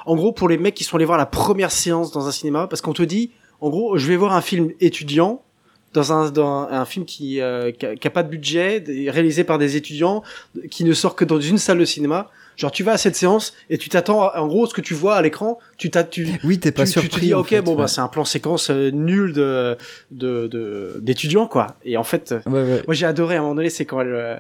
en 0.07 0.16
gros 0.16 0.33
pour 0.33 0.49
les 0.49 0.59
mecs 0.59 0.75
qui 0.75 0.85
sont 0.85 0.97
allés 0.97 1.05
voir 1.05 1.19
la 1.19 1.27
première 1.27 1.73
séance 1.73 2.12
dans 2.12 2.27
un 2.29 2.33
cinéma 2.33 2.66
parce 2.69 2.81
qu'on 2.83 2.93
te 2.93 3.03
dit 3.03 3.31
en 3.61 3.71
gros 3.71 3.97
je 3.99 4.07
vais 4.07 4.16
voir 4.16 4.33
un 4.35 4.40
film 4.40 4.71
étudiant 4.81 5.43
dans 5.92 6.12
un 6.12 6.31
dans 6.31 6.68
un 6.70 6.85
film 6.85 7.05
qui 7.05 7.40
euh, 7.40 7.72
qui, 7.72 7.85
a, 7.87 7.96
qui 7.96 8.07
a 8.07 8.11
pas 8.11 8.22
de 8.22 8.29
budget 8.29 8.83
réalisé 9.09 9.44
par 9.44 9.59
des 9.59 9.76
étudiants 9.76 10.22
qui 10.70 10.85
ne 10.85 10.92
sort 10.92 11.16
que 11.16 11.24
dans 11.24 11.40
une 11.40 11.59
salle 11.59 11.79
de 11.79 11.85
cinéma 11.85 12.31
genre 12.57 12.70
tu 12.70 12.83
vas 12.85 12.92
à 12.92 12.98
cette 12.98 13.16
séance 13.16 13.55
et 13.70 13.79
tu 13.79 13.88
t'attends 13.88 14.31
en 14.37 14.46
gros 14.46 14.66
ce 14.66 14.74
que 14.74 14.81
tu 14.83 14.94
vois 14.94 15.16
à 15.16 15.22
l'écran 15.22 15.59
tu 15.79 15.90
t'as 15.90 16.05
tu 16.05 16.29
Oui, 16.44 16.61
t'es 16.61 16.70
pas 16.72 16.85
tu, 16.85 16.92
tu 16.92 17.00
surpris. 17.00 17.20
te 17.20 17.24
dis 17.26 17.35
ok 17.35 17.48
fait, 17.48 17.62
bon 17.62 17.72
ouais. 17.72 17.79
bah 17.79 17.88
c'est 17.88 18.00
un 18.03 18.09
plan 18.09 18.24
séquence 18.24 18.70
euh, 18.70 18.90
nul 18.90 19.33
de 19.33 19.76
de 20.11 20.46
de- 20.46 20.98
d'étudiants 21.00 21.46
quoi 21.46 21.68
et 21.85 21.96
en 21.96 22.05
fait 22.05 22.35
Ouais, 22.46 22.62
ouais. 22.62 22.83
moi, 22.87 22.94
j'ai 22.94 23.07
adoré 23.07 23.37
à 23.37 23.38
un 23.38 23.42
moment 23.42 23.55
donné, 23.57 23.70
c'est 23.70 23.85
quand 23.87 24.00
elle. 24.00 24.09
euh, 24.14 24.37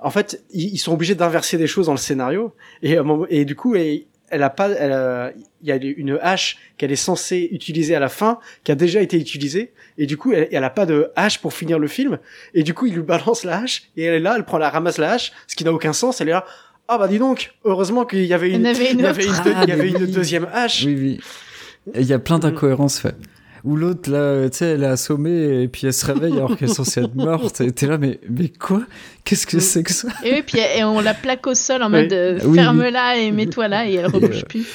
En 0.00 0.10
fait, 0.10 0.42
ils, 0.52 0.74
ils 0.74 0.78
sont 0.78 0.92
obligés 0.92 1.14
d'inverser 1.14 1.58
des 1.58 1.66
choses 1.66 1.86
dans 1.86 1.92
le 1.92 1.98
scénario, 1.98 2.52
et, 2.82 2.96
et 3.30 3.44
du 3.44 3.56
coup, 3.56 3.74
elle, 3.74 4.02
elle 4.30 4.42
a 4.42 4.50
pas, 4.50 4.70
elle, 4.70 4.92
euh, 4.92 5.30
il 5.62 5.68
y 5.68 5.72
a 5.72 5.76
une 5.76 6.18
hache 6.22 6.58
qu'elle 6.76 6.90
est 6.92 6.96
censée 6.96 7.48
utiliser 7.52 7.94
à 7.94 8.00
la 8.00 8.08
fin, 8.08 8.38
qui 8.64 8.72
a 8.72 8.74
déjà 8.74 9.00
été 9.00 9.16
utilisée, 9.18 9.72
et 9.98 10.06
du 10.06 10.16
coup, 10.16 10.32
elle, 10.32 10.48
elle 10.50 10.64
a 10.64 10.70
pas 10.70 10.86
de 10.86 11.10
hache 11.16 11.40
pour 11.40 11.52
finir 11.52 11.78
le 11.78 11.86
film, 11.86 12.18
et 12.54 12.62
du 12.62 12.74
coup, 12.74 12.86
il 12.86 12.94
lui 12.94 13.02
balance 13.02 13.44
la 13.44 13.58
hache, 13.60 13.84
et 13.96 14.04
elle 14.04 14.14
est 14.14 14.20
là, 14.20 14.34
elle 14.36 14.44
prend 14.44 14.58
la 14.58 14.70
ramasse 14.70 14.98
la 14.98 15.12
hache, 15.12 15.32
ce 15.46 15.54
qui 15.56 15.64
n'a 15.64 15.72
aucun 15.72 15.92
sens, 15.92 16.20
elle 16.20 16.28
est 16.28 16.32
là. 16.32 16.44
Ah 16.88 16.98
bah 16.98 17.08
dis 17.08 17.18
donc, 17.18 17.54
heureusement 17.64 18.04
qu'il 18.04 18.24
y 18.26 18.34
avait 18.34 18.48
Il 18.50 18.52
y 18.54 18.56
une, 18.56 18.66
en 18.66 18.70
avait 18.70 18.90
une 18.92 18.98
il 18.98 19.04
y 19.04 19.06
avait 19.06 19.24
une, 19.24 19.30
autre. 19.30 19.44
deux- 19.44 19.52
il 19.62 19.68
y 19.68 19.72
avait 19.72 19.82
mais 19.84 19.88
une 19.90 19.96
oui. 20.04 20.10
deuxième 20.12 20.48
hache. 20.52 20.84
Oui, 20.84 20.94
oui. 20.98 21.20
Il 21.94 22.06
y 22.06 22.12
a 22.12 22.18
plein 22.18 22.38
d'incohérences 22.38 22.98
fait. 22.98 23.14
Ou 23.62 23.76
l'autre, 23.76 24.10
là, 24.10 24.50
tu 24.50 24.58
sais, 24.58 24.66
elle 24.72 24.82
est 24.82 24.86
assommée 24.86 25.62
et 25.62 25.68
puis 25.68 25.86
elle 25.86 25.94
se 25.94 26.04
réveille 26.04 26.34
alors 26.34 26.54
qu'elle 26.58 26.68
est 26.68 26.74
censée 26.74 27.00
être 27.00 27.14
morte. 27.14 27.62
Et 27.62 27.72
t'es 27.72 27.86
là, 27.86 27.96
mais, 27.96 28.20
mais 28.28 28.50
quoi? 28.50 28.82
Qu'est-ce 29.24 29.46
que 29.46 29.58
c'est 29.58 29.82
que 29.82 29.92
ça 29.92 30.08
Et 30.22 30.32
oui, 30.34 30.42
puis 30.46 30.58
et 30.58 30.84
on 30.84 31.00
la 31.00 31.14
plaque 31.14 31.46
au 31.46 31.54
sol 31.54 31.82
en 31.82 31.86
Oui. 31.90 32.02
mode 32.02 32.12
euh, 32.12 32.38
Oui, 32.44 32.56
ferme-la 32.58 33.16
et 33.16 33.30
mets-toi 33.30 33.68
là 33.68 33.88
et 33.88 33.94
elle 33.94 34.06
rebouge 34.06 34.40
euh, 34.42 34.46
plus. 34.46 34.66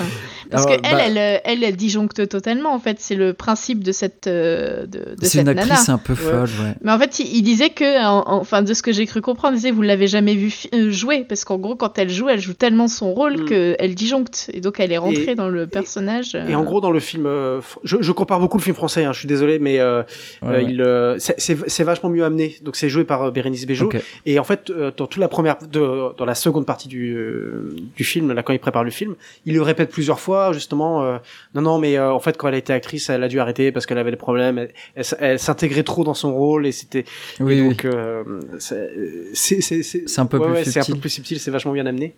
Parce 0.49 0.65
alors, 0.65 0.81
que 0.81 0.87
elle, 0.87 0.95
bah- 0.95 1.01
elle, 1.05 1.17
euh, 1.19 1.37
elle, 1.43 1.63
elle 1.63 1.75
disjoncte 1.75 2.27
totalement 2.27 2.73
en 2.73 2.79
fait. 2.79 2.97
C'est 2.99 3.13
le 3.13 3.33
principe 3.33 3.83
de 3.83 3.91
cette 3.91 4.27
de, 4.27 4.87
de 4.87 5.05
C'est 5.21 5.27
cette 5.27 5.41
une 5.41 5.45
nana. 5.47 5.61
actrice 5.61 5.89
un 5.89 5.99
peu 5.99 6.15
folle, 6.15 6.49
ouais. 6.63 6.73
Mais 6.81 6.91
en 6.91 6.97
fait, 6.97 7.19
il, 7.19 7.27
il 7.37 7.43
disait 7.43 7.69
que, 7.69 8.03
en- 8.03 8.23
en- 8.27 8.37
enfin, 8.39 8.63
de 8.63 8.73
ce 8.73 8.81
que 8.81 8.91
j'ai 8.91 9.05
cru 9.05 9.21
comprendre, 9.21 9.53
il 9.53 9.57
disait 9.57 9.69
vous 9.69 9.83
l'avez 9.83 10.07
jamais 10.07 10.33
vu 10.33 10.51
euh, 10.73 10.89
jouer 10.89 11.25
parce 11.29 11.43
qu'en 11.45 11.59
gros, 11.59 11.75
quand 11.75 11.99
elle 11.99 12.09
joue, 12.09 12.29
elle 12.29 12.39
joue 12.41 12.53
tellement 12.55 12.87
son 12.87 13.13
rôle 13.13 13.41
Mm. 13.41 13.45
que 13.45 13.75
elle 13.77 13.93
disjoncte 13.93 14.49
et 14.51 14.61
donc 14.61 14.79
elle 14.79 14.91
est 14.91 14.97
rentrée 14.97 15.33
Et- 15.33 15.35
dans 15.35 15.49
le 15.49 15.67
personnage. 15.67 16.33
Et 16.47 16.55
en 16.55 16.63
gros, 16.63 16.81
dans 16.81 16.89
le 16.91 16.99
film, 16.99 17.27
euh, 17.27 17.61
je, 17.83 17.97
je 18.01 18.11
compare 18.11 18.39
beaucoup 18.39 18.57
le 18.57 18.63
film 18.63 18.75
français, 18.75 19.03
hein, 19.03 19.13
je 19.13 19.19
suis 19.19 19.27
désolé, 19.27 19.59
mais 19.59 19.79
euh, 19.79 20.01
Ouais, 20.41 20.47
Euh, 20.47 20.51
ouais. 20.53 20.65
il, 20.67 20.81
euh, 20.81 21.17
c'est- 21.19 21.83
vachement 21.83 22.09
mieux 22.09 22.23
amené. 22.23 22.55
Donc 22.63 22.75
c'est 22.75 22.89
joué 22.89 23.03
par 23.03 23.21
euh, 23.21 23.29
Bérénice 23.31 23.67
Bejo. 23.67 23.91
Et 24.25 24.38
en 24.39 24.43
fait, 24.43 24.69
euh, 24.69 24.91
dans 24.95 25.05
toute 25.07 25.19
la 25.21 25.27
première, 25.27 25.57
de, 25.59 26.15
dans 26.17 26.25
la 26.25 26.35
seconde 26.35 26.65
partie 26.65 26.87
du, 26.87 27.13
euh, 27.15 27.75
du 27.95 28.03
film, 28.03 28.31
là 28.33 28.41
quand 28.43 28.53
il 28.53 28.59
prépare 28.59 28.83
le 28.83 28.91
film, 28.91 29.15
il 29.45 29.53
le 29.53 29.61
répète 29.61 29.91
plusieurs 29.91 30.19
fois, 30.19 30.51
justement. 30.53 31.03
euh, 31.03 31.17
non, 31.53 31.61
non, 31.61 31.77
mais 31.79 31.97
euh, 31.97 32.11
en 32.11 32.19
fait, 32.19 32.37
quand 32.37 32.47
elle 32.47 32.55
a 32.55 32.57
été 32.57 32.73
actrice, 32.73 33.09
elle 33.09 33.23
a 33.23 33.27
dû 33.27 33.39
arrêter 33.39 33.71
parce 33.71 33.85
qu'elle 33.85 33.97
avait 33.97 34.11
des 34.11 34.17
problèmes. 34.17 34.57
Elle, 34.57 34.73
elle 34.95 35.01
s- 35.01 35.15
elle 35.19 35.39
s'intégrait 35.39 35.83
trop 35.83 36.03
dans 36.03 36.13
son 36.13 36.33
rôle 36.33 36.65
et 36.65 36.71
c'était. 36.71 37.05
Oui, 37.39 37.53
et 37.55 37.61
oui. 37.61 37.69
donc, 37.69 37.85
euh, 37.85 38.23
c'est 38.59 38.89
c'est 39.33 39.61
c'est 39.61 39.83
C'est 39.83 40.19
un 40.19 40.25
peu 40.25 40.37
ouais, 40.37 40.45
plus 40.45 40.53
ouais, 40.53 40.63
c'est 40.65 40.79
un 40.79 40.81
peu 40.81 40.85
subtil. 40.85 40.99
plus 41.01 41.09
subtil. 41.09 41.39
C'est 41.39 41.51
vachement 41.51 41.73
bien 41.73 41.85
amené. 41.85 42.15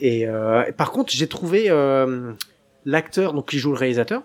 Et 0.00 0.26
par 0.76 0.90
contre, 0.92 1.12
j'ai 1.12 1.26
trouvé 1.28 1.68
l'acteur, 2.84 3.32
donc 3.34 3.48
qui 3.50 3.58
joue 3.58 3.70
le 3.72 3.78
réalisateur. 3.78 4.22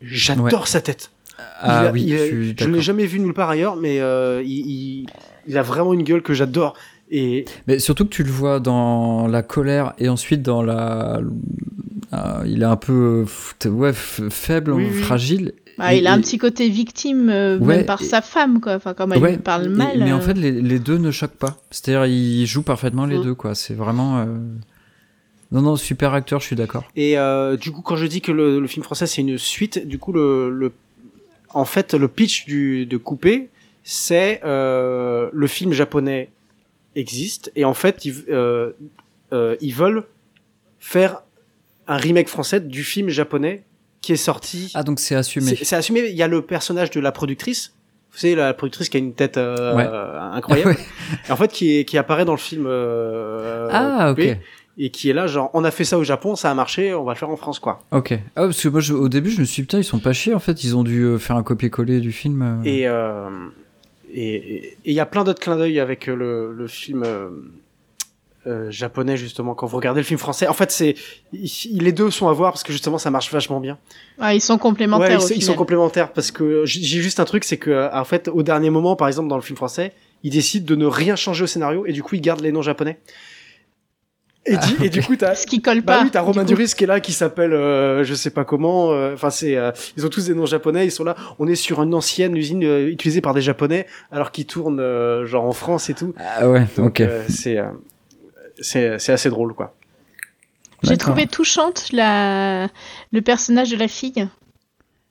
J'adore 0.00 0.68
sa 0.68 0.80
tête. 0.80 1.10
Ah 1.60 1.82
Il 1.82 1.86
a- 1.88 1.92
oui, 1.92 2.04
il 2.06 2.14
a- 2.14 2.26
je 2.26 2.52
je 2.64 2.68
l'ai 2.68 2.80
jamais 2.80 3.06
vu 3.06 3.20
nulle 3.20 3.32
part 3.34 3.48
ailleurs, 3.50 3.76
mais 3.76 3.96
il, 3.96 4.42
il, 4.44 5.06
il 5.48 5.58
a 5.58 5.62
vraiment 5.62 5.92
une 5.94 6.02
gueule 6.04 6.22
que 6.22 6.34
j'adore. 6.34 6.74
Et 7.10 7.46
Mais 7.66 7.78
surtout 7.78 8.04
que 8.04 8.10
tu 8.10 8.22
le 8.22 8.30
vois 8.30 8.60
dans 8.60 9.26
la 9.26 9.42
colère 9.42 9.94
et 9.98 10.08
ensuite 10.08 10.42
dans 10.42 10.62
la. 10.62 11.20
Ah, 12.12 12.42
il 12.46 12.62
est 12.62 12.66
un 12.66 12.76
peu 12.76 13.24
ouais, 13.66 13.92
faible, 13.94 14.72
Oui, 14.72 14.86
oui. 14.90 14.98
fragile. 15.02 15.52
bah, 15.78 15.94
Et- 15.94 15.98
il 15.98 16.06
a 16.06 16.12
un 16.12 16.18
et- 16.18 16.22
petit 16.22 16.38
côté 16.38 16.68
victime 16.68 17.28
euh, 17.30 17.58
Ouais, 17.58 17.78
même 17.78 17.86
par 17.86 18.00
et- 18.02 18.04
sa 18.04 18.20
femme 18.22 18.60
quoi. 18.60 18.74
Enfin, 18.74 18.94
comme 18.94 19.12
elle 19.12 19.22
Ouais, 19.22 19.32
lui 19.32 19.38
parle 19.38 19.66
et- 19.66 19.68
mal. 19.68 19.98
mais 19.98 20.12
en 20.12 20.18
euh, 20.18 20.20
fait, 20.20 20.34
les, 20.34 20.52
les 20.52 20.78
deux 20.78 20.98
ne 20.98 21.10
choquent 21.10 21.36
pas. 21.38 21.56
C'est-à-dire, 21.70 22.06
ils 22.06 22.46
jouent 22.46 22.62
parfaitement 22.62 23.04
les 23.06 23.18
Mm. 23.18 23.22
deux, 23.24 23.34
quoi. 23.34 23.54
C'est 23.54 23.74
vraiment. 23.74 24.18
euh, 24.18 24.24
Non, 25.50 25.62
non, 25.62 25.76
super 25.76 26.12
acteur, 26.12 26.40
je 26.40 26.46
suis 26.46 26.56
d'accord. 26.56 26.84
Et 26.94 27.18
euh, 27.18 27.56
du 27.56 27.70
coup, 27.72 27.80
quand 27.80 27.96
je 27.96 28.04
dis 28.06 28.20
que 28.20 28.32
le, 28.32 28.60
le 28.60 28.66
film 28.66 28.84
français 28.84 29.06
c'est 29.06 29.22
une 29.22 29.38
suite, 29.38 29.86
du 29.86 29.98
coup, 29.98 30.12
le, 30.12 30.50
le 30.50 30.72
en 31.54 31.64
fait, 31.64 31.94
le 31.94 32.06
pitch 32.08 32.44
du, 32.44 32.84
de 32.84 32.98
Coupé, 32.98 33.48
c'est 33.90 34.42
euh, 34.44 35.30
le 35.32 35.46
film 35.46 35.72
japonais 35.72 36.28
existe 36.94 37.50
et 37.56 37.64
en 37.64 37.72
fait, 37.72 38.04
ils, 38.04 38.22
euh, 38.28 38.72
euh, 39.32 39.56
ils 39.62 39.72
veulent 39.74 40.04
faire 40.78 41.22
un 41.86 41.96
remake 41.96 42.28
français 42.28 42.60
du 42.60 42.84
film 42.84 43.08
japonais 43.08 43.62
qui 44.02 44.12
est 44.12 44.16
sorti. 44.16 44.70
Ah, 44.74 44.82
donc 44.82 45.00
c'est 45.00 45.14
assumé. 45.14 45.56
C'est 45.62 45.74
assumé. 45.74 46.00
Il 46.10 46.16
y 46.16 46.22
a 46.22 46.28
le 46.28 46.42
personnage 46.42 46.90
de 46.90 47.00
la 47.00 47.12
productrice. 47.12 47.72
Vous 48.12 48.18
savez, 48.18 48.34
la 48.34 48.52
productrice 48.52 48.90
qui 48.90 48.98
a 48.98 49.00
une 49.00 49.14
tête 49.14 49.38
euh, 49.38 49.74
Ouais. 49.74 49.86
euh, 49.90 50.20
incroyable. 50.20 50.70
Ouais. 50.76 51.18
Et 51.26 51.32
en 51.32 51.36
fait, 51.36 51.48
qui, 51.50 51.78
est, 51.78 51.84
qui 51.86 51.96
apparaît 51.96 52.26
dans 52.26 52.32
le 52.32 52.38
film. 52.38 52.66
euh, 52.66 53.68
Ah, 53.72 54.10
ok. 54.10 54.16
Coupé, 54.16 54.38
Et 54.76 54.90
qui 54.90 55.08
est 55.08 55.14
là, 55.14 55.26
genre, 55.26 55.50
on 55.54 55.64
a 55.64 55.70
fait 55.70 55.84
ça 55.84 55.96
au 55.98 56.04
Japon, 56.04 56.36
ça 56.36 56.50
a 56.50 56.54
marché, 56.54 56.92
on 56.92 57.04
va 57.04 57.14
le 57.14 57.18
faire 57.18 57.30
en 57.30 57.36
France, 57.36 57.58
quoi. 57.58 57.80
Ok. 57.90 58.12
Ah, 58.12 58.42
parce 58.42 58.62
que 58.62 58.68
moi, 58.68 58.80
je- 58.80 58.92
au 58.92 59.08
début, 59.08 59.30
je 59.30 59.40
me 59.40 59.46
suis 59.46 59.62
dit, 59.62 59.66
putain, 59.66 59.78
ils 59.78 59.84
sont 59.84 59.98
pas 59.98 60.12
chiés, 60.12 60.34
en 60.34 60.38
fait. 60.40 60.62
Ils 60.64 60.76
ont 60.76 60.84
dû 60.84 61.02
euh, 61.04 61.18
faire 61.18 61.36
un 61.36 61.42
copier-coller 61.42 62.00
du 62.00 62.12
film. 62.12 62.42
euh. 62.42 62.62
Et 62.64 62.86
euh, 62.86 63.28
et 64.14 64.76
il 64.84 64.92
y 64.92 65.00
a 65.00 65.06
plein 65.06 65.24
d'autres 65.24 65.40
clins 65.40 65.56
d'œil 65.56 65.80
avec 65.80 66.08
euh, 66.08 66.14
le, 66.14 66.52
le 66.52 66.66
film 66.68 67.02
euh, 67.04 67.28
euh, 68.46 68.70
japonais 68.70 69.16
justement 69.16 69.54
quand 69.54 69.66
vous 69.66 69.76
regardez 69.76 70.00
le 70.00 70.04
film 70.06 70.18
français. 70.18 70.46
En 70.46 70.52
fait, 70.54 70.70
c'est 70.70 70.94
les 71.32 71.92
deux 71.92 72.10
sont 72.10 72.28
à 72.28 72.32
voir 72.32 72.52
parce 72.52 72.62
que 72.62 72.72
justement 72.72 72.96
ça 72.98 73.10
marche 73.10 73.30
vachement 73.32 73.60
bien. 73.60 73.78
ah, 74.20 74.34
ils 74.34 74.40
sont 74.40 74.56
complémentaires 74.58 75.08
Ouais, 75.08 75.14
ils, 75.16 75.20
sont- 75.20 75.34
ils 75.34 75.42
sont 75.42 75.54
complémentaires 75.54 76.12
parce 76.12 76.30
que 76.30 76.64
j'ai 76.64 76.80
j'ai 76.82 77.00
juste 77.02 77.20
un 77.20 77.24
truc, 77.24 77.44
c'est 77.44 77.58
que 77.58 77.70
euh, 77.70 77.90
en 77.92 78.04
fait 78.04 78.28
au 78.28 78.42
dernier 78.42 78.70
moment, 78.70 78.96
par 78.96 79.08
exemple 79.08 79.28
dans 79.28 79.36
le 79.36 79.42
film 79.42 79.56
français, 79.56 79.92
ils 80.22 80.30
décident 80.32 80.66
de 80.66 80.76
ne 80.76 80.86
rien 80.86 81.16
changer 81.16 81.44
au 81.44 81.46
scénario 81.48 81.84
et 81.86 81.92
du 81.92 82.02
coup 82.02 82.14
ils 82.14 82.20
gardent 82.20 82.40
les 82.42 82.52
noms 82.52 82.62
japonais. 82.62 82.98
Et, 84.50 84.56
Ah, 84.56 84.66
du, 84.66 84.84
et 84.86 84.88
du 84.90 85.02
coup 85.02 85.14
t'as 85.16 85.34
Ce 85.34 85.46
qui 85.46 85.60
colle 85.60 85.82
bah 85.82 85.98
pas. 85.98 86.04
oui, 86.04 86.10
t'as 86.10 86.20
Romain. 86.22 86.44
Duris 86.44 86.72
qui 86.76 86.84
est 86.84 86.86
là, 86.86 87.00
qui 87.00 87.12
s'appelle, 87.12 87.52
euh, 87.52 88.02
je 88.04 88.14
sais 88.14 88.30
pas 88.30 88.44
comment. 88.44 88.92
euh, 88.92 89.14
Enfin, 89.14 89.30
c'est, 89.30 89.56
euh, 89.56 89.70
ils 89.96 90.06
ont 90.06 90.08
tous 90.08 90.26
des 90.26 90.34
noms 90.34 90.46
japonais. 90.46 90.86
Ils 90.86 90.90
sont 90.90 91.04
là. 91.04 91.14
On 91.38 91.46
est 91.46 91.54
sur 91.54 91.82
une 91.82 91.94
ancienne 91.94 92.36
usine 92.36 92.64
euh, 92.64 92.88
utilisée 92.88 93.20
par 93.20 93.34
des 93.34 93.42
Japonais, 93.42 93.86
alors 94.10 94.30
qu'ils 94.32 94.46
tournent 94.46 94.80
euh, 94.80 95.26
genre 95.26 95.44
en 95.44 95.52
France 95.52 95.90
et 95.90 95.94
tout. 95.94 96.14
Ah 96.18 96.48
ouais, 96.48 96.66
Donc, 96.76 96.86
ok. 96.88 97.00
euh, 97.02 97.22
c'est, 97.28 97.58
euh, 97.58 97.64
c'est, 98.60 98.98
c'est 98.98 99.12
assez 99.12 99.28
drôle, 99.30 99.52
quoi. 99.54 99.74
J'ai 100.84 100.96
trouvé 100.96 101.26
touchante 101.26 101.88
la... 101.92 102.68
le 103.12 103.20
personnage 103.20 103.70
de 103.70 103.76
la 103.76 103.88
fille 103.88 104.28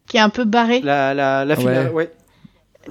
qui 0.07 0.15
est 0.17 0.21
un 0.21 0.29
peu 0.29 0.45
barrée. 0.45 0.79
La, 0.81 1.13
la, 1.13 1.43
la 1.43 1.55
fille, 1.57 1.65
Ouais. 1.67 1.89
ouais. 1.89 2.11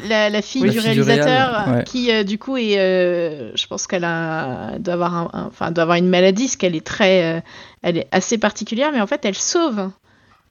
La, 0.09 0.31
la 0.31 0.43
fille 0.43 0.63
du 0.63 0.79
réalisateur 0.79 1.69
ouais. 1.69 1.85
qui 1.85 2.13
euh, 2.13 2.23
du 2.25 2.39
coup 2.39 2.57
est 2.57 2.79
euh, 2.79 3.51
je 3.57 3.67
pense 3.67 3.87
qu'elle 3.87 4.05
a 4.05 4.79
doit 4.79 4.95
avoir 4.95 5.15
un, 5.15 5.31
un- 5.33 5.47
enfin 5.47 5.71
doit 5.71 5.83
avoir 5.83 5.97
une 5.97 6.09
maladie 6.09 6.45
parce 6.45 6.57
qu'elle 6.57 6.77
est 6.77 6.87
très 6.87 7.37
euh, 7.37 7.41
elle 7.83 7.97
est 7.99 8.09
assez 8.13 8.37
particulière 8.39 8.91
mais 8.93 9.01
en 9.01 9.07
fait 9.07 9.25
elle 9.25 9.35
sauve 9.35 9.91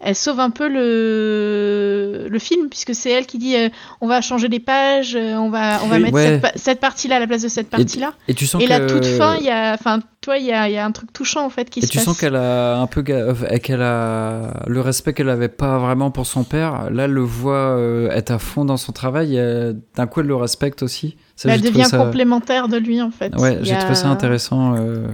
elle 0.02 0.16
sauve 0.16 0.40
un 0.40 0.50
peu 0.50 0.68
le 0.68 2.28
le 2.30 2.40
film 2.40 2.70
puisque 2.70 2.94
c'est 2.94 3.10
elle 3.12 3.26
qui 3.26 3.38
dit 3.38 3.56
euh, 3.56 3.70
on 4.02 4.08
va 4.08 4.22
changer 4.22 4.48
les 4.48 4.60
pages 4.60 5.16
euh, 5.16 5.36
on 5.36 5.50
va 5.50 5.80
on 5.84 5.88
va 5.88 5.96
Oui. 5.96 6.02
mettre 6.04 6.16
Ouais. 6.16 6.26
cette, 6.26 6.42
pa- 6.42 6.52
cette 6.56 6.80
partie 6.80 7.08
là 7.08 7.16
à 7.18 7.20
la 7.20 7.28
place 7.28 7.42
de 7.44 7.48
cette 7.48 7.70
partie 7.70 8.00
là 8.00 8.14
Et 8.28 8.34
tu 8.34 8.46
sens 8.46 8.62
et 8.62 8.66
que... 8.66 8.70
la 8.70 8.82
toute 8.82 9.06
fin 9.06 9.38
il 9.40 9.46
y 9.46 9.50
a 9.50 9.74
enfin 9.74 10.00
toi 10.22 10.38
il 10.38 10.46
y 10.46 10.52
a, 10.52 10.68
y 10.70 10.78
a 10.78 10.86
un 10.86 10.92
truc 10.92 11.14
touchant 11.14 11.46
en 11.46 11.50
fait 11.50 11.70
qui 11.70 11.80
Et 11.80 11.84
se 11.84 11.88
tu 11.88 11.98
passe 11.98 12.06
sens 12.06 12.18
qu'elle 12.20 12.36
a 12.36 12.78
un 12.80 12.88
peu 12.88 13.04
euh, 13.10 13.34
qu'elle 13.60 13.82
a 13.82 14.64
le 14.68 14.82
respect 14.82 15.14
qu'elle 15.14 15.30
avait 15.30 15.48
pas 15.48 15.78
vraiment 15.78 16.12
pour 16.12 16.26
son 16.26 16.44
père. 16.44 16.90
Là, 16.92 17.04
elle 17.06 17.12
le 17.12 17.22
voit 17.22 17.78
être 18.12 18.32
à 18.32 18.40
fond 18.40 18.66
dans 18.66 18.78
son 18.78 18.92
travail. 18.92 19.38
et, 19.38 19.72
D'un 19.96 20.08
coup, 20.08 20.22
elle 20.22 20.26
le 20.28 20.36
respecte 20.36 20.82
aussi. 20.84 21.16
Ça, 21.36 21.50
elle 21.50 21.56
j'ai 21.62 21.66
trouvé 21.66 21.80
devient 21.80 21.90
ça- 21.90 21.98
complémentaire 22.00 22.68
de 22.68 22.78
lui 22.78 23.02
en 23.02 23.12
fait 23.12 23.36
Ouais, 23.38 23.60
j'ai 23.62 23.74
a- 23.76 23.78
trouvé 23.78 23.96
ça 23.96 24.08
intéressant. 24.08 24.76
euh, 24.76 25.06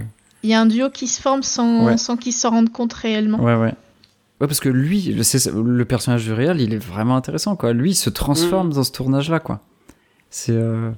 il 0.42 0.50
y 0.50 0.54
a 0.54 0.60
un 0.60 0.66
duo 0.66 0.88
qui 0.90 1.06
se 1.08 1.20
forme 1.20 1.42
sans, 1.42 1.84
Ouais. 1.86 1.96
sans 1.98 2.16
qu'ils 2.16 2.32
s'en 2.32 2.50
rendent 2.50 2.72
compte 2.72 2.92
réellement 2.94 3.38
Ouais, 3.38 3.54
ouais. 3.54 3.74
Ouais, 4.42 4.48
parce 4.48 4.58
que 4.60 4.68
lui, 4.68 5.14
le, 5.14 5.84
personnage 5.84 6.24
du 6.24 6.32
réel, 6.32 6.60
il 6.60 6.74
est 6.74 6.84
vraiment 6.84 7.14
intéressant, 7.16 7.54
quoi. 7.54 7.72
Lui, 7.72 7.92
il 7.92 7.94
se 7.94 8.10
transforme 8.10 8.68
Mm. 8.68 8.72
dans 8.72 8.82
ce 8.82 8.90
tournage-là, 8.92 9.38
quoi. 9.38 9.60
C'est. 10.30 10.52
euh, 10.52 10.90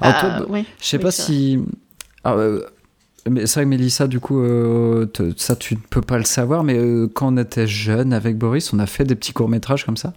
Ah, 0.00 0.42
ouais. 0.48 0.64
je 0.80 0.86
sais 0.86 0.96
oui, 0.98 1.02
pas 1.02 1.10
si. 1.10 1.58
Euh, 2.26 2.62
mais 3.28 3.46
c'est 3.46 3.54
vrai 3.60 3.64
que 3.64 3.68
Mélissa, 3.70 4.06
du 4.06 4.20
coup, 4.20 4.38
euh, 4.40 5.06
te- 5.06 5.32
ça 5.36 5.56
tu 5.56 5.74
ne 5.74 5.80
peux 5.90 6.00
pas 6.00 6.16
le 6.16 6.22
savoir, 6.24 6.62
mais 6.62 6.78
quand 7.12 7.34
on 7.34 7.36
était 7.38 7.66
jeune 7.66 8.12
avec 8.12 8.38
Boris, 8.38 8.72
on 8.72 8.78
a 8.78 8.86
fait 8.86 9.04
des 9.04 9.16
petits 9.16 9.32
courts-métrages 9.32 9.84
comme 9.84 9.96
ça. 9.96 10.14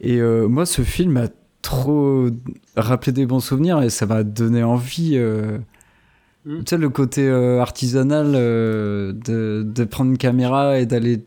Et 0.00 0.20
moi, 0.20 0.66
ce 0.66 0.82
film 0.82 1.12
m'a 1.12 1.28
trop 1.62 2.26
rappelé 2.76 3.12
des 3.12 3.26
bons 3.26 3.38
souvenirs 3.38 3.80
et 3.82 3.90
ça 3.90 4.06
m'a 4.06 4.24
donné 4.24 4.64
envie. 4.64 5.16
Mm. 5.16 6.58
Tu 6.58 6.62
sais, 6.66 6.78
le 6.78 6.88
côté 6.88 7.30
artisanal 7.30 8.32
de, 8.32 9.14
de 9.64 9.84
prendre 9.84 10.10
une 10.10 10.18
caméra 10.18 10.80
et 10.80 10.86
d'aller. 10.86 11.24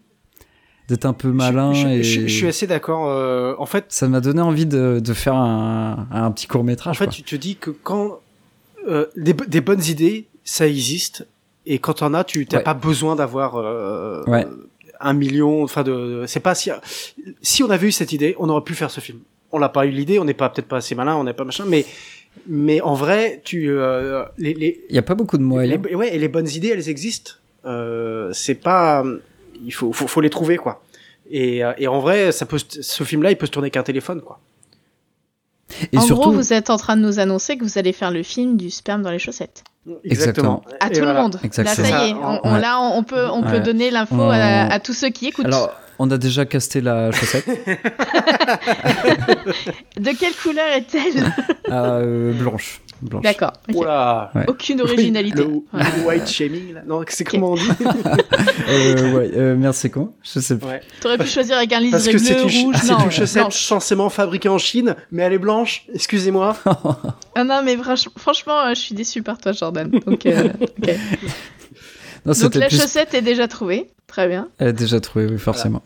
D'être 0.88 1.06
un 1.06 1.13
peu 1.13 1.30
malin. 1.30 1.74
je, 1.74 1.82
je- 1.82 1.88
et 1.88 2.04
je- 2.04 2.21
je 2.28 2.28
suis 2.36 2.48
assez 2.48 2.67
d'accord. 2.67 3.08
euh, 3.10 3.56
en 3.58 3.65
fait, 3.65 3.86
Ça 3.89 4.08
m'a 4.08 4.21
donné 4.21 4.41
envie 4.41 4.65
de, 4.65 5.00
de 5.00 5.13
faire 5.13 5.36
un, 5.36 6.08
un 6.12 6.32
petit 6.32 6.48
en 6.50 6.54
court-métrage. 6.54 6.98
fait, 6.98 7.06
quoi. 7.06 7.13
tu 7.13 7.24
te 7.24 7.36
dis 7.36 7.56
que 7.56 7.69
quand 7.71 8.19
euh, 8.88 9.06
des, 9.17 9.34
des 9.34 9.62
bonnes 9.62 9.84
idées, 9.86 10.26
ça 10.43 10.67
existe, 10.67 11.26
et 11.65 11.80
quand 11.80 11.93
t'en 11.95 12.13
as, 12.13 12.24
tu 12.24 12.45
t'as 12.45 12.58
Ouais. 12.58 12.63
pas 12.63 12.76
besoin 12.76 13.15
d'avoir 13.15 13.56
euh, 13.58 14.24
Ouais. 14.28 14.45
un 15.00 15.13
million. 15.13 15.63
Enfin, 15.63 15.82
de, 15.84 16.24
c'est 16.28 16.39
pas 16.39 16.54
si 16.54 16.69
si 17.41 17.63
on 17.63 17.69
avait 17.71 17.88
eu 17.88 17.91
cette 17.91 18.12
idée, 18.13 18.36
on 18.38 18.48
aurait 18.50 18.63
pu 18.63 18.76
faire 18.76 18.91
ce 18.91 19.00
film. 19.00 19.19
On 19.52 19.58
l'a 19.58 19.69
pas 19.69 19.86
eu 19.88 19.89
l'idée, 19.89 20.19
on 20.19 20.26
n'est 20.26 20.34
pas 20.36 20.50
peut-être 20.50 20.67
pas 20.67 20.78
assez 20.78 20.93
malin, 20.95 21.15
on 21.15 21.24
n'est 21.24 21.34
pas 21.34 21.45
machin, 21.45 21.63
mais 21.67 21.84
mais 22.48 22.82
en 22.82 22.93
vrai, 22.93 23.41
tu 23.45 23.69
euh, 23.71 24.24
les, 24.38 24.54
les, 24.54 24.82
Il 24.89 24.93
n'y 24.93 25.00
a 25.00 25.02
pas 25.04 25.15
beaucoup 25.15 25.38
de 25.39 25.43
moyens. 25.43 25.82
les- 25.89 25.95
ouais, 25.95 26.13
et 26.13 26.19
les 26.19 26.28
bonnes 26.28 26.50
idées, 26.50 26.67
elles 26.67 26.89
existent. 26.89 27.32
Euh, 27.65 28.30
c'est 28.34 28.56
pas, 28.56 29.04
il 29.63 29.72
faut, 29.72 29.91
faut, 29.94 30.08
faut 30.08 30.22
les 30.22 30.30
trouver 30.30 30.58
quoi. 30.58 30.82
Et, 31.30 31.63
euh, 31.63 31.74
et 31.78 31.88
en 31.88 32.00
vrai, 32.00 32.32
ça 32.32 32.46
peut, 32.46 32.58
ce 32.60 33.04
film-là, 33.04 33.32
il 33.32 33.38
peut 33.38 33.46
se 33.48 33.52
tourner 33.52 33.70
qu'un 33.72 33.84
téléphone 33.84 34.22
quoi. 34.22 34.39
Et 35.91 35.98
en 35.98 36.02
surtout, 36.02 36.22
gros, 36.30 36.32
vous 36.32 36.54
êtes 36.54 36.70
en 36.70 36.78
train 36.78 36.96
de 36.96 37.02
nous 37.02 37.18
annoncer 37.20 37.58
que 37.58 37.63
vous 37.63 37.78
allez 37.80 37.91
faire 37.94 38.12
le 38.12 38.22
film 38.22 38.56
du 38.58 38.70
sperme 38.70 39.02
dans 39.02 39.10
les 39.10 39.18
chaussettes. 39.20 39.63
Exactement. 40.04 40.63
À 40.80 40.88
Et 40.88 40.91
tout 40.91 41.00
voilà. 41.00 41.13
le 41.13 41.22
monde. 41.22 41.39
Exactement. 41.44 41.88
Là, 41.88 41.89
ça 41.98 42.06
y 42.06 42.10
est. 42.10 42.13
Ça, 42.13 42.20
On, 42.22 42.39
on- 42.44 42.54
ouais. 42.54 42.60
là, 42.62 42.80
on 42.82 43.04
peut, 43.04 43.28
on 43.32 43.41
peut 43.44 43.60
donner 43.60 43.89
l'info 43.91 44.15
On- 44.15 44.30
à, 44.30 44.72
à 44.72 44.80
tous 44.80 44.94
ceux 44.94 45.10
qui 45.10 45.28
écoutent. 45.28 45.46
alors, 45.46 45.72
on 45.98 46.10
a 46.12 46.18
déjà 46.18 46.46
casté 46.46 46.82
la 46.82 47.12
chaussette. 47.12 47.48
De 49.98 50.12
quelle 50.18 50.34
couleur 50.34 50.68
est-elle? 50.76 51.32
Ah, 51.70 51.96
euh, 51.96 52.34
blanche. 52.34 52.82
Blanche. 53.06 53.24
D'accord. 53.24 53.54
ok. 53.70 53.76
Oula. 53.76 54.32
Ouais. 54.36 54.44
Aucune 54.48 54.82
originalité. 54.82 55.44
Le, 55.44 55.62
le 55.74 56.08
white 56.08 56.28
shaming 56.28 56.74
là. 56.74 56.82
Non, 56.88 57.02
c'est 57.08 57.24
comment 57.24 57.52
on 57.52 57.56
dit 57.56 57.62
Euh, 58.70 59.13
ouais, 59.13 59.32
euh, 59.36 59.56
merde, 59.56 59.74
c'est 59.76 59.89
con 59.89 60.13
Je 60.24 60.39
sais 60.39 60.58
pas. 60.58 60.68
Ouais. 60.68 60.82
T'aurais 61.02 61.18
pu 61.18 61.28
choisir 61.28 61.58
avec 61.58 61.72
un 61.72 61.80
Parce 61.91 62.08
liseré 62.08 62.12
que 62.13 62.18
c'est 62.18 62.34
bleu, 62.34 62.44
une, 62.52 62.65
rouge, 62.65 62.84
non, 62.89 63.00
une 63.06 63.12
chaussette 63.12 63.41
blanche. 63.44 63.63
censément 63.65 64.10
fabriquée 64.10 64.50
en 64.50 64.58
Chine, 64.58 64.96
mais 65.12 65.24
elle 65.24 65.34
est 65.34 65.38
blanche. 65.38 65.86
Excusez-moi. 65.94 66.58
Ah 67.38 67.44
non, 67.44 67.62
mais 67.65 67.76
franch- 67.76 68.08
franchement, 68.18 68.60
euh, 68.62 68.70
je 68.70 68.80
suis 68.80 68.96
déçue 68.96 69.22
par 69.22 69.38
toi, 69.38 69.52
Jordan. 69.52 69.89
Donc, 70.06 70.26
euh, 70.26 70.48
ok. 70.62 70.96
Non, 72.26 72.34
Donc 72.34 72.56
la 72.56 72.68
plus- 72.68 72.80
chaussette 72.80 73.13
est 73.13 73.22
déjà 73.22 73.48
trouvée. 73.48 73.88
Très 74.08 74.28
bien. 74.28 74.48
Elle 74.58 74.70
est 74.70 74.74
déjà 74.74 75.00
trouvée, 75.02 75.26
oui, 75.26 75.38
forcément. 75.38 75.84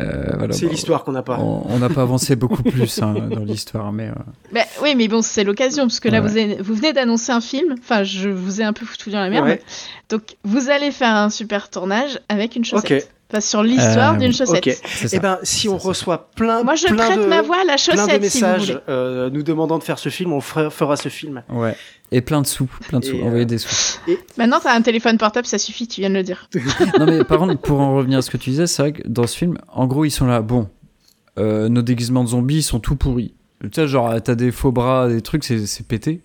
Euh, 0.00 0.24
voilà, 0.38 0.54
c'est 0.54 0.64
bon, 0.66 0.72
l'histoire 0.72 1.04
qu'on 1.04 1.12
n'a 1.12 1.22
pas. 1.22 1.38
On 1.38 1.66
on 1.68 1.78
n'a 1.78 1.90
pas 1.90 2.02
avancé 2.02 2.34
beaucoup 2.34 2.62
plus 2.62 3.02
hein, 3.02 3.12
dans 3.30 3.44
l'histoire, 3.44 3.92
mais 3.92 4.08
euh, 4.08 4.12
Bah, 4.52 4.62
oui, 4.82 4.94
mais 4.96 5.06
bon, 5.08 5.20
c'est 5.22 5.44
l'occasion, 5.44 5.82
parce 5.84 6.00
que 6.00 6.08
là, 6.08 6.20
Ouais. 6.22 6.28
vous, 6.28 6.36
avez- 6.38 6.62
vous 6.62 6.74
venez 6.74 6.92
d'annoncer 6.94 7.30
un 7.32 7.40
film. 7.42 7.74
Enfin, 7.78 8.02
je 8.02 8.30
vous 8.30 8.60
ai 8.60 8.64
un 8.64 8.72
peu 8.72 8.86
foutu 8.86 9.10
dans 9.10 9.20
la 9.20 9.28
merde. 9.28 9.44
Ouais. 9.46 9.62
Donc, 10.08 10.22
vous 10.44 10.70
allez 10.70 10.90
faire 10.92 11.14
un 11.14 11.28
super 11.30 11.68
tournage 11.68 12.18
avec 12.30 12.56
une 12.56 12.64
chaussette. 12.64 13.10
Enfin, 13.32 13.40
sur 13.40 13.62
l'histoire 13.62 14.14
Euh, 14.14 14.18
d'une 14.18 14.32
chaussette. 14.32 14.66
Ok. 14.66 14.76
c'est 14.84 15.08
ça. 15.08 15.16
Eh 15.16 15.20
ben, 15.20 15.38
si 15.42 15.68
on 15.68 15.78
reçoit 15.78 16.28
plein, 16.36 16.62
Moi, 16.62 16.74
je 16.74 16.86
plein 16.86 16.96
prête 17.06 17.18
de, 17.20 17.24
ma 17.26 17.40
voix 17.40 17.56
à 17.62 17.64
la 17.64 17.76
plein 17.76 18.06
de 18.06 18.12
si 18.12 18.18
messages 18.20 18.78
euh, 18.90 19.30
nous 19.30 19.42
demandant 19.42 19.78
de 19.78 19.82
faire 19.84 19.98
ce 19.98 20.10
film, 20.10 20.32
on 20.34 20.40
fera, 20.40 20.96
ce 20.96 21.08
film. 21.08 21.42
Ouais. 21.48 21.74
Et 22.10 22.20
plein 22.20 22.42
de 22.42 22.46
sous, 22.46 22.66
plein 22.88 23.00
de 23.00 23.06
Et, 23.06 23.08
sous, 23.08 23.16
euh, 23.16 23.22
envoyer 23.24 23.46
des 23.46 23.56
sous. 23.56 23.98
Maintenant, 24.36 24.58
t'as 24.62 24.74
un 24.74 24.82
téléphone 24.82 25.16
portable, 25.16 25.46
ça 25.46 25.56
suffit, 25.58 25.88
tu 25.88 26.02
viens 26.02 26.10
de 26.10 26.14
le 26.16 26.22
dire. 26.22 26.48
non 26.98 27.06
mais 27.06 27.24
par 27.24 27.38
contre, 27.38 27.56
pour 27.58 27.80
en 27.80 27.94
revenir 27.96 28.18
à 28.18 28.22
ce 28.22 28.30
que 28.30 28.36
tu 28.36 28.50
disais, 28.50 28.66
c'est 28.66 28.82
vrai 28.82 28.92
que 28.92 29.08
dans 29.08 29.26
ce 29.26 29.34
film, 29.36 29.56
en 29.68 29.86
gros, 29.86 30.04
ils 30.04 30.10
sont 30.10 30.26
là, 30.26 30.42
bon, 30.42 30.68
euh, 31.38 31.70
nos 31.70 31.80
déguisements 31.80 32.24
de 32.24 32.28
zombies 32.28 32.56
ils 32.58 32.62
sont 32.62 32.80
tout 32.80 32.96
pourris. 32.96 33.34
Tu 33.62 33.70
sais, 33.74 33.88
genre, 33.88 34.20
t'as 34.22 34.34
des 34.34 34.50
faux 34.52 34.72
bras, 34.72 35.08
des 35.08 35.22
trucs, 35.22 35.44
c'est 35.44 35.66
c'est 35.66 35.86
pété. 35.86 36.20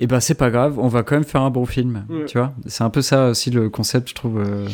Et 0.00 0.06
ben 0.06 0.20
c'est 0.20 0.34
pas 0.34 0.50
grave, 0.50 0.78
on 0.78 0.88
va 0.88 1.02
quand 1.02 1.14
même 1.14 1.24
faire 1.24 1.42
un 1.42 1.50
bon 1.50 1.66
film, 1.66 2.04
Ouais. 2.08 2.24
tu 2.26 2.36
vois. 2.38 2.52
C'est 2.66 2.82
un 2.84 2.90
peu 2.90 3.00
ça 3.02 3.28
aussi 3.30 3.50
le 3.50 3.70
concept, 3.70 4.10
je 4.10 4.14
trouve. 4.14 4.38
euh, 4.38 4.68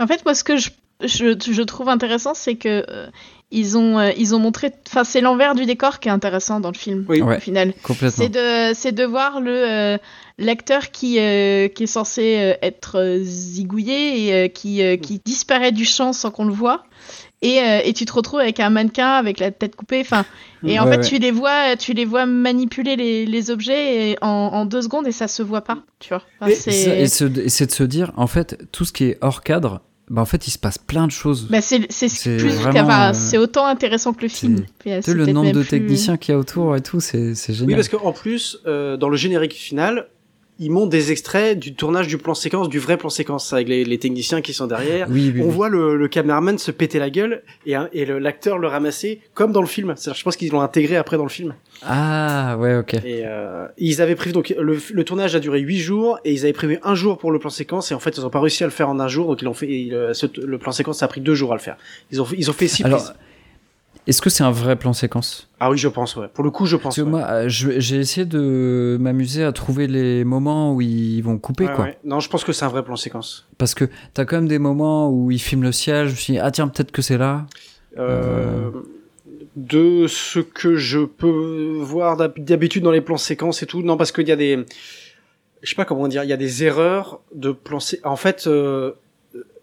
En 0.00 0.06
fait, 0.06 0.24
moi, 0.24 0.34
ce 0.34 0.44
que 0.44 0.56
je, 0.56 0.70
je, 1.04 1.36
je 1.38 1.62
trouve 1.62 1.88
intéressant, 1.88 2.34
c'est 2.34 2.56
que 2.56 2.84
euh, 2.88 3.06
ils 3.50 3.78
ont, 3.78 3.98
euh, 3.98 4.10
ils 4.16 4.34
ont 4.34 4.38
montré. 4.38 4.72
Enfin, 4.88 5.04
c'est 5.04 5.20
l'envers 5.20 5.54
du 5.54 5.64
décor 5.66 6.00
qui 6.00 6.08
est 6.08 6.12
intéressant 6.12 6.60
dans 6.60 6.70
le 6.70 6.76
film, 6.76 7.04
Oui. 7.08 7.22
Ouais. 7.22 7.36
au 7.36 7.40
final. 7.40 7.72
complètement. 7.82 8.24
C'est 8.24 8.28
de, 8.28 8.74
c'est 8.74 8.92
de 8.92 9.04
voir 9.04 9.40
le 9.40 9.52
euh, 9.94 9.98
l'acteur 10.38 10.90
qui, 10.90 11.18
euh, 11.18 11.68
qui 11.68 11.84
est 11.84 11.86
censé 11.86 12.36
euh, 12.38 12.54
être 12.62 13.18
zigouillé 13.22 14.26
et 14.28 14.32
euh, 14.34 14.48
qui, 14.48 14.82
euh, 14.82 14.96
qui 14.96 15.20
disparaît 15.24 15.72
du 15.72 15.84
champ 15.84 16.12
sans 16.12 16.30
qu'on 16.30 16.44
le 16.44 16.52
voit. 16.52 16.84
Et, 17.40 17.60
euh, 17.62 17.80
et 17.84 17.92
tu 17.92 18.04
te 18.04 18.12
retrouves 18.12 18.40
avec 18.40 18.58
un 18.58 18.68
mannequin 18.68 19.10
avec 19.12 19.38
la 19.38 19.52
tête 19.52 19.76
coupée. 19.76 20.00
Enfin, 20.00 20.24
et 20.66 20.80
en 20.80 20.84
Ouais, 20.86 20.92
fait, 20.94 20.98
ouais. 20.98 21.04
tu 21.08 21.18
les 21.18 21.30
vois, 21.30 21.76
tu 21.76 21.92
les 21.92 22.04
vois 22.04 22.26
manipuler 22.26 22.96
les, 22.96 23.26
les 23.26 23.50
objets 23.52 24.10
et 24.10 24.18
en, 24.20 24.26
en 24.28 24.66
deux 24.66 24.82
secondes 24.82 25.06
et 25.06 25.12
ça 25.12 25.28
se 25.28 25.44
voit 25.44 25.60
pas. 25.60 25.78
Tu 26.00 26.08
vois. 26.08 26.22
Enfin, 26.40 26.50
et 26.50 27.06
c'est 27.06 27.66
de 27.66 27.70
se 27.72 27.84
dire, 27.84 28.10
en 28.16 28.26
fait, 28.26 28.58
tout 28.72 28.84
ce 28.84 28.92
qui 28.92 29.04
est 29.04 29.18
hors 29.20 29.42
cadre, 29.44 29.80
bah 30.10 30.22
en 30.22 30.24
fait, 30.24 30.46
il 30.46 30.50
se 30.50 30.58
passe 30.58 30.78
plein 30.78 31.06
de 31.06 31.12
choses. 31.12 31.48
bah, 31.50 31.60
c'est, 31.60 31.86
c'est, 31.90 32.08
C'est 32.08 32.36
plus, 32.36 32.50
vraiment, 32.50 32.80
enfin, 32.80 33.10
euh, 33.10 33.12
c'est 33.14 33.38
autant 33.38 33.66
intéressant 33.66 34.12
que 34.12 34.22
le 34.22 34.28
film. 34.28 34.56
Euh, 34.56 34.60
tu 34.60 34.66
c'est 34.84 35.02
sais, 35.02 35.14
le 35.14 35.26
nombre 35.26 35.52
de 35.52 35.60
plus- 35.60 35.68
techniciens 35.68 36.16
qu'il 36.16 36.32
y 36.32 36.34
a 36.34 36.38
autour 36.38 36.76
et 36.76 36.80
tout, 36.80 37.00
c'est 37.00 37.34
c'est 37.34 37.52
génial. 37.52 37.68
Oui, 37.68 37.74
parce 37.74 37.88
qu'en 37.88 38.12
plus, 38.12 38.58
euh, 38.66 38.96
dans 38.96 39.08
le 39.08 39.16
générique 39.16 39.52
final, 39.54 40.08
ils 40.60 40.70
montrent 40.70 40.88
des 40.90 41.12
extraits 41.12 41.58
du 41.58 41.74
tournage 41.74 42.08
du 42.08 42.18
plan 42.18 42.34
séquence, 42.34 42.68
du 42.68 42.78
vrai 42.78 42.96
plan 42.96 43.10
séquence, 43.10 43.52
avec 43.52 43.68
les, 43.68 43.84
les 43.84 43.98
techniciens 43.98 44.40
qui 44.40 44.52
sont 44.52 44.66
derrière. 44.66 45.06
oui, 45.10 45.30
oui, 45.34 45.40
On 45.42 45.46
oui. 45.46 45.50
voit 45.52 45.68
le, 45.68 45.96
le 45.96 46.08
cameraman 46.08 46.58
se 46.58 46.70
péter 46.70 46.98
la 46.98 47.10
gueule 47.10 47.42
et, 47.66 47.76
l'acteur 48.06 48.58
le 48.58 48.66
ramasser 48.66 49.20
comme 49.34 49.52
dans 49.52 49.60
le 49.60 49.66
film. 49.68 49.94
C'est-à-dire, 49.96 50.18
Je 50.18 50.24
pense 50.24 50.36
qu'ils 50.36 50.50
l'ont 50.50 50.60
intégré 50.60 50.96
après 50.96 51.16
dans 51.16 51.22
le 51.22 51.28
film. 51.28 51.54
Ah, 51.82 52.56
ouais, 52.58 52.76
ok. 52.76 52.94
Et 53.04 53.22
euh, 53.24 53.66
ils 53.78 54.02
avaient 54.02 54.16
prévu 54.16 54.32
donc 54.32 54.52
le, 54.58 54.78
le 54.92 55.04
tournage 55.04 55.36
a 55.36 55.40
duré 55.40 55.60
huit 55.60 55.78
jours 55.78 56.18
et 56.24 56.32
ils 56.32 56.40
avaient 56.42 56.52
prévu 56.52 56.78
un 56.82 56.96
jour 56.96 57.18
pour 57.18 57.30
le 57.30 57.38
plan 57.38 57.50
séquence 57.50 57.92
et 57.92 57.94
en 57.94 58.00
fait 58.00 58.16
ils 58.16 58.26
ont 58.26 58.30
pas 58.30 58.40
réussi 58.40 58.64
à 58.64 58.66
le 58.66 58.72
faire 58.72 58.88
en 58.88 58.98
un 58.98 59.06
jour 59.06 59.28
donc 59.28 59.40
ils 59.42 59.44
l'ont 59.44 59.54
fait. 59.54 59.70
et 59.70 59.84
le, 59.90 60.12
ce- 60.12 60.26
le 60.44 60.58
plan 60.58 60.72
séquence 60.72 60.98
ça 60.98 61.04
a 61.04 61.08
pris 61.08 61.20
deux 61.20 61.34
jours 61.36 61.52
à 61.52 61.54
le 61.54 61.60
faire. 61.60 61.76
Ils 62.10 62.20
ont 62.20 62.24
fait, 62.24 62.34
ils 62.36 62.50
ont 62.50 62.52
fait 62.52 62.66
six 62.66 62.84
Alors, 62.84 62.98
prises. 62.98 63.14
Est-ce 64.08 64.20
que 64.22 64.30
c'est 64.30 64.42
un 64.44 64.50
vrai 64.50 64.76
plan 64.76 64.92
séquence? 64.92 65.48
Ah 65.60 65.70
oui 65.70 65.78
je 65.78 65.88
pense 65.88 66.16
ouais. 66.16 66.28
Pour 66.32 66.42
le 66.44 66.50
coup 66.50 66.66
je 66.66 66.76
pense. 66.76 66.82
Parce 66.84 66.96
que 66.96 67.02
ouais. 67.02 67.10
moi, 67.10 67.22
euh, 67.28 67.44
j'ai 67.48 67.96
essayé 67.96 68.24
de 68.26 68.96
m'amuser 69.00 69.44
à 69.44 69.52
trouver 69.52 69.86
les 69.86 70.24
moments 70.24 70.74
où 70.74 70.80
ils 70.80 71.20
vont 71.20 71.38
couper, 71.38 71.66
Ouais, 71.66 71.72
quoi. 71.74 71.84
ouais. 71.86 71.98
Non 72.04 72.20
je 72.20 72.28
pense 72.28 72.44
que 72.44 72.52
c'est 72.52 72.64
un 72.64 72.68
vrai 72.68 72.82
plan 72.84 72.96
séquence. 72.96 73.46
Parce 73.58 73.74
que 73.74 73.84
t'as 74.14 74.24
quand 74.24 74.36
même 74.36 74.48
des 74.48 74.58
moments 74.58 75.10
où 75.10 75.30
ils 75.30 75.38
filment 75.40 75.62
le 75.64 75.72
ciel, 75.72 76.06
je 76.06 76.12
me 76.12 76.16
suis 76.16 76.32
dit, 76.34 76.38
ah 76.38 76.50
tiens, 76.50 76.68
peut-être 76.68 76.90
que 76.92 77.02
c'est 77.02 77.18
là. 77.18 77.46
Euh, 77.98 78.70
De 79.56 80.06
ce 80.06 80.38
que 80.38 80.76
je 80.76 81.00
peux 81.00 81.78
voir 81.80 82.16
d'hab- 82.16 82.38
d'habitude 82.38 82.82
dans 82.84 82.92
les 82.92 83.00
plans 83.00 83.16
séquences 83.16 83.62
et 83.62 83.66
tout, 83.66 83.82
non 83.82 83.96
parce 83.96 84.12
qu'il 84.12 84.28
y 84.28 84.32
a 84.32 84.36
des, 84.36 84.64
je 85.62 85.68
sais 85.70 85.74
pas 85.76 85.84
comment 85.84 86.06
dire, 86.06 86.22
il 86.22 86.30
y 86.30 86.32
a 86.32 86.36
des 86.36 86.62
erreurs 86.64 87.20
de 87.34 87.50
plans. 87.50 87.80
sé- 87.80 88.00
En 88.04 88.14
fait, 88.16 88.44
euh, 88.46 88.92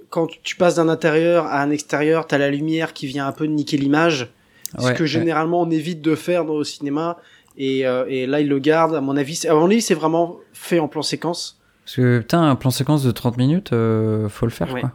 quand 0.09 0.27
tu 0.43 0.55
passes 0.55 0.75
d'un 0.75 0.89
intérieur 0.89 1.45
à 1.45 1.61
un 1.61 1.69
extérieur, 1.71 2.27
t'as 2.27 2.37
la 2.37 2.49
lumière 2.49 2.93
qui 2.93 3.07
vient 3.07 3.27
un 3.27 3.31
peu 3.31 3.45
niquer 3.45 3.77
l'image, 3.77 4.31
ce 4.79 4.91
que 4.91 5.03
ouais. 5.03 5.07
généralement 5.07 5.61
on 5.61 5.69
évite 5.69 6.01
de 6.01 6.15
faire 6.15 6.45
dans 6.45 6.57
le 6.57 6.63
cinéma. 6.63 7.17
Et, 7.57 7.87
euh, 7.87 8.05
et 8.09 8.27
là, 8.27 8.41
ils 8.41 8.49
le 8.49 8.59
gardent. 8.59 8.95
À 8.95 9.01
mon 9.01 9.15
avis, 9.15 9.35
c'est- 9.35 9.47
à 9.47 9.53
mon 9.55 9.67
avis, 9.67 9.81
c'est 9.81 9.93
vraiment 9.93 10.37
fait 10.53 10.79
en 10.79 10.87
plan 10.89 11.01
séquence. 11.01 11.57
Parce 11.85 11.95
que, 11.95 12.19
putain, 12.19 12.41
un 12.49 12.55
plan 12.55 12.69
séquence 12.71 13.01
de 13.03 13.11
30 13.11 13.37
minutes, 13.37 13.71
euh, 13.71 14.27
faut 14.27 14.45
le 14.45 14.51
faire, 14.51 14.73
Ouais. 14.73 14.81
quoi. 14.81 14.91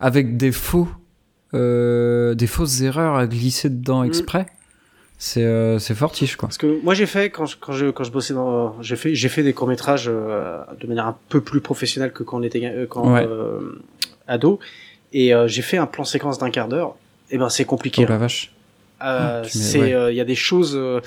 Avec 0.00 0.36
des 0.38 0.52
faux, 0.52 0.88
euh, 1.54 2.34
des 2.34 2.46
fausses 2.46 2.80
erreurs 2.80 3.16
à 3.16 3.26
glisser 3.26 3.68
dedans 3.70 4.02
Mm. 4.02 4.06
exprès. 4.06 4.46
C'est 5.20 5.42
euh, 5.44 5.80
c'est 5.80 5.94
fortiche, 5.96 6.36
quoi. 6.36 6.46
Parce 6.48 6.58
que 6.58 6.80
moi 6.84 6.94
j'ai 6.94 7.06
fait 7.06 7.28
quand 7.30 7.44
je, 7.44 7.56
quand 7.58 7.72
je 7.72 7.86
quand 7.86 8.04
je 8.04 8.12
bossais 8.12 8.34
dans 8.34 8.80
j'ai 8.82 8.94
fait 8.94 9.16
j'ai 9.16 9.28
fait 9.28 9.42
des 9.42 9.52
courts 9.52 9.66
métrages 9.66 10.06
de 10.06 10.86
manière 10.86 11.08
un 11.08 11.16
peu 11.28 11.40
plus 11.40 11.60
professionnelle 11.60 12.12
que 12.12 12.22
quand 12.22 12.38
on 12.38 12.42
était 12.44 12.64
euh, 12.64 12.86
quand 12.86 13.12
Ouais. 13.12 13.26
Ado 14.28 14.58
et 15.12 15.34
euh, 15.34 15.48
j'ai 15.48 15.62
fait 15.62 15.76
un 15.78 15.86
plan 15.86 16.04
séquence 16.04 16.38
d'un 16.38 16.50
quart 16.50 16.68
d'heure. 16.68 16.94
Et 17.30 17.38
ben 17.38 17.48
c'est 17.48 17.64
compliqué. 17.64 18.04
Oh 18.06 18.10
la 18.10 18.18
vache. 18.18 18.52
Euh, 19.00 19.42
mets- 19.42 19.48
c'est 19.48 19.78
ouais. 19.78 19.92
euh, 19.94 20.10
il 20.10 20.16
y 20.16 20.20
a 20.20 20.24
des 20.24 20.34
choses 20.34 20.72
euh, 20.74 21.00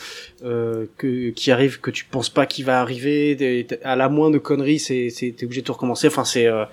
euh, 0.46 0.86
que 0.98 1.32
qui 1.32 1.52
arrivent 1.52 1.82
que 1.82 1.92
tu 1.92 2.06
penses 2.06 2.30
pas 2.30 2.46
qu'il 2.46 2.64
va 2.64 2.80
arriver 2.80 3.36
des- 3.36 3.68
à 3.84 3.98
la 3.98 4.08
moindre 4.08 4.38
connerie 4.38 4.80
c'est 4.80 5.10
c'est 5.10 5.32
t'es 5.36 5.46
obligé 5.46 5.60
de 5.62 5.66
tout 5.66 5.74
recommencer. 5.74 6.08
Enfin 6.08 6.24
c'est 6.24 6.48
euh, 6.48 6.64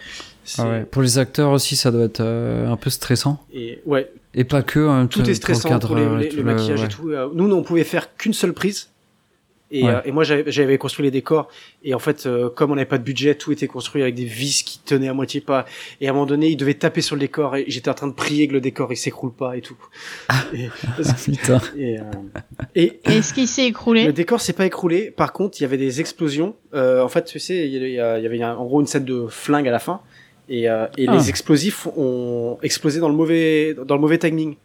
Ah 0.58 0.68
ouais. 0.68 0.84
Pour 0.84 1.02
les 1.02 1.18
acteurs 1.18 1.50
aussi, 1.50 1.74
ça 1.76 1.90
doit 1.90 2.04
être 2.04 2.20
euh, 2.20 2.68
un 2.70 2.76
peu 2.76 2.88
stressant. 2.90 3.42
et 3.52 3.80
ouais 3.84 4.10
Et 4.34 4.44
pas 4.44 4.62
que. 4.62 4.78
hein, 4.78 5.06
tout 5.08 5.18
pour 5.20 5.26
est 5.28 5.32
le 5.32 5.34
stressant 5.34 5.68
cadre, 5.70 5.88
pour 5.88 5.96
les, 5.96 6.02
euh, 6.02 6.18
les- 6.18 6.28
tout 6.28 6.36
le 6.36 6.42
le- 6.42 6.54
maquillage 6.54 6.80
ouais. 6.80 6.86
et 6.86 6.88
tout. 6.88 7.10
Euh, 7.10 7.28
Nous, 7.34 7.52
on 7.52 7.62
pouvait 7.64 7.84
faire 7.84 8.14
qu'une 8.16 8.32
seule 8.34 8.52
prise 8.52 8.88
Et, 9.70 9.84
Ouais. 9.84 9.90
euh, 9.96 10.00
et 10.06 10.12
moi, 10.12 10.24
j'avais 10.24 10.50
j'avais 10.50 10.78
construit 10.78 11.04
les 11.04 11.10
décors. 11.10 11.48
Et 11.84 11.92
en 11.92 11.98
fait, 11.98 12.24
euh, 12.24 12.48
comme 12.48 12.70
on 12.72 12.74
n'avait 12.74 12.86
pas 12.86 12.96
de 12.96 13.02
budget, 13.02 13.34
tout 13.34 13.52
était 13.52 13.66
construit 13.66 14.00
avec 14.00 14.14
des 14.14 14.24
vis 14.24 14.62
qui 14.64 14.78
tenaient 14.78 15.08
à 15.08 15.12
moitié 15.14 15.42
pas. 15.42 15.66
Et 16.00 16.06
à 16.06 16.10
un 16.10 16.14
moment 16.14 16.24
donné, 16.24 16.48
il 16.48 16.56
devait 16.56 16.72
taper 16.74 17.02
sur 17.02 17.16
le 17.16 17.20
décor. 17.20 17.54
Et 17.56 17.64
j'étais 17.68 17.90
en 17.90 17.94
train 17.94 18.06
de 18.06 18.14
prier 18.14 18.48
que 18.48 18.54
le 18.54 18.60
décor 18.62 18.90
il 18.92 18.96
s'écroule 18.96 19.32
pas 19.34 19.56
et 19.58 19.60
tout. 19.60 19.76
Et, 20.54 20.68
Putain. 21.24 21.60
et, 21.76 21.98
euh, 21.98 22.02
et 22.74 23.00
Et 23.04 23.18
Est-ce 23.18 23.34
qu'il 23.34 23.46
s'est 23.46 23.62
le 23.62 23.68
écroulé 23.68 24.10
décor 24.12 24.40
s'est 24.40 24.54
pas 24.54 24.64
écroulé. 24.66 25.10
Par 25.10 25.32
contre, 25.34 25.58
il 25.60 25.62
y 25.62 25.66
avait 25.66 25.76
des 25.76 26.00
explosions. 26.00 26.56
Euh, 26.74 27.02
en 27.02 27.08
fait, 27.08 27.24
tu 27.26 27.38
sais, 27.38 27.68
il 27.68 27.74
y 27.74 27.76
a- 27.76 27.86
il 27.88 27.94
y, 27.94 28.00
a- 28.00 28.18
il 28.18 28.22
y 28.22 28.26
avait 28.26 28.42
en 28.44 28.64
gros 28.64 28.80
une 28.80 28.86
scène 28.86 29.04
de 29.04 29.26
flingue 29.28 29.68
à 29.68 29.70
la 29.70 29.78
fin. 29.78 30.00
Et, 30.48 30.70
euh, 30.70 30.86
et 30.96 31.04
Ah. 31.08 31.14
les 31.14 31.28
explosifs 31.28 31.86
ont 31.94 32.56
explosé 32.62 33.00
dans 33.00 33.08
le 33.10 33.14
mauvais 33.14 33.74
dans 33.86 33.94
le 33.96 34.00
mauvais 34.00 34.16
timing. 34.16 34.56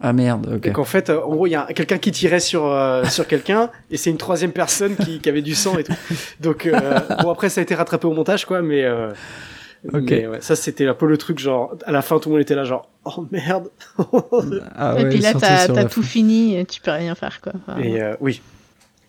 Ah 0.00 0.12
merde, 0.12 0.46
ok. 0.56 0.66
Donc 0.66 0.78
en 0.78 0.84
fait, 0.84 1.08
euh, 1.08 1.22
en 1.22 1.30
gros, 1.34 1.46
il 1.46 1.50
y 1.50 1.54
a 1.54 1.62
un- 1.64 1.72
quelqu'un 1.72 1.98
qui 1.98 2.12
tirait 2.12 2.40
sur 2.40 2.66
euh, 2.66 3.04
sur 3.10 3.26
quelqu'un 3.26 3.70
et 3.90 3.96
c'est 3.96 4.10
une 4.10 4.18
troisième 4.18 4.52
personne 4.52 4.94
qui, 4.96 5.20
qui 5.20 5.28
avait 5.28 5.42
du 5.42 5.54
sang 5.54 5.78
et 5.78 5.84
tout. 5.84 5.94
Donc 6.40 6.66
euh, 6.66 6.98
bon 7.22 7.30
après 7.30 7.48
ça 7.48 7.60
a 7.60 7.62
été 7.62 7.74
rattrapé 7.74 8.06
au 8.06 8.12
montage 8.12 8.44
quoi, 8.44 8.60
mais, 8.60 8.84
euh, 8.84 9.10
Ok. 9.94 10.02
mais, 10.10 10.26
ouais, 10.26 10.40
ça 10.40 10.54
c'était 10.56 10.86
un 10.86 10.94
peu 10.94 11.06
le 11.06 11.16
truc 11.16 11.38
genre 11.38 11.74
à 11.86 11.92
la 11.92 12.02
fin 12.02 12.18
tout 12.18 12.28
le 12.28 12.34
monde 12.34 12.42
était 12.42 12.54
là 12.54 12.64
genre 12.64 12.88
oh 13.04 13.26
merde. 13.30 13.70
Ah 14.76 14.96
Et 14.98 15.08
puis 15.08 15.18
là, 15.18 15.32
t'as 15.32 15.84
tout 15.86 16.02
fin. 16.02 16.08
fini, 16.08 16.58
et 16.58 16.64
tu 16.66 16.80
peux 16.80 16.90
rien 16.90 17.14
faire, 17.14 17.40
quoi. 17.40 17.52
Enfin, 17.66 17.80
Et 17.80 18.00
euh, 18.02 18.14
oui. 18.20 18.42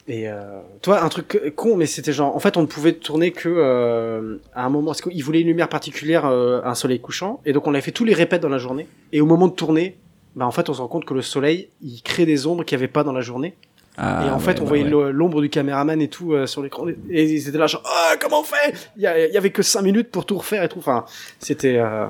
Et 0.09 0.29
euh, 0.29 0.61
toi, 0.81 1.03
un 1.03 1.09
truc 1.09 1.53
con, 1.57 1.75
mais 1.75 1.85
c'était 1.85 2.13
genre, 2.13 2.33
en 2.33 2.39
fait, 2.39 2.55
on 2.55 2.61
ne 2.61 2.65
pouvait 2.67 2.93
tourner 2.93 3.31
que 3.31 3.49
euh, 3.49 4.38
à 4.55 4.65
un 4.65 4.69
moment, 4.69 4.88
parce 4.88 5.01
qu'il 5.01 5.21
voulait 5.21 5.41
une 5.41 5.47
lumière 5.47 5.67
particulière, 5.67 6.25
euh, 6.25 6.61
un 6.63 6.75
soleil 6.75 7.01
couchant, 7.01 7.41
et 7.45 7.51
donc 7.51 7.67
on 7.67 7.71
avait 7.73 7.81
fait 7.81 7.91
tous 7.91 8.05
les 8.05 8.13
répètes 8.13 8.41
dans 8.41 8.47
la 8.47 8.57
journée. 8.57 8.88
Et 9.11 9.19
au 9.19 9.25
moment 9.25 9.49
de 9.49 9.53
tourner, 9.53 9.97
bah 10.38 10.45
en 10.45 10.51
fait, 10.51 10.69
on 10.69 10.73
se 10.73 10.81
rend 10.81 10.88
compte 10.88 11.03
que 11.03 11.15
le 11.15 11.23
soleil, 11.23 11.69
il 11.81 12.03
crée 12.03 12.27
des 12.27 12.45
ombres 12.45 12.63
qu'il 12.63 12.77
n'y 12.77 12.83
avait 12.83 12.91
pas 12.91 13.03
dans 13.03 13.11
la 13.11 13.21
journée. 13.21 13.55
Ah, 13.97 14.27
et 14.27 14.29
en 14.29 14.38
fait, 14.38 14.59
on 14.59 14.63
bah 14.63 14.69
voyait 14.69 14.93
ouais. 14.93 15.11
l'ombre 15.11 15.41
du 15.41 15.49
caméraman 15.49 15.99
et 15.99 16.09
tout 16.09 16.33
euh, 16.33 16.45
sur 16.45 16.61
l'écran. 16.61 16.88
Et 17.09 17.23
ils 17.23 17.49
étaient 17.49 17.57
là 17.57 17.65
genre, 17.65 17.81
ah, 17.83 18.13
comment 18.21 18.41
on 18.41 18.43
fait? 18.43 18.91
Il 18.97 19.01
y, 19.01 19.33
y 19.33 19.38
avait 19.38 19.49
que 19.49 19.63
5 19.63 19.81
minutes 19.81 20.11
pour 20.11 20.27
tout 20.27 20.38
refaire 20.38 20.61
et 20.61 20.69
tout. 20.69 20.77
Enfin, 20.77 21.05
c'était... 21.39 21.77
Euh, 21.79 22.05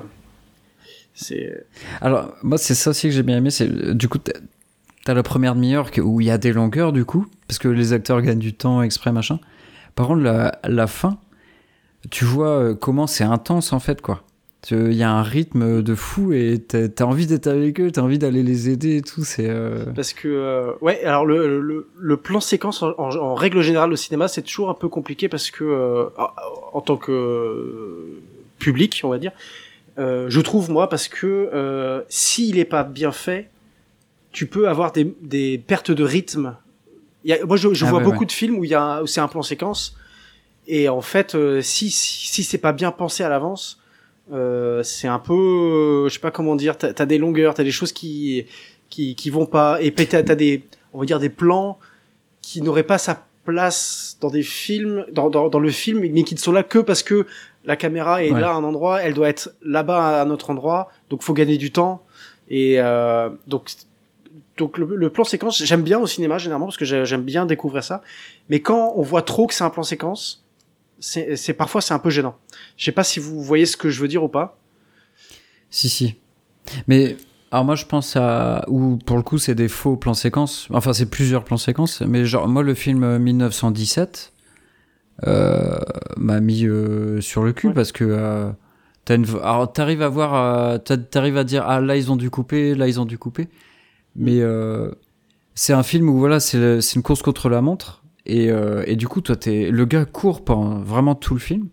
c'est... 1.14 1.64
Alors, 2.02 2.34
moi, 2.42 2.58
c'est 2.58 2.74
ça 2.74 2.90
aussi 2.90 3.08
que 3.08 3.14
j'ai 3.14 3.22
bien 3.22 3.38
aimé. 3.38 3.50
C'est 3.50 3.66
euh, 3.66 3.94
du 3.94 4.10
coup, 4.10 4.18
t'as 4.18 5.14
la 5.14 5.22
première 5.22 5.54
demi-heure 5.54 5.90
où 5.96 6.20
il 6.20 6.26
y 6.26 6.30
a 6.30 6.36
des 6.36 6.52
longueurs, 6.52 6.92
du 6.92 7.06
coup, 7.06 7.26
parce 7.46 7.58
que 7.58 7.68
les 7.68 7.94
acteurs 7.94 8.20
gagnent 8.20 8.38
du 8.38 8.52
temps 8.52 8.82
exprès, 8.82 9.10
machin. 9.10 9.40
Par 9.94 10.06
contre, 10.06 10.20
la, 10.20 10.60
la 10.64 10.86
fin, 10.86 11.18
tu 12.10 12.26
vois 12.26 12.74
comment 12.74 13.06
c'est 13.06 13.24
intense, 13.24 13.72
en 13.72 13.80
fait, 13.80 14.02
quoi. 14.02 14.22
Il 14.70 14.92
y 14.92 15.02
a 15.04 15.10
un 15.10 15.22
rythme 15.22 15.82
de 15.82 15.94
fou 15.94 16.32
et 16.32 16.58
t'as 16.66 16.88
t'as 16.88 17.04
envie 17.04 17.26
d'être 17.26 17.46
avec 17.46 17.80
eux, 17.80 17.90
t'as 17.92 18.02
envie 18.02 18.18
d'aller 18.18 18.42
les 18.42 18.68
aider 18.68 18.96
et 18.96 19.02
tout. 19.02 19.22
C'est. 19.24 19.48
euh, 19.48 19.84
Parce 19.94 20.12
que 20.12 20.26
euh, 20.28 20.72
ouais, 20.80 21.02
alors 21.04 21.24
le, 21.24 21.60
le, 21.60 21.88
le 21.96 22.16
plan 22.16 22.40
séquence 22.40 22.82
en, 22.82 22.90
en- 22.98 23.14
en 23.16 23.34
règle 23.34 23.62
générale 23.62 23.92
au 23.92 23.96
cinéma 23.96 24.26
c'est 24.28 24.42
toujours 24.42 24.68
un 24.68 24.74
peu 24.74 24.88
compliqué 24.88 25.28
parce 25.28 25.50
que 25.52 25.62
euh, 25.64 26.06
en- 26.72 26.80
tant 26.80 26.96
que 26.96 27.12
euh, 27.12 28.20
public 28.58 29.00
on 29.04 29.08
va 29.08 29.18
dire, 29.18 29.30
euh, 29.98 30.26
je 30.28 30.40
trouve 30.40 30.70
moi 30.70 30.88
parce 30.88 31.06
que 31.08 31.26
euh, 31.54 32.02
s'il 32.08 32.58
est 32.58 32.64
pas 32.64 32.82
bien 32.82 33.12
fait, 33.12 33.48
tu 34.32 34.46
peux 34.46 34.68
avoir 34.68 34.90
des, 34.92 35.14
des 35.22 35.56
pertes 35.58 35.92
de 35.92 36.02
rythme. 36.04 36.56
Y 37.24 37.32
a, 37.34 37.46
moi 37.46 37.56
je, 37.56 37.72
je 37.72 37.84
Ah 37.86 37.90
vois 37.90 37.98
ouais, 38.00 38.04
beaucoup 38.04 38.20
ouais. 38.20 38.26
de 38.26 38.32
films 38.32 38.58
où 38.58 38.64
il 38.64 38.70
y 38.70 38.74
a 38.74 39.02
c'est 39.06 39.20
un 39.20 39.28
plan 39.28 39.42
séquence 39.42 39.96
et 40.66 40.88
en 40.88 41.00
fait 41.00 41.36
euh, 41.36 41.62
si 41.62 41.90
si, 41.90 42.26
si 42.28 42.42
c'est 42.42 42.58
pas 42.58 42.72
bien 42.72 42.90
pensé 42.90 43.22
à 43.22 43.28
l'avance 43.28 43.80
euh, 44.32 44.82
c'est 44.82 45.08
un 45.08 45.18
peu 45.18 45.32
euh, 45.34 46.08
je 46.08 46.14
sais 46.14 46.20
pas 46.20 46.30
comment 46.30 46.56
dire 46.56 46.76
t'as 46.76 46.92
as 46.96 47.06
des 47.06 47.18
longueurs 47.18 47.54
t'as 47.54 47.64
des 47.64 47.70
choses 47.70 47.92
qui 47.92 48.46
qui 48.90 49.14
qui 49.14 49.30
vont 49.30 49.46
pas. 49.46 49.78
Et 49.82 49.92
t'as 49.92 50.22
des 50.34 50.62
on 50.92 51.00
va 51.00 51.04
dire 51.06 51.18
des 51.18 51.28
plans 51.30 51.78
qui 52.42 52.62
n'auraient 52.62 52.82
pas 52.82 52.98
sa 52.98 53.24
place 53.44 54.16
dans 54.20 54.30
des 54.30 54.42
films 54.42 55.06
dans, 55.12 55.30
dans 55.30 55.48
dans 55.48 55.58
le 55.58 55.70
film 55.70 56.00
mais 56.00 56.22
qui 56.22 56.34
ne 56.34 56.40
sont 56.40 56.52
là 56.52 56.62
que 56.62 56.78
parce 56.78 57.02
que 57.02 57.26
la 57.64 57.76
caméra 57.76 58.22
est 58.22 58.30
Ouais. 58.30 58.40
là 58.40 58.50
à 58.50 58.54
un 58.54 58.64
endroit 58.64 59.02
elle 59.02 59.14
doit 59.14 59.28
être 59.28 59.50
là-bas 59.62 60.18
à 60.20 60.22
un 60.22 60.30
autre 60.30 60.50
endroit 60.50 60.90
donc 61.10 61.22
faut 61.22 61.34
gagner 61.34 61.56
du 61.58 61.70
temps. 61.72 62.02
Et 62.50 62.76
euh, 62.80 63.28
donc 63.46 63.70
donc 64.56 64.76
le, 64.78 64.86
le 64.96 65.10
plan 65.10 65.24
séquence 65.24 65.62
j'aime 65.62 65.82
bien 65.82 65.98
au 65.98 66.06
cinéma 66.06 66.38
généralement 66.38 66.66
parce 66.66 66.76
que 66.78 66.84
j'ai- 66.84 67.04
j'aime 67.04 67.22
bien 67.22 67.46
découvrir 67.46 67.84
ça. 67.84 68.02
Mais 68.48 68.60
quand 68.60 68.92
on 68.96 69.02
voit 69.02 69.22
trop 69.22 69.46
que 69.46 69.54
c'est 69.54 69.64
un 69.64 69.70
plan 69.70 69.82
séquence 69.82 70.42
c'est 71.00 71.52
parfois 71.54 71.80
c'est 71.80 71.94
un 71.94 71.98
peu 71.98 72.10
gênant 72.10 72.36
je 72.76 72.84
sais 72.84 72.92
pas 72.92 73.04
si 73.04 73.20
vous 73.20 73.42
voyez 73.42 73.66
ce 73.66 73.76
que 73.76 73.88
je 73.90 74.00
veux 74.00 74.08
dire 74.08 74.22
ou 74.24 74.28
pas 74.28 74.58
Si, 75.70 75.88
si. 75.88 76.16
Mais. 76.86 77.16
Alors 77.50 77.64
moi 77.64 77.76
je 77.76 77.86
pense 77.86 78.14
à 78.14 78.62
ou 78.68 78.98
pour 78.98 79.16
le 79.16 79.22
coup 79.22 79.38
c'est 79.38 79.54
des 79.54 79.68
faux 79.68 79.96
plans 79.96 80.12
séquences 80.12 80.68
enfin 80.70 80.92
c'est 80.92 81.08
plusieurs 81.08 81.44
plans 81.44 81.56
séquences 81.56 82.02
mais 82.02 82.26
genre 82.26 82.46
moi 82.46 82.62
le 82.62 82.74
film 82.74 83.02
euh, 83.04 83.18
1917 83.18 84.34
euh, 85.26 85.78
m'a 86.18 86.40
mis 86.40 86.66
euh, 86.66 87.22
sur 87.22 87.42
le 87.42 87.54
cul 87.54 87.68
Ouais. 87.68 87.72
parce 87.72 87.90
que 87.90 88.04
euh, 88.04 88.50
t'as 89.06 89.14
une 89.16 89.24
alors 89.42 89.72
t'arrives 89.72 90.02
à 90.02 90.10
voir 90.10 90.34
euh, 90.34 90.76
t'a- 90.76 90.98
t'arrives 90.98 91.38
à 91.38 91.44
dire 91.44 91.64
ah 91.66 91.80
là 91.80 91.96
ils 91.96 92.12
ont 92.12 92.16
dû 92.16 92.28
couper 92.28 92.74
là 92.74 92.86
ils 92.86 93.00
ont 93.00 93.06
dû 93.06 93.16
couper 93.16 93.48
mais 94.14 94.40
euh, 94.42 94.90
c'est 95.54 95.72
un 95.72 95.82
film 95.82 96.10
où 96.10 96.18
voilà 96.18 96.40
c'est 96.40 96.80
une 96.94 97.02
course 97.02 97.22
contre 97.22 97.48
la 97.48 97.62
montre 97.62 98.04
et 98.28 98.50
euh, 98.50 98.84
et 98.86 98.96
du 98.96 99.08
coup 99.08 99.20
toi 99.20 99.36
t'es 99.36 99.70
le 99.70 99.84
gars 99.84 100.04
court 100.04 100.44
pendant 100.44 100.80
vraiment 100.80 101.14
tout 101.14 101.34
le 101.34 101.40
film. 101.40 101.68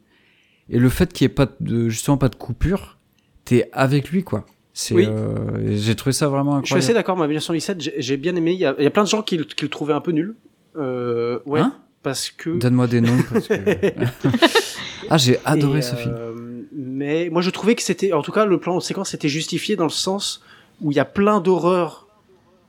Et 0.69 0.79
le 0.79 0.89
fait 0.89 1.13
qu'il 1.13 1.25
y 1.25 1.27
ait 1.27 1.29
pas 1.33 1.47
de 1.59 1.89
justement 1.89 2.17
pas 2.17 2.29
de 2.29 2.35
coupure 2.35 2.97
t'es 3.43 3.69
avec 3.73 4.09
lui 4.09 4.23
quoi. 4.23 4.45
Oui. 4.91 5.05
euh, 5.07 5.75
j'ai 5.77 5.95
trouvé 5.95 6.11
ça 6.11 6.27
vraiment 6.27 6.59
je 6.61 6.65
suis 6.65 6.75
assez 6.75 6.89
incroyable. 6.89 6.95
d'accord 6.97 7.17
mais 7.17 7.27
1917 7.27 7.81
j'ai 7.81 7.93
j'ai 7.97 8.17
bien 8.17 8.35
aimé. 8.35 8.53
Il 8.53 8.59
y 8.59 8.65
a, 8.65 8.75
il 8.77 8.83
y 8.83 8.87
a 8.87 8.91
plein 8.91 9.03
de 9.03 9.07
gens 9.09 9.21
qui, 9.21 9.37
le- 9.37 9.43
qui 9.45 9.63
le 9.63 9.69
trouvaient 9.69 9.93
un 9.93 10.01
peu 10.01 10.11
nul. 10.11 10.35
Euh, 10.77 11.39
ouais 11.45 11.61
Hein? 11.61 11.73
parce 12.03 12.29
que 12.29 12.49
donne-moi 12.59 12.85
des 12.87 13.01
noms 13.01 13.17
parce 13.31 13.47
que... 13.47 13.53
ah 15.09 15.17
j'ai 15.17 15.39
adoré 15.45 15.79
Et, 15.79 15.81
ce 15.81 15.95
film. 15.95 16.13
euh, 16.17 16.33
Mais 16.73 17.29
moi, 17.31 17.41
je 17.41 17.49
trouvais 17.49 17.73
que 17.75 17.81
c'était, 17.81 18.13
en 18.13 18.21
tout 18.21 18.31
cas, 18.31 18.45
le 18.45 18.59
plan 18.59 18.75
de 18.77 18.81
séquence 18.81 19.13
était 19.13 19.29
justifié 19.29 19.75
dans 19.75 19.85
le 19.85 19.89
sens 19.89 20.43
où 20.81 20.91
il 20.91 20.95
y 20.97 20.99
a 20.99 21.05
plein 21.05 21.39
d'horreurs 21.41 22.07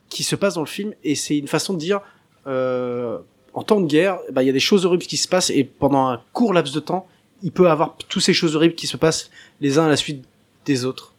qui 0.09 0.23
se 0.23 0.37
passent 0.37 0.55
dans 0.55 0.61
le 0.63 0.67
film 0.67 0.95
et 1.05 1.15
c'est 1.17 1.37
une 1.37 1.49
façon 1.49 1.75
de 1.75 1.79
dire, 1.79 2.01
euh, 2.47 3.19
en 3.57 3.63
temps 3.63 3.81
de 3.81 3.87
guerre, 3.87 4.19
bah, 4.33 4.43
il 4.43 4.47
y 4.47 4.51
a 4.51 4.53
des 4.53 4.61
choses 4.61 4.85
horribles 4.85 5.05
qui 5.05 5.17
se 5.17 5.27
passent 5.27 5.51
et 5.51 5.65
pendant 5.65 6.09
un 6.09 6.21
court 6.35 6.53
laps 6.53 6.75
de 6.75 6.81
temps, 6.81 7.09
il 7.43 7.51
peut 7.51 7.69
avoir 7.69 7.97
toutes 8.09 8.23
ces 8.23 8.35
choses 8.35 8.55
horribles 8.55 8.75
qui 8.75 8.87
se 8.87 8.99
passent 8.99 9.31
les 9.63 9.79
uns 9.79 9.87
à 9.87 9.89
la 9.89 9.97
suite 9.97 10.25
des 10.67 10.85
autres. 10.85 11.15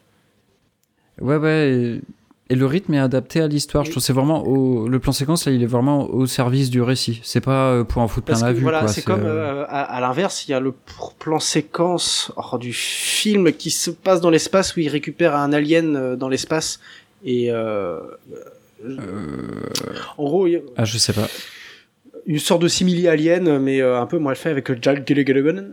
Ouais, 1.20 1.36
ouais. 1.36 1.68
Et, 1.68 2.00
et 2.50 2.54
le 2.54 2.64
rythme 2.64 2.94
est 2.94 3.00
adapté 3.00 3.40
à 3.40 3.48
l'histoire. 3.48 3.84
Je 3.84 3.90
trouve 3.90 4.00
que 4.00 4.06
c'est 4.06 4.12
vraiment 4.12 4.44
au, 4.46 4.88
le 4.88 5.00
plan 5.00 5.10
séquence 5.10 5.46
là, 5.46 5.52
il 5.52 5.64
est 5.64 5.66
vraiment 5.66 6.04
au 6.10 6.26
service 6.26 6.70
du 6.70 6.80
récit. 6.80 7.20
C'est 7.24 7.40
pas 7.40 7.72
euh, 7.72 7.82
pour 7.84 8.02
en 8.02 8.08
foutre 8.08 8.26
plein 8.26 8.40
la 8.40 8.52
vue. 8.52 8.62
voilà, 8.62 8.86
c'est 8.86 9.02
comme 9.02 9.24
euh, 9.24 9.62
euh, 9.62 9.64
à, 9.68 9.82
à 9.82 10.00
l'inverse, 10.00 10.46
il 10.46 10.52
y 10.52 10.54
a 10.54 10.60
le 10.60 10.72
plan 11.18 11.40
séquence 11.40 12.30
oh, 12.36 12.56
du 12.56 12.72
film 12.72 13.52
qui 13.52 13.72
se 13.72 13.90
passe 13.90 14.20
dans 14.20 14.30
l'espace 14.30 14.76
où 14.76 14.80
il 14.80 14.88
récupère 14.88 15.34
un 15.34 15.52
alien 15.52 15.96
euh, 15.96 16.14
dans 16.14 16.28
l'espace 16.28 16.78
et 17.24 17.50
euh, 17.50 17.98
en 20.16 20.24
gros 20.24 20.46
il 20.46 20.62
Ah, 20.76 20.84
je 20.84 20.98
sais 20.98 21.12
pas. 21.12 21.26
Une 22.28 22.38
sorte 22.38 22.62
de 22.62 22.68
simili 22.68 23.08
alien 23.08 23.58
mais 23.58 23.80
euh, 23.80 24.00
un 24.00 24.06
peu 24.06 24.18
mal 24.20 24.36
fait 24.36 24.50
avec 24.50 24.70
Jack 24.82 25.04
Gilligan. 25.08 25.64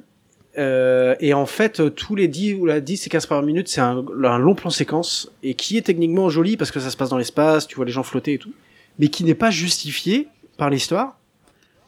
Euh, 0.57 1.15
et 1.19 1.33
en 1.33 1.45
fait, 1.45 1.81
euh, 1.81 1.89
tous 1.89 2.15
les 2.15 2.29
10 2.29 2.53
ou 2.53 2.65
la 2.65 2.79
10 2.79 3.05
et 3.05 3.09
15 3.09 3.25
par 3.25 3.43
minute, 3.43 3.67
c'est 3.67 3.81
un, 3.81 4.03
un 4.23 4.37
long 4.39 4.55
plan 4.55 4.69
séquence 4.69 5.29
et 5.43 5.53
qui 5.53 5.75
est 5.77 5.81
techniquement 5.81 6.29
joli 6.29 6.55
parce 6.55 6.71
que 6.71 6.79
ça 6.79 6.89
se 6.89 6.95
passe 6.95 7.09
dans 7.09 7.17
l'espace, 7.17 7.67
tu 7.67 7.75
vois 7.75 7.83
les 7.85 7.91
gens 7.91 8.03
flotter 8.03 8.33
et 8.33 8.37
tout, 8.37 8.53
mais 8.97 9.09
qui 9.09 9.25
n'est 9.25 9.35
pas 9.35 9.51
justifié 9.51 10.29
par 10.57 10.69
l'histoire. 10.69 11.17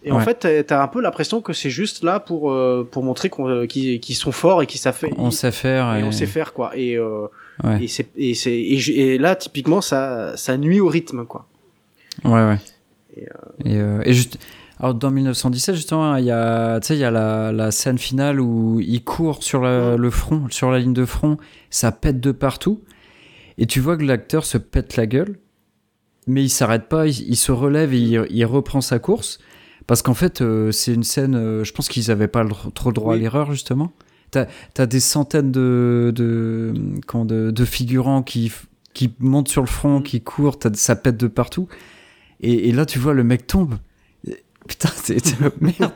Et 0.03 0.11
en 0.11 0.19
fait, 0.19 0.65
t'as- 0.67 0.83
un 0.83 0.87
peu 0.87 1.01
l'impression 1.01 1.41
que 1.41 1.53
c'est 1.53 1.69
juste 1.71 2.03
là 2.03 2.19
pour 2.19 2.51
euh, 2.51 2.87
pour 2.89 3.03
montrer 3.03 3.31
euh, 3.39 3.65
qu'ils 3.65 3.99
qu'ils 3.99 4.15
sont 4.15 4.31
forts 4.31 4.61
et 4.61 4.65
qu'ils 4.67 4.79
savent 4.79 4.95
faire. 4.95 5.09
On 5.17 5.31
sait 5.31 5.51
faire. 5.51 5.95
et 5.95 5.99
Et, 6.01 6.03
on 6.03 6.11
sait 6.11 6.27
faire 6.27 6.53
quoi. 6.53 6.71
Et 6.75 6.95
euh, 6.97 7.27
Ouais. 7.63 7.83
et 7.83 7.87
c'est 7.87 8.07
et 8.17 8.33
et 9.13 9.17
là 9.17 9.35
typiquement 9.35 9.81
ça 9.81 10.37
ça 10.37 10.55
nuit 10.57 10.79
au 10.79 10.87
rythme 10.87 11.25
quoi. 11.25 11.47
Ouais, 12.23 12.31
ouais. 12.33 12.57
Et, 13.17 13.73
Et, 13.73 13.79
euh, 13.79 14.01
et 14.05 14.13
juste. 14.13 14.37
Alors, 14.79 14.93
dans 14.93 15.09
1917, 15.09 15.75
justement, 15.75 16.15
il 16.17 16.25
y 16.25 16.31
a, 16.31 16.79
tu 16.79 16.87
sais, 16.87 16.95
il 16.95 16.99
y 16.99 17.03
a 17.03 17.09
la, 17.09 17.51
la 17.51 17.71
scène 17.71 17.97
finale 17.97 18.39
où 18.39 18.79
il 18.79 19.03
court 19.03 19.41
sur 19.43 19.61
la- 19.61 19.97
le 19.97 20.09
front, 20.11 20.47
sur 20.51 20.69
la 20.69 20.77
ligne 20.77 20.93
de 20.93 21.05
front, 21.05 21.37
ça 21.71 21.91
pète 21.91 22.19
de 22.19 22.31
partout. 22.31 22.81
Et 23.57 23.65
tu 23.65 23.79
vois 23.79 23.97
que 23.97 24.03
l'acteur 24.03 24.45
se 24.45 24.59
pète 24.59 24.95
la 24.95 25.07
gueule, 25.07 25.39
mais 26.27 26.43
il 26.43 26.49
s'arrête 26.49 26.89
pas, 26.89 27.07
il, 27.07 27.27
il 27.27 27.35
se 27.35 27.51
relève 27.51 27.91
et 27.93 27.97
il, 27.99 28.25
il 28.29 28.45
reprend 28.45 28.81
sa 28.81 28.99
course. 28.99 29.39
Parce 29.87 30.03
qu'en 30.03 30.13
fait, 30.13 30.41
euh, 30.41 30.71
c'est 30.71 30.93
une 30.93 31.03
scène, 31.03 31.33
euh, 31.35 31.63
je 31.63 31.73
pense 31.73 31.87
qu'ils 31.87 32.11
avaient 32.11 32.27
pas 32.27 32.43
le- 32.43 32.51
trop 32.75 32.89
le 32.91 32.93
droit 32.93 33.13
Oui. 33.13 33.19
à 33.19 33.21
l'erreur, 33.23 33.51
justement. 33.51 33.93
T'as 34.29 34.45
as 34.77 34.85
des 34.85 34.99
centaines 34.99 35.51
de, 35.51 36.11
de, 36.13 36.73
de, 37.23 37.49
de 37.49 37.65
figurants 37.65 38.21
qui, 38.21 38.51
qui 38.93 39.11
montent 39.19 39.47
sur 39.47 39.61
le 39.61 39.67
front, 39.67 40.01
qui 40.01 40.21
courent, 40.21 40.59
ça 40.73 40.95
pète 40.97 41.17
de 41.17 41.27
partout. 41.27 41.67
Et, 42.41 42.69
et 42.69 42.71
là, 42.71 42.85
tu 42.85 42.99
vois, 42.99 43.13
le 43.13 43.23
mec 43.23 43.47
tombe. 43.47 43.75
Putain, 44.67 44.89
c'est 45.01 45.15
merde. 45.61 45.93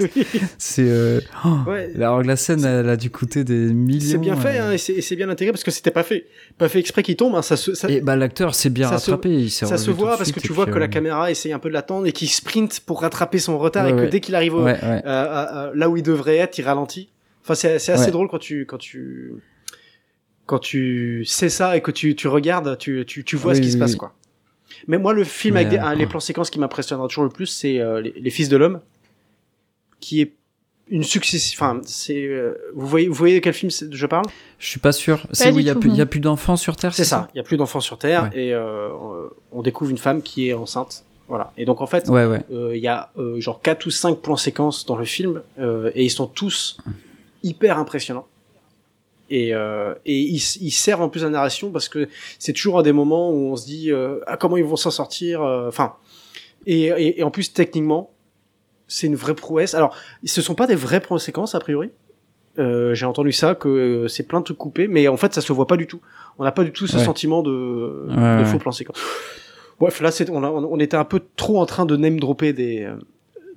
C'est 0.58 0.88
euh, 0.88 1.20
oh, 1.44 1.58
Ouais. 1.70 1.92
alors 1.96 2.24
la 2.24 2.38
scène, 2.38 2.64
elle 2.64 2.88
a 2.88 2.96
dû 2.96 3.10
coûter 3.10 3.44
des 3.44 3.74
millions. 3.74 4.12
C'est 4.12 4.18
bien 4.18 4.38
fait, 4.38 4.60
euh, 4.60 4.70
hein, 4.70 4.72
et 4.72 4.78
c'est 4.78 5.16
bien 5.18 5.28
intégré 5.28 5.52
parce 5.52 5.66
que 5.66 5.72
c'était 5.72 5.92
pas 5.92 6.04
fait. 6.04 6.28
Pas 6.58 6.70
fait 6.70 6.80
exprès 6.80 7.04
qu'il 7.04 7.18
tombe, 7.18 7.36
hein, 7.36 7.42
ça 7.42 7.58
se, 7.58 7.74
ça, 7.76 7.89
Et 7.89 8.00
bah 8.00 8.16
l'acteur 8.16 8.56
s'est 8.56 8.70
bien 8.70 8.88
ça 8.88 8.98
se- 8.98 9.12
rattrapé. 9.12 9.30
il 9.30 9.52
s'est 9.52 9.66
ça 9.66 9.78
se 9.78 9.92
voit 9.92 10.16
parce 10.18 10.32
que 10.32 10.39
tu 10.39 10.54
vois 10.54 10.68
que 10.68 10.80
la 10.80 10.86
euh, 10.86 10.88
caméra 10.88 11.30
essaye 11.30 11.52
un 11.52 11.60
peu 11.60 11.68
de 11.68 11.74
l'attendre 11.74 12.08
et 12.08 12.14
qu'il 12.14 12.30
sprint 12.30 12.80
pour 12.86 13.02
rattraper 13.02 13.39
son 13.39 13.58
retard 13.60 13.84
Ouais, 13.84 13.92
et 13.92 13.94
que 13.96 14.00
ouais. 14.04 14.08
dès 14.10 14.22
qu'il 14.22 14.36
arrive 14.36 14.56
au- 14.56 14.66
euh, 14.66 15.72
là 15.76 15.89
où 15.89 15.98
il 15.98 16.04
devrait 16.04 16.38
être, 16.38 16.58
il 16.58 16.64
ralentit. 16.64 17.10
Enfin, 17.44 17.56
c'est 17.56 17.78
c'est 17.78 17.92
assez 17.92 18.12
drôle 18.12 18.30
quand 18.30 18.39
tu 18.39 18.66
quand 18.66 18.78
tu 18.78 19.34
quand 20.46 20.60
tu 20.60 21.26
sais 21.26 21.50
ça 21.50 21.76
et 21.76 21.82
que 21.82 21.92
tu 21.92 22.16
tu 22.16 22.30
regardes, 22.30 22.78
tu 22.78 23.04
tu, 23.06 23.26
tu 23.26 23.36
vois 23.36 23.52
Oui, 23.52 23.58
ce 23.58 23.62
qui 23.62 23.68
oui, 23.68 23.74
se 23.74 23.78
passe 23.78 23.96
quoi. 23.98 24.14
Mais 24.88 24.97
moi, 24.97 25.13
le 25.13 25.23
film 25.23 25.55
Mais, 25.55 25.61
avec 25.61 25.71
des, 25.71 25.77
un- 25.77 25.93
les 25.95 26.07
plans 26.07 26.19
séquences 26.19 26.49
qui 26.49 26.59
m'impressionnera 26.59 27.07
toujours 27.07 27.23
le 27.23 27.29
plus, 27.29 27.45
c'est 27.47 27.79
euh, 27.79 28.01
les, 28.01 28.13
les 28.15 28.29
Fils 28.29 28.49
de 28.49 28.57
l'homme, 28.57 28.79
qui 29.99 30.21
est 30.21 30.34
une 30.89 31.03
succession. 31.03 31.55
Enfin, 31.57 31.82
c'est 31.86 32.25
euh, 32.25 32.53
vous 32.75 32.86
voyez 32.88 33.07
vous 33.07 33.13
voyez 33.13 33.36
de 33.36 33.39
quel 33.39 33.53
film 33.53 33.71
je 33.71 34.05
parle? 34.07 34.25
Je 34.59 34.67
suis 34.67 34.79
pas 34.79 34.91
sûr. 34.91 35.25
C'est 35.32 35.51
où 35.51 35.59
il 35.59 35.65
y 35.65 35.69
a 35.69 35.75
plus, 35.75 35.89
il 35.89 35.95
y 35.95 36.01
a 36.01 36.05
non. 36.05 36.09
plus 36.09 36.19
d'enfants 36.19 36.57
sur 36.57 36.75
Terre. 36.75 36.93
C'est 36.93 37.05
ça? 37.05 37.29
Il 37.34 37.38
y 37.38 37.39
a 37.39 37.43
plus 37.43 37.57
d'enfants 37.57 37.79
sur 37.79 37.97
Terre 37.97 38.29
Ouais. 38.34 38.47
et 38.47 38.53
euh, 38.53 38.89
on 39.51 39.61
découvre 39.61 39.91
une 39.91 39.97
femme 39.97 40.21
qui 40.21 40.49
est 40.49 40.53
enceinte. 40.53 41.05
Voilà. 41.29 41.53
Et 41.55 41.63
donc 41.63 41.79
en 41.79 41.88
fait, 41.88 42.09
Ouais, 42.09 42.25
ouais. 42.25 42.41
euh, 42.51 42.75
il 42.75 42.82
y 42.82 42.89
a 42.89 43.09
euh, 43.17 43.39
genre 43.39 43.61
quatre 43.61 43.86
ou 43.86 43.89
cinq 43.89 44.17
plans 44.19 44.36
séquences 44.36 44.86
dans 44.86 44.97
le 44.97 45.05
film 45.05 45.41
euh, 45.59 45.91
et 45.95 46.03
ils 46.03 46.09
sont 46.09 46.27
tous 46.27 46.77
hyper 47.41 47.77
impressionnants. 47.77 48.27
Et, 49.34 49.53
euh, 49.55 49.93
et 50.05 50.17
ils, 50.19 50.41
ils 50.59 50.71
servent 50.71 51.01
en 51.01 51.07
plus 51.09 51.21
à 51.21 51.25
la 51.27 51.32
narration 51.32 51.71
parce 51.71 51.88
que 51.88 52.09
c'est 52.38 52.51
toujours 52.51 52.77
à 52.79 52.84
des 52.84 52.91
moments 52.91 53.32
où 53.32 53.51
on 53.51 53.55
se 53.55 53.65
dit 53.65 53.89
euh, 53.91 54.19
ah, 54.27 54.36
comment 54.36 54.57
ils 54.57 54.65
vont 54.65 54.75
s'en 54.75 54.91
sortir. 54.91 55.41
euh, 55.41 55.69
Enfin, 55.69 55.93
et, 56.65 56.88
et, 56.88 57.19
et 57.19 57.23
en 57.23 57.32
plus 57.32 57.53
techniquement, 57.53 58.11
c'est 58.88 59.07
une 59.07 59.15
vraie 59.15 59.34
prouesse. 59.34 59.73
Alors, 59.73 59.95
ce 60.25 60.41
sont 60.41 60.53
pas 60.53 60.67
des 60.67 60.75
vrais 60.75 60.99
plans 60.99 61.17
séquences 61.17 61.55
a 61.55 61.59
priori. 61.61 61.91
Euh, 62.59 62.93
J'ai 62.93 63.05
entendu 63.05 63.32
ça 63.32 63.55
que 63.55 63.69
euh, 63.69 64.07
c'est 64.09 64.23
plein 64.27 64.39
de 64.41 64.43
trucs 64.43 64.57
coupés, 64.57 64.89
mais 64.89 65.07
en 65.07 65.15
fait 65.15 65.34
ça 65.34 65.39
se 65.39 65.53
voit 65.53 65.67
pas 65.67 65.77
du 65.77 65.88
tout. 65.88 66.01
On 66.38 66.43
n'a 66.43 66.51
pas 66.51 66.65
du 66.65 66.73
tout 66.73 66.86
ce 66.88 66.97
Ouais. 66.97 67.03
sentiment 67.05 67.41
de, 67.41 68.05
Ouais, 68.09 68.15
de 68.15 68.39
ouais. 68.39 68.45
faux 68.45 68.57
plans 68.59 68.73
séquences. 68.73 68.99
Bref, 69.79 70.01
là, 70.01 70.11
c'est, 70.11 70.29
on, 70.29 70.43
a- 70.43 70.49
on 70.49 70.77
était 70.79 70.97
un 70.97 71.05
peu 71.05 71.21
trop 71.38 71.59
en 71.61 71.65
train 71.65 71.86
de 71.86 71.95
name 71.95 72.19
dropper 72.19 72.51
des, 72.51 72.84
euh, 72.84 72.95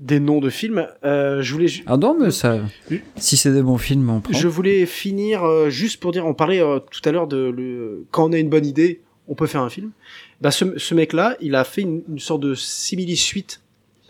des 0.01 0.20
noms 0.20 0.40
de 0.40 0.51
films. 0.51 0.86
Euh, 1.05 1.40
je 1.42 1.53
voulais, 1.53 1.66
Ah 1.86 1.97
non, 1.97 2.16
mais 2.18 2.30
ça. 2.30 2.59
Oui. 2.90 3.01
Si 3.16 3.36
c'est 3.36 3.53
des 3.53 3.62
bons 3.62 3.78
films, 3.78 4.09
on 4.11 4.20
prend. 4.20 4.32
je 4.32 4.49
voulais 4.49 4.86
finir 4.86 5.45
euh, 5.45 5.70
juste 5.70 6.01
pour 6.01 6.12
dire, 6.12 6.26
on 6.26 6.34
parlait 6.34 6.61
euh, 6.61 6.78
tout 6.78 7.01
à 7.09 7.12
l'heure 7.12 7.26
de 7.28 7.36
le, 7.57 8.05
quand 8.11 8.28
on 8.28 8.32
a 8.32 8.38
une 8.38 8.49
bonne 8.49 8.66
idée, 8.66 9.01
on 9.28 9.34
peut 9.34 9.47
faire 9.47 9.62
un 9.62 9.70
film. 9.70 9.90
Bah, 10.40 10.51
ce, 10.51 10.78
ce 10.78 10.95
mec-là, 10.95 11.36
il 11.40 11.55
a 11.55 11.64
fait 11.64 11.82
une, 11.82 12.03
une 12.09 12.18
sorte 12.18 12.40
de 12.42 12.55
simili-suite 12.55 13.61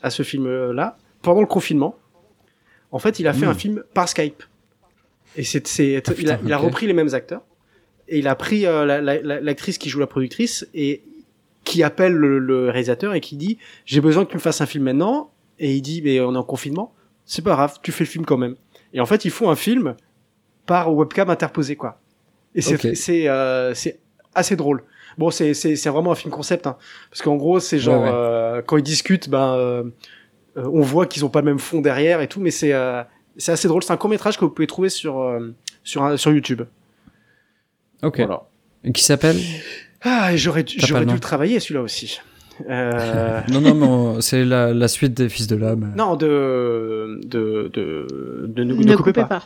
à 0.02 0.10
ce 0.10 0.22
film-là 0.22 0.96
pendant 1.22 1.40
le 1.40 1.46
confinement. 1.46 1.96
En 2.90 2.98
fait, 2.98 3.18
il 3.20 3.26
a 3.28 3.32
fait 3.32 3.46
Mm. 3.46 3.50
un 3.50 3.54
film 3.54 3.82
par 3.94 4.08
Skype. 4.08 4.42
Et 5.36 5.42
c'est, 5.44 5.66
c'est, 5.66 6.02
Ah, 6.06 6.12
il, 6.18 6.30
a, 6.30 6.38
il 6.44 6.54
repris 6.54 6.86
les 6.86 6.92
mêmes 6.92 7.12
acteurs. 7.14 7.42
Et 8.08 8.18
il 8.18 8.28
a 8.28 8.34
pris 8.34 8.66
euh, 8.66 8.84
la- 8.84 9.00
l'actrice 9.40 9.78
qui 9.78 9.88
joue 9.88 9.98
la 9.98 10.06
productrice 10.06 10.66
et 10.74 11.02
qui 11.64 11.82
appelle 11.82 12.12
le, 12.12 12.38
le 12.38 12.68
réalisateur 12.70 13.14
et 13.14 13.20
qui 13.20 13.36
dit 13.36 13.56
j'ai 13.86 14.00
besoin 14.02 14.24
que 14.26 14.30
tu 14.30 14.36
me 14.36 14.40
fasses 14.42 14.60
un 14.60 14.66
film 14.66 14.84
maintenant. 14.84 15.30
Et 15.58 15.74
il 15.74 15.82
dit 15.82 16.02
mais 16.02 16.20
on 16.20 16.34
est 16.34 16.38
en 16.38 16.42
confinement. 16.44 16.92
C'est 17.24 17.42
pas 17.42 17.52
grave, 17.52 17.78
tu 17.82 17.92
fais 17.92 18.04
le 18.04 18.08
film 18.08 18.24
quand 18.24 18.36
même. 18.36 18.56
Et 18.92 19.00
en 19.00 19.06
fait, 19.06 19.24
ils 19.24 19.30
font 19.30 19.50
un 19.50 19.56
film 19.56 19.94
par 20.66 20.94
webcam 20.94 21.30
interposée 21.30 21.76
quoi. 21.76 22.00
Et 22.54 22.60
c'est 22.60 22.94
c'est 22.94 23.28
euh, 23.28 23.74
c'est 23.74 23.98
assez 24.34 24.56
drôle. 24.56 24.84
Bon, 25.18 25.30
c'est 25.30 25.54
c'est 25.54 25.76
c'est 25.76 25.90
vraiment 25.90 26.12
un 26.12 26.16
film 26.16 26.32
concept 26.32 26.66
hein, 26.66 26.76
parce 27.10 27.22
qu'en 27.22 27.36
gros, 27.36 27.60
c'est 27.60 27.78
genre 27.78 28.02
Ouais, 28.02 28.08
ouais. 28.08 28.14
euh, 28.14 28.62
quand 28.62 28.76
ils 28.76 28.82
discutent, 28.82 29.28
ben 29.28 29.54
euh, 29.54 29.84
euh, 30.56 30.68
on 30.72 30.80
voit 30.82 31.06
qu'ils 31.06 31.24
ont 31.24 31.28
pas 31.30 31.40
le 31.40 31.46
même 31.46 31.58
fond 31.58 31.80
derrière 31.80 32.20
et 32.20 32.28
tout, 32.28 32.40
mais 32.40 32.50
c'est 32.50 32.72
euh, 32.72 33.02
c'est 33.36 33.52
assez 33.52 33.68
drôle. 33.68 33.82
C'est 33.82 33.92
un 33.92 33.96
court 33.96 34.10
métrage 34.10 34.36
que 34.38 34.44
vous 34.44 34.50
pouvez 34.50 34.66
trouver 34.66 34.88
sur 34.88 35.20
euh, 35.20 35.54
sur 35.82 36.02
un- 36.04 36.16
sur 36.16 36.30
YouTube. 36.32 36.62
Ok. 38.02 38.18
Voilà. 38.18 38.42
Et 38.84 38.92
Qui 38.92 39.02
s'appelle? 39.02 39.36
Ah, 40.02 40.36
j'aurais 40.36 40.64
j'aurais 40.66 41.00
le 41.00 41.06
dû 41.06 41.14
le 41.14 41.20
travailler 41.20 41.58
celui-là 41.60 41.80
aussi. 41.82 42.20
Euh, 42.68 43.40
Non, 43.50 43.60
non, 43.60 44.14
mais 44.14 44.22
c'est 44.22 44.44
la, 44.44 44.72
la 44.72 44.88
suite 44.88 45.14
des 45.14 45.28
Fils 45.28 45.46
de 45.46 45.56
l'âme. 45.56 45.92
non, 45.96 46.16
de 46.16 47.20
de 47.24 47.70
de 47.72 48.46
de 48.48 48.64
ne, 48.64 48.74
Ne, 48.74 48.82
coupez 48.96 48.96
coupez 48.96 49.12
pas. 49.22 49.26
pas. 49.26 49.44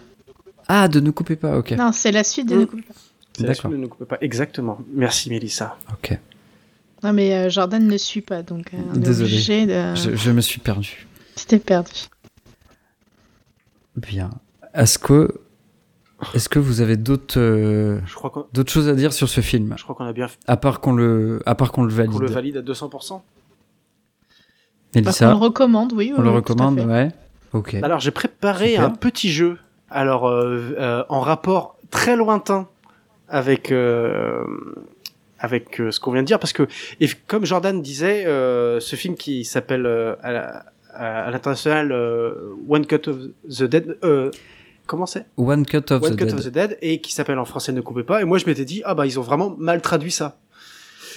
Ah, 0.69 0.89
de 0.89 1.01
ne 1.01 1.11
coupez 1.11 1.37
pas, 1.37 1.57
ok. 1.59 1.71
Non, 1.73 1.93
c'est 1.93 2.13
la 2.13 2.25
suite 2.25 2.49
de 2.49 2.57
Mm. 2.57 2.61
Ne 2.61 2.65
coupez 2.67 2.83
pas. 2.83 2.95
C'est 3.33 3.47
la 3.47 3.55
suite 3.55 3.71
de 3.73 3.77
ne 3.77 3.87
coupez 3.87 4.05
pas. 4.05 4.19
Exactement. 4.21 4.79
Merci 4.93 5.31
Mélissa. 5.31 5.77
Ok. 5.93 6.19
Non, 7.03 7.13
mais 7.13 7.33
euh, 7.35 7.49
Jordan 7.49 7.87
ne 7.87 7.97
suit 7.97 8.21
pas, 8.23 8.43
donc 8.43 8.75
euh, 8.75 8.79
Désolé. 8.95 9.67
de. 9.67 9.95
Je, 9.95 10.17
je 10.17 10.31
me 10.33 10.41
suis 10.41 10.61
perdu. 10.61 11.07
C'était 11.37 11.61
perdu. 11.61 11.93
Bien. 13.97 14.31
Est-ce 14.75 14.99
que, 14.99 15.33
est-ce 16.35 16.49
que 16.49 16.59
vous 16.59 16.81
avez 16.81 16.97
d'autres, 16.97 17.39
euh, 17.39 18.01
d'autres 18.53 18.73
choses 18.73 18.89
à 18.89 18.95
dire 18.95 19.13
sur 19.13 19.29
ce 19.29 19.41
film? 19.41 19.75
Je 19.77 19.83
crois 19.85 19.95
qu'on 19.95 20.05
a 20.05 20.13
bien 20.13 20.29
fait 20.29 20.39
À 20.47 20.57
part 20.57 20.81
qu'on 20.81 20.93
le, 20.93 21.41
à 21.47 21.55
part 21.55 21.71
qu'on 21.73 21.83
le 21.85 21.93
valide. 21.93 22.13
qu'on 22.13 22.19
le 22.19 22.27
valide 22.29 22.57
à 22.57 22.63
200%. 22.63 23.11
Bah, 23.15 23.23
Mélissa, 24.95 25.29
on 25.29 25.31
le 25.33 25.37
recommande, 25.37 25.93
oui. 25.93 26.13
on 26.17 26.21
oui, 26.21 26.25
le 26.25 26.31
recommande, 26.31 26.81
ouais. 26.81 27.11
Ok. 27.53 27.75
Alors 27.83 28.01
j'ai 28.01 28.11
préparé 28.11 28.71
Super. 28.71 28.85
un 28.85 28.91
petit 28.91 29.31
jeu. 29.31 29.59
Alors 29.91 30.29
euh, 30.29 30.75
euh, 30.79 31.05
en 31.09 31.21
rapport 31.21 31.77
très 31.91 32.17
lointain 32.17 32.69
avec 33.29 33.71
euh, 33.73 34.45
avec 35.39 35.81
euh, 35.81 35.91
ce 35.91 36.01
qu'on 36.01 36.13
vient 36.13 36.23
de 36.23 36.27
dire 36.27 36.39
parce 36.39 36.53
que 36.53 36.67
et 37.01 37.09
comme 37.27 37.45
Jordan 37.47 37.81
disait, 37.81 38.27
euh, 38.27 38.81
ce 38.81 38.97
film 38.97 39.15
qui 39.15 39.45
s'appelle 39.45 39.87
euh, 39.87 40.15
à 40.95 41.31
l'international 41.31 41.93
euh, 41.93 42.55
One 42.69 42.87
Cut 42.87 43.09
of 43.09 43.17
the 43.49 43.63
Dead. 43.65 43.97
Comment 44.89 45.07
c'est 45.07 45.27
One 45.37 45.67
Cut 45.67 45.93
of 45.93 46.03
One 46.03 46.17
the 46.17 46.19
Cut 46.19 46.25
Dead. 46.25 46.35
of 46.35 46.45
the 46.45 46.49
Dead 46.49 46.79
et 46.81 47.01
qui 47.01 47.13
s'appelle 47.13 47.39
en 47.39 47.45
français 47.45 47.73
Ne 47.73 47.83
coupez 47.83 48.03
pas. 48.03 48.23
Et 48.23 48.25
moi 48.25 48.39
je 48.39 48.47
m'étais 48.47 48.65
dit 48.65 48.83
ah 48.85 48.95
bah 48.95 49.07
ils 49.07 49.21
ont 49.21 49.23
vraiment 49.23 49.55
mal 49.57 49.81
traduit 49.83 50.11
ça. 50.11 50.41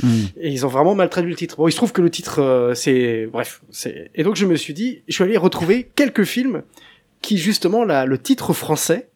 Hmm. 0.04 0.26
Et 0.38 0.50
ils 0.50 0.66
ont 0.66 0.70
vraiment 0.70 0.94
mal 0.94 1.10
traduit 1.10 1.32
le 1.32 1.38
titre. 1.38 1.58
Bon, 1.58 1.68
il 1.68 1.72
se 1.72 1.78
trouve 1.78 1.92
que 1.92 2.02
le 2.02 2.10
titre, 2.10 2.40
euh, 2.40 2.74
c'est... 2.74 3.28
Bref. 3.28 3.62
c'est 3.70 4.10
Et 4.16 4.24
donc, 4.24 4.36
je 4.36 4.46
me 4.46 4.56
suis 4.56 4.74
dit, 4.74 5.04
je 5.08 5.14
suis 5.14 5.24
allé 5.24 5.38
retrouver 5.38 5.92
quelques 5.96 6.24
films 6.24 6.64
qui, 7.22 7.38
justement, 7.38 7.84
la, 7.84 8.06
le 8.06 8.18
titre 8.18 8.54
français 8.54 9.10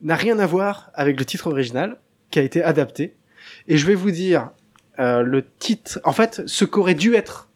n'a 0.00 0.16
rien 0.16 0.38
à 0.38 0.46
voir 0.46 0.90
avec 0.94 1.18
le 1.18 1.24
titre 1.24 1.48
original, 1.48 1.98
qui 2.30 2.38
a 2.38 2.42
été 2.42 2.62
adapté. 2.62 3.16
Et 3.68 3.76
je 3.76 3.86
vais 3.86 3.94
vous 3.94 4.10
dire 4.10 4.50
euh, 4.98 5.22
le 5.22 5.44
titre... 5.58 6.00
En 6.04 6.12
fait, 6.12 6.42
ce 6.46 6.64
qu'aurait 6.64 6.94
dû 6.94 7.14
être 7.14 7.48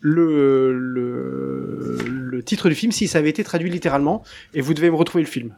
le, 0.00 0.72
le, 0.72 1.98
le 2.36 2.42
titre 2.42 2.68
du 2.68 2.74
film 2.74 2.92
si 2.92 3.08
ça 3.08 3.18
avait 3.18 3.30
été 3.30 3.42
traduit 3.44 3.70
littéralement, 3.70 4.22
et 4.54 4.60
vous 4.60 4.74
devez 4.74 4.90
me 4.90 4.96
retrouver 4.96 5.24
le 5.24 5.30
film. 5.30 5.54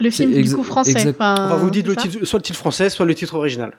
Le 0.00 0.10
film, 0.10 0.32
du 0.32 0.54
coup, 0.54 0.64
français. 0.64 0.94
enfin, 1.10 1.34
Enfin, 1.38 1.56
vous 1.56 1.70
dites 1.70 1.86
le 1.86 1.94
titre, 1.96 2.24
soit 2.24 2.38
le 2.38 2.42
titre 2.42 2.58
français, 2.58 2.90
soit 2.90 3.06
le 3.06 3.14
titre 3.14 3.34
original. 3.34 3.72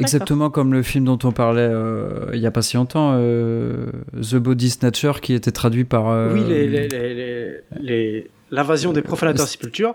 Exactement 0.00 0.50
comme 0.50 0.72
le 0.72 0.82
film 0.82 1.04
dont 1.04 1.18
on 1.22 1.30
parlait 1.30 1.60
euh, 1.70 2.30
il 2.34 2.40
y 2.40 2.46
a 2.46 2.50
pas 2.50 2.62
si 2.62 2.76
longtemps, 2.76 3.12
euh, 3.14 3.86
The 4.20 4.34
Body 4.36 4.70
Snatcher, 4.70 5.12
qui 5.22 5.32
était 5.34 5.52
traduit 5.52 5.84
par. 5.84 6.08
euh, 6.08 6.32
Oui, 6.34 6.42
les, 6.48 6.66
les, 6.66 6.88
les, 6.88 7.14
les- 7.14 7.60
les- 7.80 8.30
l'invasion 8.50 8.92
des 8.92 9.02
profanateurs 9.02 9.44
Euh, 9.44 9.48
sépulture, 9.48 9.94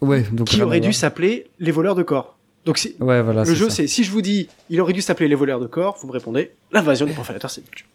Ouais, 0.00 0.24
donc. 0.32 0.46
qui 0.48 0.62
aurait 0.62 0.80
dû 0.80 0.92
s'appeler 0.92 1.46
les 1.58 1.70
voleurs 1.70 1.94
de 1.96 2.02
corps. 2.02 2.38
Donc 2.64 2.78
si, 2.78 2.94
Ouais, 3.00 3.20
voilà. 3.22 3.44
le 3.44 3.54
jeu, 3.54 3.68
c'est 3.70 3.86
si 3.86 4.04
je 4.04 4.10
vous 4.10 4.22
dis, 4.22 4.48
il 4.70 4.80
aurait 4.80 4.92
dû 4.94 5.02
s'appeler 5.02 5.28
les 5.28 5.34
voleurs 5.34 5.60
de 5.60 5.66
corps, 5.66 5.98
vous 6.00 6.06
me 6.08 6.12
répondez 6.12 6.52
l'invasion 6.72 7.06
des 7.06 7.12
profanateurs 7.12 7.50
sépulture. 7.50 7.86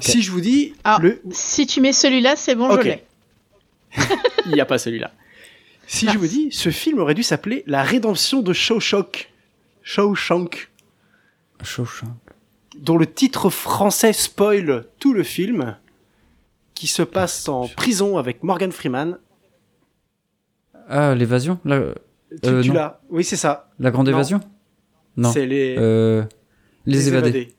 Si 0.00 0.22
je 0.22 0.30
vous 0.32 0.40
dis, 0.40 0.74
Ah. 0.84 0.98
le, 1.00 1.20
Si 1.30 1.66
tu 1.66 1.80
mets 1.80 1.92
celui-là, 1.92 2.34
c'est 2.36 2.54
bon, 2.54 2.68
Ok. 2.70 2.82
je 2.82 2.88
l'ai. 2.88 3.04
il 4.46 4.52
n'y 4.52 4.60
a 4.60 4.66
pas 4.66 4.78
celui-là. 4.78 5.12
Si 5.86 6.08
je 6.08 6.18
vous 6.18 6.26
dis, 6.26 6.48
ce 6.50 6.70
film 6.70 6.98
aurait 6.98 7.14
dû 7.14 7.22
s'appeler 7.22 7.62
La 7.66 7.82
rédemption 7.84 8.42
de 8.42 8.52
Shawshank, 8.52 9.30
Shawshank, 9.82 10.68
Shawshank. 11.62 12.10
dont 12.78 12.96
le 12.98 13.06
titre 13.06 13.50
français 13.50 14.12
spoil 14.12 14.84
tout 14.98 15.12
le 15.12 15.22
film, 15.22 15.76
qui 16.74 16.88
se 16.88 17.02
passe 17.02 17.48
en 17.48 17.68
prison 17.68 18.18
avec 18.18 18.42
Morgan 18.42 18.72
Freeman. 18.72 19.18
Ah, 20.88 21.14
l'évasion 21.14 21.58
la, 21.64 21.80
Tu, 22.42 22.48
Euh, 22.50 22.62
tu 22.62 22.72
l'as 22.72 23.00
Oui, 23.08 23.22
c'est 23.24 23.36
ça. 23.36 23.70
la 23.78 23.90
grande 23.92 24.08
Non. 24.08 24.12
évasion? 24.14 24.40
Non. 25.16 25.32
C'est 25.32 25.46
les, 25.46 25.76
Euh, 25.78 26.24
les, 26.84 27.08
évadés. 27.08 27.54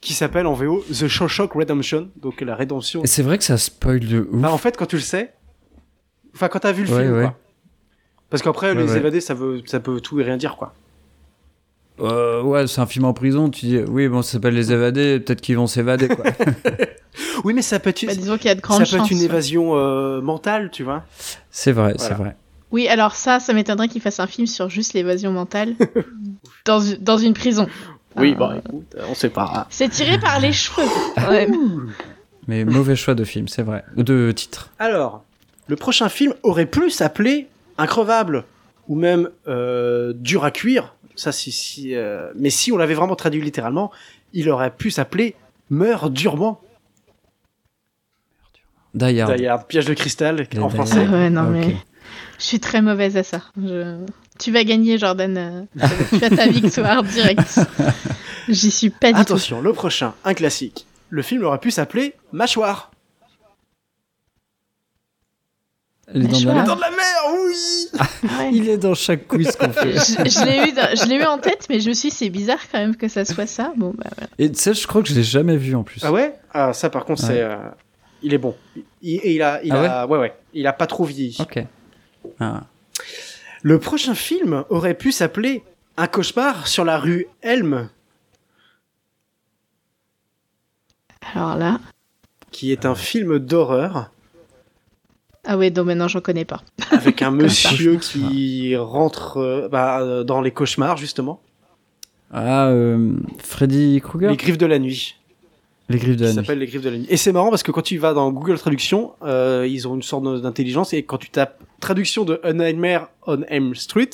Qui 0.00 0.14
s'appelle 0.14 0.46
en 0.46 0.52
VO 0.54 0.84
The 0.92 1.08
Shawshank 1.08 1.52
Redemption, 1.54 2.08
donc 2.16 2.40
la 2.40 2.54
rédemption. 2.54 3.02
Et 3.02 3.06
c'est 3.08 3.22
vrai 3.22 3.36
que 3.38 3.44
ça 3.44 3.58
spoil 3.58 4.00
de 4.00 4.20
ouf. 4.20 4.40
Bah, 4.40 4.52
en 4.52 4.58
fait, 4.58 4.76
quand 4.76 4.86
tu 4.86 4.96
le 4.96 5.02
sais, 5.02 5.32
enfin, 6.34 6.48
quand 6.48 6.60
t'as 6.60 6.72
vu 6.72 6.84
le 6.84 6.90
Ouais, 6.92 7.02
film, 7.02 7.14
ouais. 7.16 7.22
quoi. 7.24 7.36
Parce 8.30 8.42
qu'après, 8.42 8.68
Ouais, 8.72 8.82
les 8.84 8.92
ouais. 8.92 8.98
évadés, 8.98 9.20
ça 9.20 9.34
veut, 9.34 9.62
ça 9.66 9.80
peut 9.80 10.00
tout 10.00 10.20
et 10.20 10.24
rien 10.24 10.36
dire, 10.36 10.56
quoi. 10.56 10.72
Euh, 12.00 12.42
ouais, 12.42 12.68
c'est 12.68 12.80
un 12.80 12.86
film 12.86 13.06
en 13.06 13.12
prison. 13.12 13.50
Tu 13.50 13.66
dis, 13.66 13.78
oui, 13.78 14.06
bon, 14.06 14.22
ça 14.22 14.32
s'appelle 14.32 14.54
Les 14.54 14.70
Évadés. 14.72 15.18
Peut-être 15.18 15.40
qu'ils 15.40 15.56
vont 15.56 15.66
s'évader, 15.66 16.08
quoi. 16.08 16.24
Oui, 17.44 17.52
mais 17.54 17.62
ça 17.62 17.80
peut 17.80 17.90
être, 17.90 18.04
Bah, 18.06 18.14
disons 18.14 18.36
qu'il 18.36 18.46
y 18.46 18.50
a 18.50 18.54
de 18.54 18.60
ça 18.60 18.66
grandes 18.66 18.78
peut 18.80 18.84
chances. 18.84 19.06
être 19.06 19.10
une 19.10 19.22
évasion 19.22 19.76
euh, 19.76 20.20
mentale, 20.20 20.70
tu 20.70 20.84
vois. 20.84 21.04
c'est 21.50 21.72
vrai, 21.72 21.94
Voilà. 21.96 21.98
c'est 21.98 22.14
vrai. 22.14 22.36
Oui, 22.70 22.86
alors 22.86 23.14
ça, 23.14 23.40
ça 23.40 23.52
m'étonnerait 23.54 23.88
qu'il 23.88 24.00
fasse 24.02 24.20
un 24.20 24.26
film 24.28 24.46
sur 24.46 24.68
juste 24.68 24.92
l'évasion 24.92 25.32
mentale 25.32 25.74
dans, 26.66 26.80
dans 27.00 27.16
une 27.18 27.32
prison. 27.34 27.66
Oui, 28.20 28.34
Ah. 28.36 28.38
bah 28.38 28.56
écoute, 28.64 28.96
on 29.08 29.14
sait 29.14 29.28
pas. 29.30 29.66
C'est 29.70 29.88
tiré 29.88 30.18
par 30.18 30.40
les 30.40 30.52
cheveux, 30.52 30.86
quand 31.16 31.30
même. 31.30 31.92
Mais 32.46 32.64
mauvais 32.64 32.96
choix 32.96 33.14
de 33.14 33.24
film, 33.24 33.48
c'est 33.48 33.62
vrai. 33.62 33.84
De 33.96 34.32
titre. 34.32 34.70
Alors, 34.78 35.24
le 35.68 35.76
prochain 35.76 36.08
film 36.08 36.34
aurait 36.42 36.66
pu 36.66 36.90
s'appeler 36.90 37.46
Increvable 37.76 38.44
ou 38.88 38.96
même 38.96 39.30
euh, 39.46 40.12
Dur 40.16 40.44
à 40.44 40.50
cuire. 40.50 40.94
Ça, 41.14 41.30
si, 41.32 41.52
si, 41.52 41.94
euh, 41.94 42.30
mais 42.36 42.50
si 42.50 42.72
on 42.72 42.76
l'avait 42.76 42.94
vraiment 42.94 43.16
traduit 43.16 43.40
littéralement, 43.40 43.90
il 44.32 44.48
aurait 44.50 44.70
pu 44.70 44.90
s'appeler 44.90 45.34
Meurs 45.70 46.10
durement. 46.10 46.60
Hard, 49.00 49.66
piège 49.68 49.84
de 49.86 49.94
cristal 49.94 50.46
en 50.60 50.68
français. 50.70 51.06
Ah 51.08 51.12
ouais, 51.12 51.30
non, 51.30 51.42
Ok. 51.42 51.50
mais 51.52 51.76
je 52.38 52.44
suis 52.44 52.58
très 52.60 52.80
mauvaise 52.82 53.16
à 53.16 53.22
ça. 53.22 53.42
Je- 53.56 53.98
Tu 54.38 54.52
vas 54.52 54.64
gagner, 54.64 54.98
Jordan. 54.98 55.36
euh, 55.36 55.86
Tu 56.18 56.24
as 56.24 56.30
ta 56.30 56.46
victoire 56.48 57.02
direct. 57.02 57.60
J'y 58.48 58.70
suis 58.70 58.90
pas 58.90 59.08
du 59.08 59.14
tout. 59.14 59.20
Attention, 59.20 59.60
le 59.60 59.72
prochain, 59.72 60.14
un 60.24 60.34
classique. 60.34 60.86
Le 61.10 61.22
film 61.22 61.44
aurait 61.44 61.58
pu 61.58 61.70
s'appeler 61.70 62.14
Mâchoire. 62.32 62.90
Les 66.14 66.26
dents 66.26 66.40
de 66.40 66.46
la 66.46 66.54
mer 66.54 66.64
Dans 66.64 66.76
de 66.76 66.80
la 66.80 66.90
mer, 66.90 66.98
oui 67.44 67.86
Ah 67.98 68.06
ouais. 68.38 68.50
Il 68.52 68.68
est 68.70 68.78
dans 68.78 68.94
chaque 68.94 69.26
quiz 69.28 69.54
qu'on 69.56 69.70
fait. 69.72 69.92
Je, 69.92 69.98
je 70.30 70.44
l'ai 70.46 70.68
eu, 70.68 70.72
dans- 70.72 70.96
je 70.96 71.06
l'ai 71.06 71.16
eu 71.16 71.24
en 71.24 71.36
tête, 71.36 71.66
mais 71.68 71.80
je 71.80 71.88
me 71.90 71.94
suis 71.94 72.08
dit, 72.08 72.14
c'est 72.16 72.30
bizarre 72.30 72.60
quand 72.72 72.78
même 72.78 72.96
que 72.96 73.08
ça 73.08 73.26
soit 73.26 73.46
ça. 73.46 73.72
Bon, 73.76 73.92
bah, 73.94 74.04
voilà. 74.16 74.30
Et 74.38 74.52
ça, 74.54 74.72
je 74.72 74.86
crois 74.86 75.02
que 75.02 75.08
je 75.08 75.14
l'ai 75.14 75.22
jamais 75.22 75.58
vu 75.58 75.74
en 75.74 75.82
plus. 75.82 76.00
Ah 76.04 76.10
ouais? 76.12 76.34
Ah 76.54 76.72
ça 76.72 76.88
par 76.88 77.04
contre 77.04 77.22
Ouais. 77.24 77.28
c'est... 77.28 77.42
euh, 77.42 77.56
il 78.22 78.32
est 78.32 78.38
bon. 78.38 78.56
Il, 79.02 79.16
et 79.22 79.34
il 79.34 79.42
a... 79.42 79.60
Il 79.62 79.70
Ah 79.72 80.02
a 80.02 80.06
ouais 80.06 80.18
ouais. 80.18 80.34
Il 80.54 80.66
a 80.66 80.72
pas 80.72 80.86
trop 80.86 81.04
vieilli. 81.04 81.36
Ok. 81.40 81.62
Ah. 82.40 82.62
Le 83.62 83.78
prochain 83.78 84.14
film 84.14 84.64
aurait 84.70 84.94
pu 84.94 85.12
s'appeler 85.12 85.62
Un 85.96 86.06
cauchemar 86.06 86.66
sur 86.68 86.84
la 86.84 86.98
rue 86.98 87.26
Elm, 87.42 87.88
Alors 91.34 91.56
là. 91.56 91.80
qui 92.50 92.72
est 92.72 92.86
un 92.86 92.94
film 92.94 93.38
d'horreur 93.38 94.10
Ah 95.44 95.58
ouais, 95.58 95.70
donc 95.70 95.86
maintenant 95.86 96.08
j'en 96.08 96.20
connais 96.20 96.44
pas. 96.44 96.62
avec 96.90 97.20
un 97.22 97.30
monsieur 97.32 97.96
qui 98.00 98.76
rentre 98.76 99.38
euh, 99.38 99.68
bah, 99.68 100.22
dans 100.24 100.40
les 100.40 100.50
cauchemars 100.52 100.96
justement. 100.96 101.40
Ah, 102.30 102.68
euh, 102.68 103.14
Freddy 103.38 104.00
Krueger? 104.02 104.30
Les 104.30 104.36
griffes 104.36 104.58
de 104.58 104.66
la 104.66 104.78
nuit. 104.78 105.16
Les 105.88 105.98
griffes 105.98 106.16
de 106.16 106.24
la 106.24 106.30
nuit. 106.30 106.34
s'appelle 106.34 106.58
les 106.58 106.66
griffes 106.66 106.82
de 106.82 106.90
la 106.90 106.98
nuit. 106.98 107.06
Et 107.08 107.16
c'est 107.16 107.32
marrant 107.32 107.50
parce 107.50 107.62
que 107.62 107.70
quand 107.70 107.82
tu 107.82 107.96
vas 107.96 108.12
dans 108.12 108.30
Google 108.30 108.58
Traduction, 108.58 109.12
euh, 109.22 109.66
ils 109.68 109.88
ont 109.88 109.94
une 109.94 110.02
sorte 110.02 110.22
d'intelligence 110.42 110.92
et 110.92 111.02
quand 111.02 111.18
tu 111.18 111.30
tapes 111.30 111.62
traduction 111.80 112.24
de 112.24 112.40
A 112.42 112.52
Nightmare 112.52 113.10
on 113.26 113.42
Elm 113.48 113.74
Street, 113.74 114.10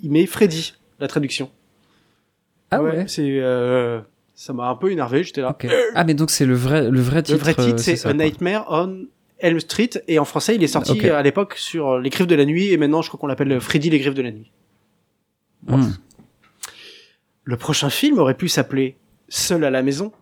il 0.00 0.10
met 0.10 0.26
Freddy, 0.26 0.74
la 0.98 1.06
traduction. 1.06 1.50
Ah 2.70 2.82
ouais, 2.82 3.04
C'est, 3.06 3.22
euh, 3.22 4.00
ça 4.34 4.52
m'a 4.52 4.68
un 4.68 4.74
peu 4.74 4.90
énervé, 4.90 5.22
j'étais 5.22 5.40
là. 5.40 5.56
Ah, 5.94 6.04
mais 6.04 6.14
donc 6.14 6.30
c'est 6.30 6.46
le 6.46 6.54
vrai, 6.54 6.90
le 6.90 7.00
vrai 7.00 7.22
titre. 7.22 7.38
Le 7.38 7.42
vrai 7.42 7.54
titre, 7.54 7.78
c'est 7.78 8.04
A. 8.06 8.12
Nightmare 8.12 8.66
on 8.68 9.06
Elm 9.38 9.60
Street 9.60 9.90
et 10.08 10.18
en 10.18 10.24
français, 10.24 10.56
il 10.56 10.64
est 10.64 10.68
sorti 10.68 11.08
à 11.08 11.22
l'époque 11.22 11.54
sur 11.56 11.98
Les 11.98 12.10
Griffes 12.10 12.26
de 12.26 12.34
la 12.34 12.44
Nuit 12.44 12.72
et 12.72 12.76
maintenant, 12.76 13.02
je 13.02 13.08
crois 13.08 13.20
qu'on 13.20 13.26
l'appelle 13.26 13.60
Freddy 13.60 13.90
les 13.90 14.00
Griffes 14.00 14.14
de 14.14 14.22
la 14.22 14.32
Nuit. 14.32 14.50
Hmm. 15.66 15.92
Le 17.44 17.56
prochain 17.56 17.90
film 17.90 18.18
aurait 18.18 18.36
pu 18.36 18.48
s'appeler 18.48 18.96
Seul 19.28 19.64
à 19.64 19.70
la 19.70 19.82
maison. 19.82 20.12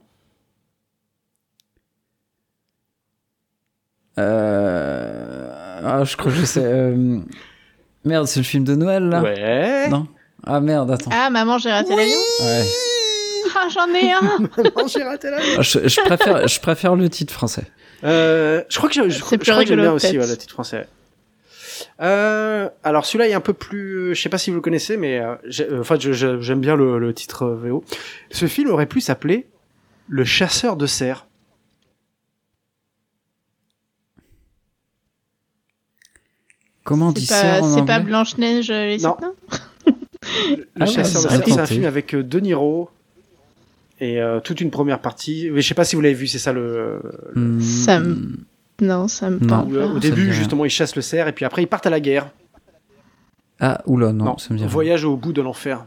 Euh... 4.18 5.80
Ah, 5.84 6.04
je 6.04 6.16
crois 6.16 6.30
que 6.32 6.38
je 6.38 6.44
sais. 6.44 6.62
euh, 6.64 7.18
Merde, 8.04 8.26
c'est 8.26 8.40
le 8.40 8.44
film 8.44 8.64
de 8.64 8.74
Noël 8.74 9.08
là 9.08 9.22
Ouais. 9.22 9.88
Non? 9.88 10.06
Ah 10.44 10.60
merde, 10.60 10.90
attends. 10.90 11.10
Ah, 11.12 11.30
maman, 11.30 11.58
j'ai 11.58 11.70
raté 11.70 11.94
l'avion 11.94 12.18
Ouais. 12.40 12.64
Ah, 13.54 13.68
j'en 13.72 13.88
ai 13.94 14.12
un 14.12 14.20
non, 14.76 14.86
j'ai 14.86 15.02
raté 15.02 15.30
la 15.30 15.38
Ah, 15.58 15.62
je, 15.62 15.86
je 15.88 16.00
préfère, 16.00 16.46
je 16.48 16.60
préfère 16.60 16.94
le 16.96 17.08
titre 17.10 17.32
français. 17.32 17.64
Euh, 18.04 18.62
je 18.68 18.76
crois 18.78 18.88
que 18.88 18.94
je, 18.96 19.02
je, 19.08 19.18
je 19.18 19.20
crois 19.20 19.38
que 19.38 19.44
j'aime 19.66 19.80
bien 19.80 19.92
aussi 19.92 20.18
ouais, 20.18 20.26
le 20.26 20.36
titre 20.36 20.52
français. 20.52 20.86
Euh, 22.00 22.68
alors 22.84 23.04
celui-là 23.04 23.28
est 23.28 23.34
un 23.34 23.40
peu 23.40 23.52
plus, 23.52 24.14
je 24.14 24.20
sais 24.22 24.28
pas 24.28 24.38
si 24.38 24.50
vous 24.50 24.56
le 24.56 24.62
connaissez, 24.62 24.96
mais 24.96 25.20
euh, 25.20 25.34
euh, 25.60 25.80
enfin 25.80 25.96
j'aime 25.98 26.60
bien 26.60 26.74
le, 26.76 26.98
le 26.98 27.12
titre 27.14 27.44
euh, 27.44 27.54
VO. 27.56 27.84
Ce 28.30 28.46
film 28.46 28.70
aurait 28.70 28.86
pu 28.86 29.00
s'appeler 29.00 29.46
Le 30.08 30.24
chasseur 30.24 30.76
de 30.76 30.86
cerfs. 30.86 31.26
Comment 36.84 37.08
on 37.08 37.12
dit 37.12 37.26
C'est 37.26 37.34
ça 37.34 37.62
c'est 37.62 37.84
pas 37.84 38.00
Blanche-Neige 38.00 38.70
euh, 38.70 38.86
les 38.86 38.98
Non. 38.98 39.16
sept 39.18 39.20
nains 39.20 39.34
Le 39.86 40.64
Ah 40.80 40.84
ouais, 40.84 40.86
chasseur 40.86 41.22
de 41.22 41.28
ça 41.28 41.36
cerfs, 41.36 41.44
c'est 41.54 41.60
un 41.60 41.66
film 41.66 41.84
avec 41.84 42.14
euh, 42.14 42.22
De 42.22 42.40
Niro 42.40 42.90
et 44.00 44.20
euh, 44.20 44.40
toute 44.40 44.60
une 44.60 44.70
première 44.70 44.98
partie. 45.00 45.48
Mais 45.52 45.60
je 45.62 45.68
sais 45.68 45.74
pas 45.74 45.84
si 45.84 45.94
vous 45.96 46.02
l'avez 46.02 46.14
vu, 46.14 46.26
c'est 46.26 46.38
ça 46.38 46.52
le. 46.52 47.00
Hmm, 47.36 47.60
Ça 47.60 48.00
me- 48.00 48.38
Non, 48.80 49.06
ça 49.08 49.30
me 49.30 49.38
Non. 49.38 49.46
parle 49.46 49.76
euh, 49.76 49.88
au 49.94 49.98
début, 50.00 50.32
justement, 50.32 50.64
ils 50.64 50.70
chassent 50.70 50.96
le 50.96 51.02
cerf 51.02 51.28
et 51.28 51.32
puis 51.32 51.44
après 51.44 51.62
ils 51.62 51.68
partent 51.68 51.86
à 51.86 51.90
la 51.90 52.00
guerre. 52.00 52.30
Ah, 53.60 53.80
oula, 53.86 54.12
non, 54.12 54.38
ça 54.38 54.52
me 54.52 54.58
dit. 54.58 54.64
Voyage 54.66 55.04
au 55.04 55.16
bout 55.16 55.32
de 55.32 55.40
l'enfer. 55.40 55.86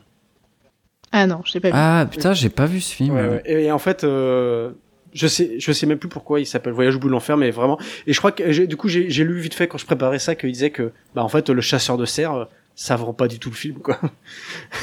Ah 1.11 1.27
non, 1.27 1.41
je 1.45 1.51
sais 1.51 1.59
pas 1.59 1.69
vu. 1.69 1.73
Ah 1.77 2.05
putain, 2.09 2.33
j'ai 2.33 2.49
pas 2.49 2.65
vu 2.65 2.79
ce 2.81 2.93
film. 2.93 3.15
Ouais, 3.15 3.27
ouais. 3.27 3.41
Et, 3.45 3.71
en 3.71 3.79
fait, 3.79 4.03
euh, 4.03 4.71
je 5.15 5.25
sais, 5.27 5.55
je 5.59 5.71
sais 5.71 5.85
même 5.87 5.97
plus 5.97 6.09
pourquoi 6.09 6.39
il 6.39 6.45
s'appelle 6.45 6.73
Voyage 6.73 6.97
au 6.97 6.99
bout 6.99 7.07
de 7.07 7.13
l'enfer, 7.13 7.37
mais 7.37 7.49
vraiment. 7.49 7.79
Et 8.05 8.13
je 8.13 8.19
crois 8.19 8.31
que 8.31 8.65
du 8.65 8.77
coup, 8.77 8.89
j'ai 8.89 9.23
lu 9.23 9.39
vite 9.39 9.53
fait 9.55 9.67
quand 9.67 9.77
je 9.79 9.85
préparais 9.85 10.19
ça 10.19 10.35
qu'il 10.35 10.51
disait 10.51 10.69
que, 10.69 10.91
bah, 11.15 11.23
en 11.23 11.29
fait, 11.29 11.49
le 11.49 11.61
chasseur 11.61 11.97
de 11.97 12.05
cerfs, 12.05 12.47
ça 12.75 12.97
vend 12.97 13.13
pas 13.13 13.29
du 13.29 13.39
tout 13.39 13.49
le 13.49 13.55
film, 13.55 13.79
quoi. 13.79 13.97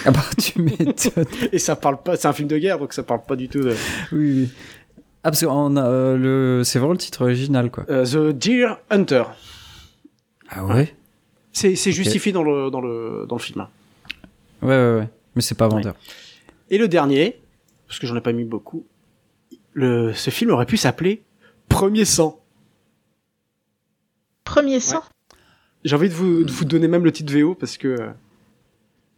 Ah 0.06 0.10
bah 0.10 0.24
tu 0.42 0.58
m'étonnes. 0.62 1.26
Et 1.52 1.58
ça 1.58 1.76
parle 1.76 2.02
pas, 2.02 2.16
c'est 2.16 2.26
un 2.26 2.32
film 2.32 2.48
de 2.48 2.56
guerre, 2.56 2.78
donc 2.78 2.94
ça 2.94 3.02
parle 3.02 3.20
pas 3.28 3.36
du 3.36 3.48
tout 3.48 3.60
de. 3.60 3.76
oui, 4.12 4.32
oui. 4.42 4.48
Ah 5.24 5.30
parce 5.30 5.42
a, 5.44 5.46
euh, 5.46 6.16
le, 6.16 6.64
c'est 6.64 6.80
vraiment 6.80 6.94
le 6.94 6.98
titre 6.98 7.22
original 7.22 7.70
quoi. 7.70 7.84
Euh, 7.90 8.04
The 8.04 8.36
Deer 8.36 8.78
Hunter. 8.90 9.22
Ah 10.48 10.64
ouais? 10.64 10.94
C'est 11.52 11.76
c'est 11.76 11.92
justifié 11.92 12.32
dans 12.32 12.42
le 12.42 12.70
dans 12.70 12.80
le 12.80 13.26
dans 13.28 13.36
le 13.36 13.40
film. 13.40 13.60
hein. 13.60 13.68
Ouais 14.62 14.68
ouais 14.70 14.98
ouais. 15.00 15.08
Mais 15.36 15.42
c'est 15.42 15.54
pas 15.54 15.68
vendeur. 15.68 15.94
Et 16.70 16.78
le 16.78 16.88
dernier, 16.88 17.38
parce 17.86 17.98
que 18.00 18.06
j'en 18.06 18.16
ai 18.16 18.20
pas 18.20 18.32
mis 18.32 18.44
beaucoup, 18.44 18.84
le 19.74 20.12
ce 20.12 20.30
film 20.30 20.50
aurait 20.50 20.66
pu 20.66 20.76
s'appeler 20.76 21.22
Premier 21.68 22.04
sang. 22.04 22.38
Premier 24.44 24.80
sang 24.80 25.02
J'ai 25.84 25.94
envie 25.96 26.08
de 26.08 26.14
vous 26.14 26.44
de 26.44 26.52
vous 26.52 26.64
donner 26.64 26.88
même 26.88 27.04
le 27.04 27.12
titre 27.12 27.32
VO 27.32 27.54
parce 27.54 27.76
que. 27.78 27.88
euh, 27.88 28.10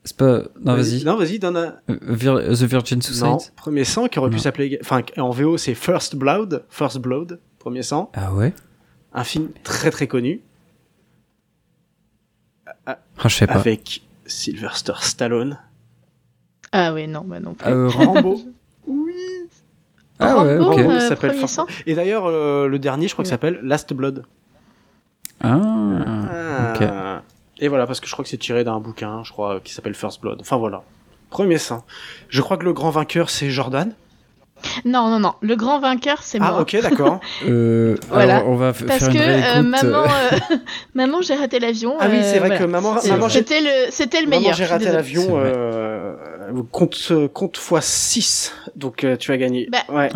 C'est 0.04 0.16
pas. 0.16 0.42
Non 0.60 0.76
vas-y. 0.76 1.04
Non, 1.04 1.16
vas-y, 1.16 1.38
donne 1.38 1.56
un. 1.56 1.76
Euh, 1.90 1.98
Vir- 2.02 2.56
The 2.56 2.62
Virgin 2.62 3.02
Suicide. 3.02 3.24
Non, 3.24 3.38
Premier 3.56 3.84
sang 3.84 4.06
qui 4.08 4.18
aurait 4.18 4.30
pu 4.30 4.38
s'appeler. 4.38 4.78
Enfin, 4.80 5.02
en 5.16 5.30
VO, 5.30 5.56
c'est 5.56 5.74
First 5.74 6.14
Blood. 6.16 6.64
First 6.68 6.98
Blood. 6.98 7.40
Premier 7.58 7.82
sang. 7.82 8.10
Ah 8.14 8.32
ouais. 8.34 8.52
Un 9.12 9.24
film 9.24 9.48
très 9.62 9.90
très 9.90 10.06
connu. 10.06 10.40
Ah 12.86 12.98
je 13.22 13.28
sais 13.28 13.46
pas. 13.46 13.54
Avec 13.54 14.02
Sylvester 14.26 14.92
Stallone. 15.00 15.58
Ah 16.72 16.92
ouais, 16.92 17.06
non, 17.06 17.22
bah 17.22 17.40
non 17.40 17.54
plus. 17.54 17.70
Euh, 17.70 17.88
Ram- 17.88 18.06
Rambo. 18.08 18.42
Ah 20.20 20.42
ouais 20.44 20.58
ok. 20.58 20.78
euh, 20.78 21.00
Ça 21.00 21.08
s'appelle 21.10 21.34
Et 21.86 21.94
d'ailleurs, 21.94 22.26
euh, 22.26 22.68
le 22.68 22.78
dernier, 22.78 23.08
je 23.08 23.14
crois 23.14 23.24
que 23.24 23.28
ça 23.28 23.34
s'appelle 23.34 23.58
Last 23.62 23.92
Blood. 23.92 24.24
Ah. 25.42 26.72
Ok. 26.74 26.82
Ah. 26.82 27.22
Et 27.58 27.68
voilà, 27.68 27.86
parce 27.86 28.00
que 28.00 28.06
je 28.06 28.12
crois 28.12 28.24
que 28.24 28.28
c'est 28.28 28.36
tiré 28.38 28.64
d'un 28.64 28.80
bouquin, 28.80 29.22
je 29.24 29.32
crois, 29.32 29.60
qui 29.60 29.72
s'appelle 29.72 29.94
First 29.94 30.20
Blood. 30.20 30.38
Enfin 30.40 30.56
voilà. 30.56 30.82
Premier 31.30 31.58
sang. 31.58 31.84
Je 32.28 32.40
crois 32.42 32.56
que 32.56 32.64
le 32.64 32.72
grand 32.72 32.90
vainqueur, 32.90 33.30
c'est 33.30 33.50
Jordan. 33.50 33.92
Non, 34.84 35.08
non, 35.08 35.18
non. 35.20 35.34
Le 35.40 35.56
grand 35.56 35.78
vainqueur, 35.80 36.18
c'est 36.22 36.38
Ah, 36.40 36.52
moi. 36.52 36.60
ok, 36.62 36.76
d'accord. 36.82 37.20
Euh, 37.46 37.96
Voilà. 38.08 38.44
on 38.46 38.56
va 38.56 38.72
Parce 38.72 39.00
faire 39.00 39.08
que 39.10 39.14
une 39.14 39.20
euh, 39.20 39.62
maman, 39.62 40.04
euh, 40.52 40.56
maman, 40.94 41.20
j'ai 41.22 41.34
raté 41.34 41.58
l'avion. 41.58 41.96
Ah 42.00 42.06
oui, 42.10 42.18
c'est 42.22 42.36
euh, 42.36 42.38
vrai 42.40 42.48
voilà. 42.48 42.58
que 42.58 42.64
maman, 42.64 42.94
maman, 43.06 43.28
j'ai 43.28 43.38
C'était 43.40 43.60
le, 43.60 43.90
c'était 43.90 44.20
le 44.20 44.26
Maman, 44.28 44.40
meilleur. 44.40 44.54
j'ai 44.56 44.62
je 44.64 44.68
suis 44.68 44.72
raté 44.72 44.90
l'avion, 44.92 45.26
euh, 45.32 46.14
compte, 46.72 47.12
compte 47.32 47.58
x 47.58 47.84
6, 47.86 48.52
donc 48.76 49.04
euh, 49.04 49.16
tu 49.16 49.32
as 49.32 49.36
gagné. 49.36 49.68
Bah, 49.70 49.78
ouais. 49.94 50.10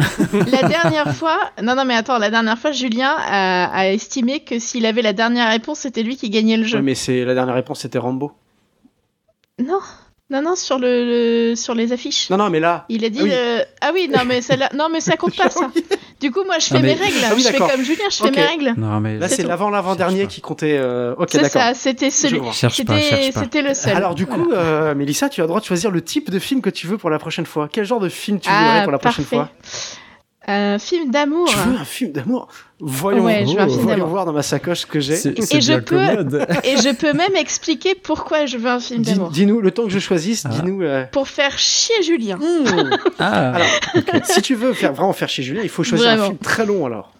La 0.50 0.68
dernière 0.68 1.14
fois, 1.14 1.38
non, 1.62 1.74
non, 1.74 1.84
mais 1.84 1.94
attends, 1.94 2.18
la 2.18 2.30
dernière 2.30 2.58
fois, 2.58 2.72
Julien 2.72 3.14
a, 3.18 3.66
a 3.72 3.88
estimé 3.88 4.40
que 4.40 4.58
s'il 4.58 4.86
avait 4.86 5.02
la 5.02 5.12
dernière 5.12 5.50
réponse, 5.50 5.80
c'était 5.80 6.02
lui 6.02 6.16
qui 6.16 6.30
gagnait 6.30 6.56
le 6.56 6.64
jeu. 6.64 6.78
Ouais, 6.78 6.82
mais 6.82 6.94
c'est 6.94 7.24
la 7.24 7.34
dernière 7.34 7.54
réponse, 7.54 7.80
c'était 7.80 7.98
Rambo. 7.98 8.32
Non, 9.58 9.80
non, 10.30 10.42
non, 10.42 10.56
sur 10.56 10.78
le, 10.78 11.50
le- 11.50 11.56
sur 11.56 11.74
les 11.74 11.92
affiches. 11.92 12.28
Non, 12.30 12.36
non, 12.36 12.50
mais 12.50 12.60
là. 12.60 12.84
Il 12.90 13.04
a 13.04 13.08
dit 13.08 13.20
Ah 13.20 13.24
oui. 13.24 13.30
le- 13.30 13.64
ah 13.80 13.90
oui 13.94 14.10
non 14.14 14.24
mais 14.26 14.42
celle-là 14.42 14.68
non 14.74 14.88
mais 14.92 15.00
ça 15.00 15.16
compte 15.16 15.34
pas 15.36 15.48
ça. 15.50 15.70
Du 16.20 16.32
coup 16.32 16.42
moi 16.44 16.58
je 16.58 16.66
fais 16.66 16.74
Non, 16.74 16.80
mais- 16.80 16.88
mes 16.96 17.00
règles, 17.00 17.16
Ah 17.24 17.32
oui, 17.36 17.42
je 17.42 17.48
fais 17.48 17.58
comme 17.58 17.80
Julien, 17.82 18.04
je 18.10 18.16
fais 18.16 18.30
mes 18.32 18.42
règles. 18.42 18.74
Non 18.76 18.98
mais. 19.00 19.18
Là, 19.18 19.28
C'est 19.28 19.36
c'est 19.36 19.42
tout. 19.44 19.48
l'avant 19.48 19.70
l'avant-dernier 19.70 20.16
Cherche 20.22 20.28
pas. 20.28 20.34
qui 20.34 20.40
comptait. 20.40 20.76
euh, 20.78 21.14
Ok, 21.16 21.28
C'est 21.30 21.38
d'accord. 21.42 21.62
ça, 21.62 21.74
c'était 21.74 22.10
celui. 22.10 22.38
C'était 22.40 22.52
cherche 22.52 22.84
pas. 22.84 22.98
c'était 23.40 23.62
le 23.62 23.72
seul. 23.72 23.94
Alors 23.96 24.14
du 24.16 24.26
coup, 24.26 24.50
euh, 24.52 24.94
Mélissa, 24.96 25.28
tu 25.28 25.40
as 25.40 25.44
le 25.44 25.48
droit 25.48 25.60
de 25.60 25.64
choisir 25.64 25.90
le 25.92 26.02
type 26.02 26.30
de 26.30 26.38
film 26.40 26.60
que 26.60 26.70
tu 26.70 26.86
veux 26.88 26.98
pour 26.98 27.08
la 27.10 27.18
prochaine 27.20 27.46
fois. 27.46 27.68
Quel 27.72 27.84
genre 27.84 28.00
de 28.00 28.08
film 28.08 28.40
tu 28.40 28.48
voudrais 28.50 28.80
ah, 28.80 28.82
pour 28.82 28.92
la 28.92 28.98
prochaine 28.98 29.24
parfait. 29.24 29.36
fois? 29.36 29.48
Un 30.46 30.78
film 30.78 31.10
d'amour. 31.10 31.46
Tu 31.48 31.56
veux 31.58 31.76
un 31.76 31.84
film 31.84 32.12
d'amour? 32.12 32.48
Voyons, 32.80 33.24
Ouais, 33.24 33.44
je 33.44 33.52
veux 33.54 33.60
un 33.60 33.66
film 33.66 33.80
voyons 33.80 33.88
d'amour. 33.98 34.08
voir 34.08 34.24
dans 34.24 34.32
ma 34.32 34.42
sacoche 34.42 34.80
ce 34.80 34.86
que 34.86 34.98
j'ai. 35.00 35.16
C'est 35.16 35.38
Et 35.54 35.60
je 35.60 35.74
peux- 35.74 35.96
commode. 35.96 36.46
Et 36.64 36.76
je 36.78 36.94
peux 36.94 37.12
même 37.12 37.36
expliquer 37.36 37.94
pourquoi 37.94 38.46
je 38.46 38.56
veux 38.56 38.70
un 38.70 38.80
film 38.80 39.02
Dis- 39.02 39.12
d'amour. 39.14 39.30
Dis-nous, 39.30 39.60
le 39.60 39.70
temps 39.72 39.84
que 39.84 39.90
je 39.90 39.98
choisisse, 39.98 40.44
Ah. 40.46 40.50
dis-nous. 40.50 40.82
euh, 40.82 41.04
Pour 41.12 41.28
faire 41.28 41.58
chier 41.58 42.02
Julien. 42.02 42.36
hmm. 42.36 42.90
Ah. 43.18 43.54
Alors, 43.56 43.66
si 44.24 44.40
tu 44.40 44.54
veux 44.54 44.72
faire 44.72 44.92
vraiment 44.94 45.12
faire 45.12 45.28
chez 45.28 45.42
Julien, 45.42 45.60
il 45.62 45.68
faut 45.68 45.82
choisir 45.82 46.08
un 46.10 46.24
film 46.26 46.38
très 46.38 46.64
long 46.64 46.86
alors. 46.86 47.12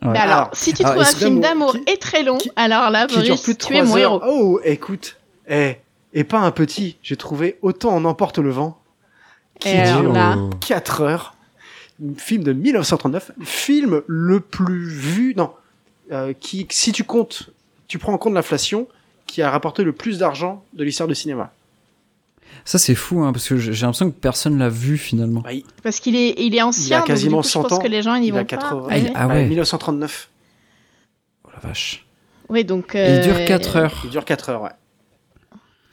Ouais. 0.00 0.16
Alors, 0.16 0.22
Alors, 0.36 0.50
si 0.52 0.72
tu 0.72 0.82
alors, 0.84 0.94
trouves 0.94 1.06
un 1.08 1.18
film 1.18 1.40
d'amour 1.40 1.72
qui- 1.72 1.92
et 1.92 1.96
très 1.98 2.22
long, 2.22 2.38
qui- 2.38 2.52
alors 2.56 2.88
là, 2.90 3.06
Boris, 3.08 3.42
plus 3.42 3.54
de 3.54 3.58
tu 3.58 3.74
es 3.74 3.80
3 3.80 3.82
mon 3.84 3.96
héros. 3.96 4.22
Oh, 4.24 4.60
écoute, 4.64 5.16
eh, 5.48 5.76
et 6.14 6.22
pas 6.24 6.38
un 6.38 6.52
petit. 6.52 6.96
J'ai 7.02 7.16
trouvé 7.16 7.58
autant 7.60 7.90
en 7.94 8.04
emporte 8.04 8.38
le 8.38 8.50
vent. 8.50 8.78
Qui 9.58 9.70
Et 9.70 9.80
alors 9.80 10.02
dure 10.02 10.12
là, 10.12 10.36
4 10.66 11.00
heures. 11.02 11.34
Film 12.16 12.44
de 12.44 12.52
1939. 12.52 13.32
Film 13.42 14.02
le 14.06 14.40
plus 14.40 14.88
vu. 14.88 15.34
Non. 15.36 15.50
euh, 16.12 16.32
qui, 16.32 16.66
si 16.70 16.92
tu 16.92 17.04
comptes, 17.04 17.50
tu 17.88 17.98
prends 17.98 18.12
en 18.12 18.18
compte 18.18 18.34
l'inflation, 18.34 18.86
qui 19.26 19.42
a 19.42 19.50
rapporté 19.50 19.82
le 19.84 19.92
plus 19.92 20.18
d'argent 20.18 20.64
de 20.74 20.84
l'histoire 20.84 21.08
du 21.08 21.14
cinéma. 21.14 21.52
Ça, 22.64 22.78
c'est 22.78 22.94
fou, 22.94 23.22
hein, 23.22 23.32
parce 23.32 23.48
que 23.48 23.56
j'ai 23.58 23.72
l'impression 23.72 24.10
que 24.10 24.16
personne 24.16 24.58
l'a 24.58 24.68
vu 24.68 24.96
finalement. 24.98 25.40
Bah, 25.40 25.52
il, 25.52 25.64
parce 25.82 26.00
qu'il 26.00 26.16
est, 26.16 26.34
il 26.38 26.54
est 26.54 26.62
ancien, 26.62 26.98
donc 26.98 27.06
quasiment 27.08 27.38
du 27.38 27.42
coup, 27.42 27.48
je 27.48 27.52
100 27.52 27.62
pense 27.62 27.72
ans. 27.72 27.78
que 27.78 27.88
les 27.88 28.02
gens 28.02 28.14
ils 28.14 28.24
y 28.24 28.28
il 28.28 28.34
a 28.34 28.38
vont 28.40 28.44
80. 28.44 28.80
pas. 28.82 28.86
Ah, 28.90 28.98
il- 28.98 29.12
ah 29.14 29.26
ouais, 29.28 29.34
ouais. 29.34 29.46
1939. 29.48 30.28
Oh 31.44 31.48
la 31.54 31.68
vache. 31.68 32.06
Oui, 32.48 32.64
donc. 32.64 32.92
Il 32.94 33.00
euh, 33.00 33.22
dure 33.22 33.44
4 33.44 33.76
heures. 33.76 34.00
Il 34.04 34.10
dure 34.10 34.24
4 34.24 34.48
heures, 34.50 34.62
ouais. 34.62 34.70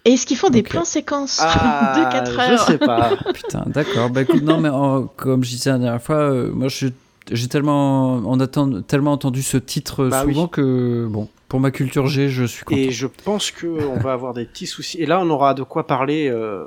Et 0.05 0.13
est-ce 0.13 0.25
qu'ils 0.27 0.37
font 0.37 0.49
des 0.49 0.61
plans 0.63 0.85
séquences 0.85 1.39
Ah, 1.41 1.95
de 1.97 2.11
4 2.11 2.31
je 2.31 2.51
heures 2.53 2.59
sais 2.67 2.77
pas. 2.77 3.11
Putain, 3.33 3.63
d'accord. 3.67 4.09
Bah 4.11 4.21
écoute, 4.21 4.43
non, 4.43 4.59
mais 4.59 4.69
en- 4.69 5.03
comme 5.07 5.43
je 5.43 5.49
disais 5.49 5.71
la 5.71 5.79
dernière 5.79 6.01
fois, 6.01 6.17
euh, 6.17 6.51
moi 6.51 6.67
je- 6.67 6.87
j'ai 7.31 7.47
tellement, 7.47 8.17
on 8.25 8.39
a 8.39 8.47
tellement 8.87 9.11
entendu 9.13 9.41
ce 9.41 9.57
titre 9.57 10.05
Bah 10.07 10.21
souvent 10.23 10.43
oui. 10.43 10.49
que, 10.51 11.07
bon, 11.09 11.27
pour 11.49 11.59
ma 11.59 11.71
culture 11.71 12.05
G, 12.05 12.29
je 12.29 12.43
suis 12.45 12.63
content. 12.65 12.79
Et 12.79 12.91
je 12.91 13.07
pense 13.07 13.49
que 13.49 13.65
on 13.65 13.97
va 13.99 14.13
avoir 14.13 14.33
des 14.35 14.45
petits 14.45 14.67
soucis. 14.67 15.01
Et 15.01 15.07
là, 15.07 15.19
on 15.19 15.29
aura 15.31 15.55
de 15.55 15.63
quoi 15.63 15.87
parler 15.87 16.27
euh, 16.29 16.65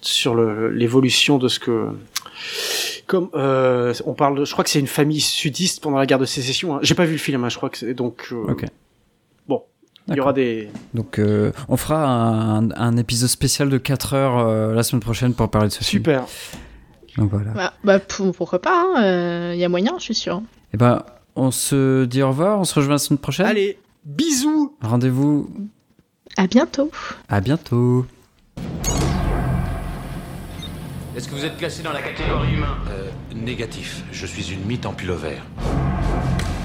sur 0.00 0.36
le- 0.36 0.70
l'évolution 0.70 1.38
de 1.38 1.48
ce 1.48 1.58
que. 1.58 1.88
Comme 3.06 3.28
euh, 3.34 3.92
on 4.06 4.14
parle, 4.14 4.38
de, 4.38 4.44
je 4.44 4.52
crois 4.52 4.64
que 4.64 4.70
c'est 4.70 4.80
une 4.80 4.86
famille 4.86 5.20
sudiste 5.20 5.82
pendant 5.82 5.98
la 5.98 6.06
guerre 6.06 6.18
de 6.18 6.24
sécession. 6.24 6.76
hein. 6.76 6.78
J'ai 6.82 6.94
pas 6.94 7.04
vu 7.04 7.12
le 7.12 7.18
film, 7.18 7.42
hein, 7.44 7.48
je 7.48 7.56
crois 7.56 7.68
que 7.68 7.78
c'est 7.78 7.94
donc. 7.94 8.28
euh, 8.32 8.52
Ok. 8.52 8.64
Il 10.08 10.16
y 10.16 10.20
aura 10.20 10.32
des. 10.34 10.68
Donc, 10.92 11.18
euh, 11.18 11.50
on 11.68 11.76
fera 11.78 12.04
un, 12.06 12.70
un 12.72 12.96
épisode 12.98 13.28
spécial 13.30 13.70
de 13.70 13.78
4 13.78 14.12
heures 14.14 14.38
euh, 14.38 14.74
la 14.74 14.82
semaine 14.82 15.00
prochaine 15.00 15.32
pour 15.34 15.50
parler 15.50 15.68
de 15.68 15.72
ce 15.72 15.82
film. 15.82 16.02
Super. 16.02 16.24
Donc 17.16 17.30
voilà. 17.30 17.52
Bah, 17.52 17.72
bah, 17.84 17.98
pour- 18.00 18.34
pourquoi 18.34 18.60
pas, 18.60 18.86
il 18.96 19.04
hein, 19.04 19.54
y 19.54 19.64
a 19.64 19.68
moyen, 19.68 19.92
je 19.98 20.04
suis 20.04 20.14
sûr. 20.14 20.42
Et 20.74 20.76
ben, 20.76 21.02
on 21.36 21.50
se 21.50 22.04
dit 22.04 22.22
au 22.22 22.28
revoir, 22.28 22.58
on 22.60 22.64
se 22.64 22.74
rejoint 22.74 22.92
la 22.94 22.98
semaine 22.98 23.18
prochaine. 23.18 23.46
Allez, 23.46 23.78
bisous. 24.04 24.76
Rendez-vous 24.82 25.48
À 26.36 26.46
bientôt. 26.48 26.90
à 27.28 27.40
bientôt. 27.40 28.04
Est-ce 31.16 31.28
que 31.28 31.34
vous 31.34 31.44
êtes 31.44 31.56
classé 31.56 31.82
dans 31.82 31.92
la 31.92 32.02
catégorie 32.02 32.54
humain? 32.54 32.76
Euh, 32.90 33.08
négatif. 33.34 34.02
Je 34.12 34.26
suis 34.26 34.52
une 34.52 34.64
mythe 34.66 34.84
en 34.84 34.92
pullover. 34.92 35.36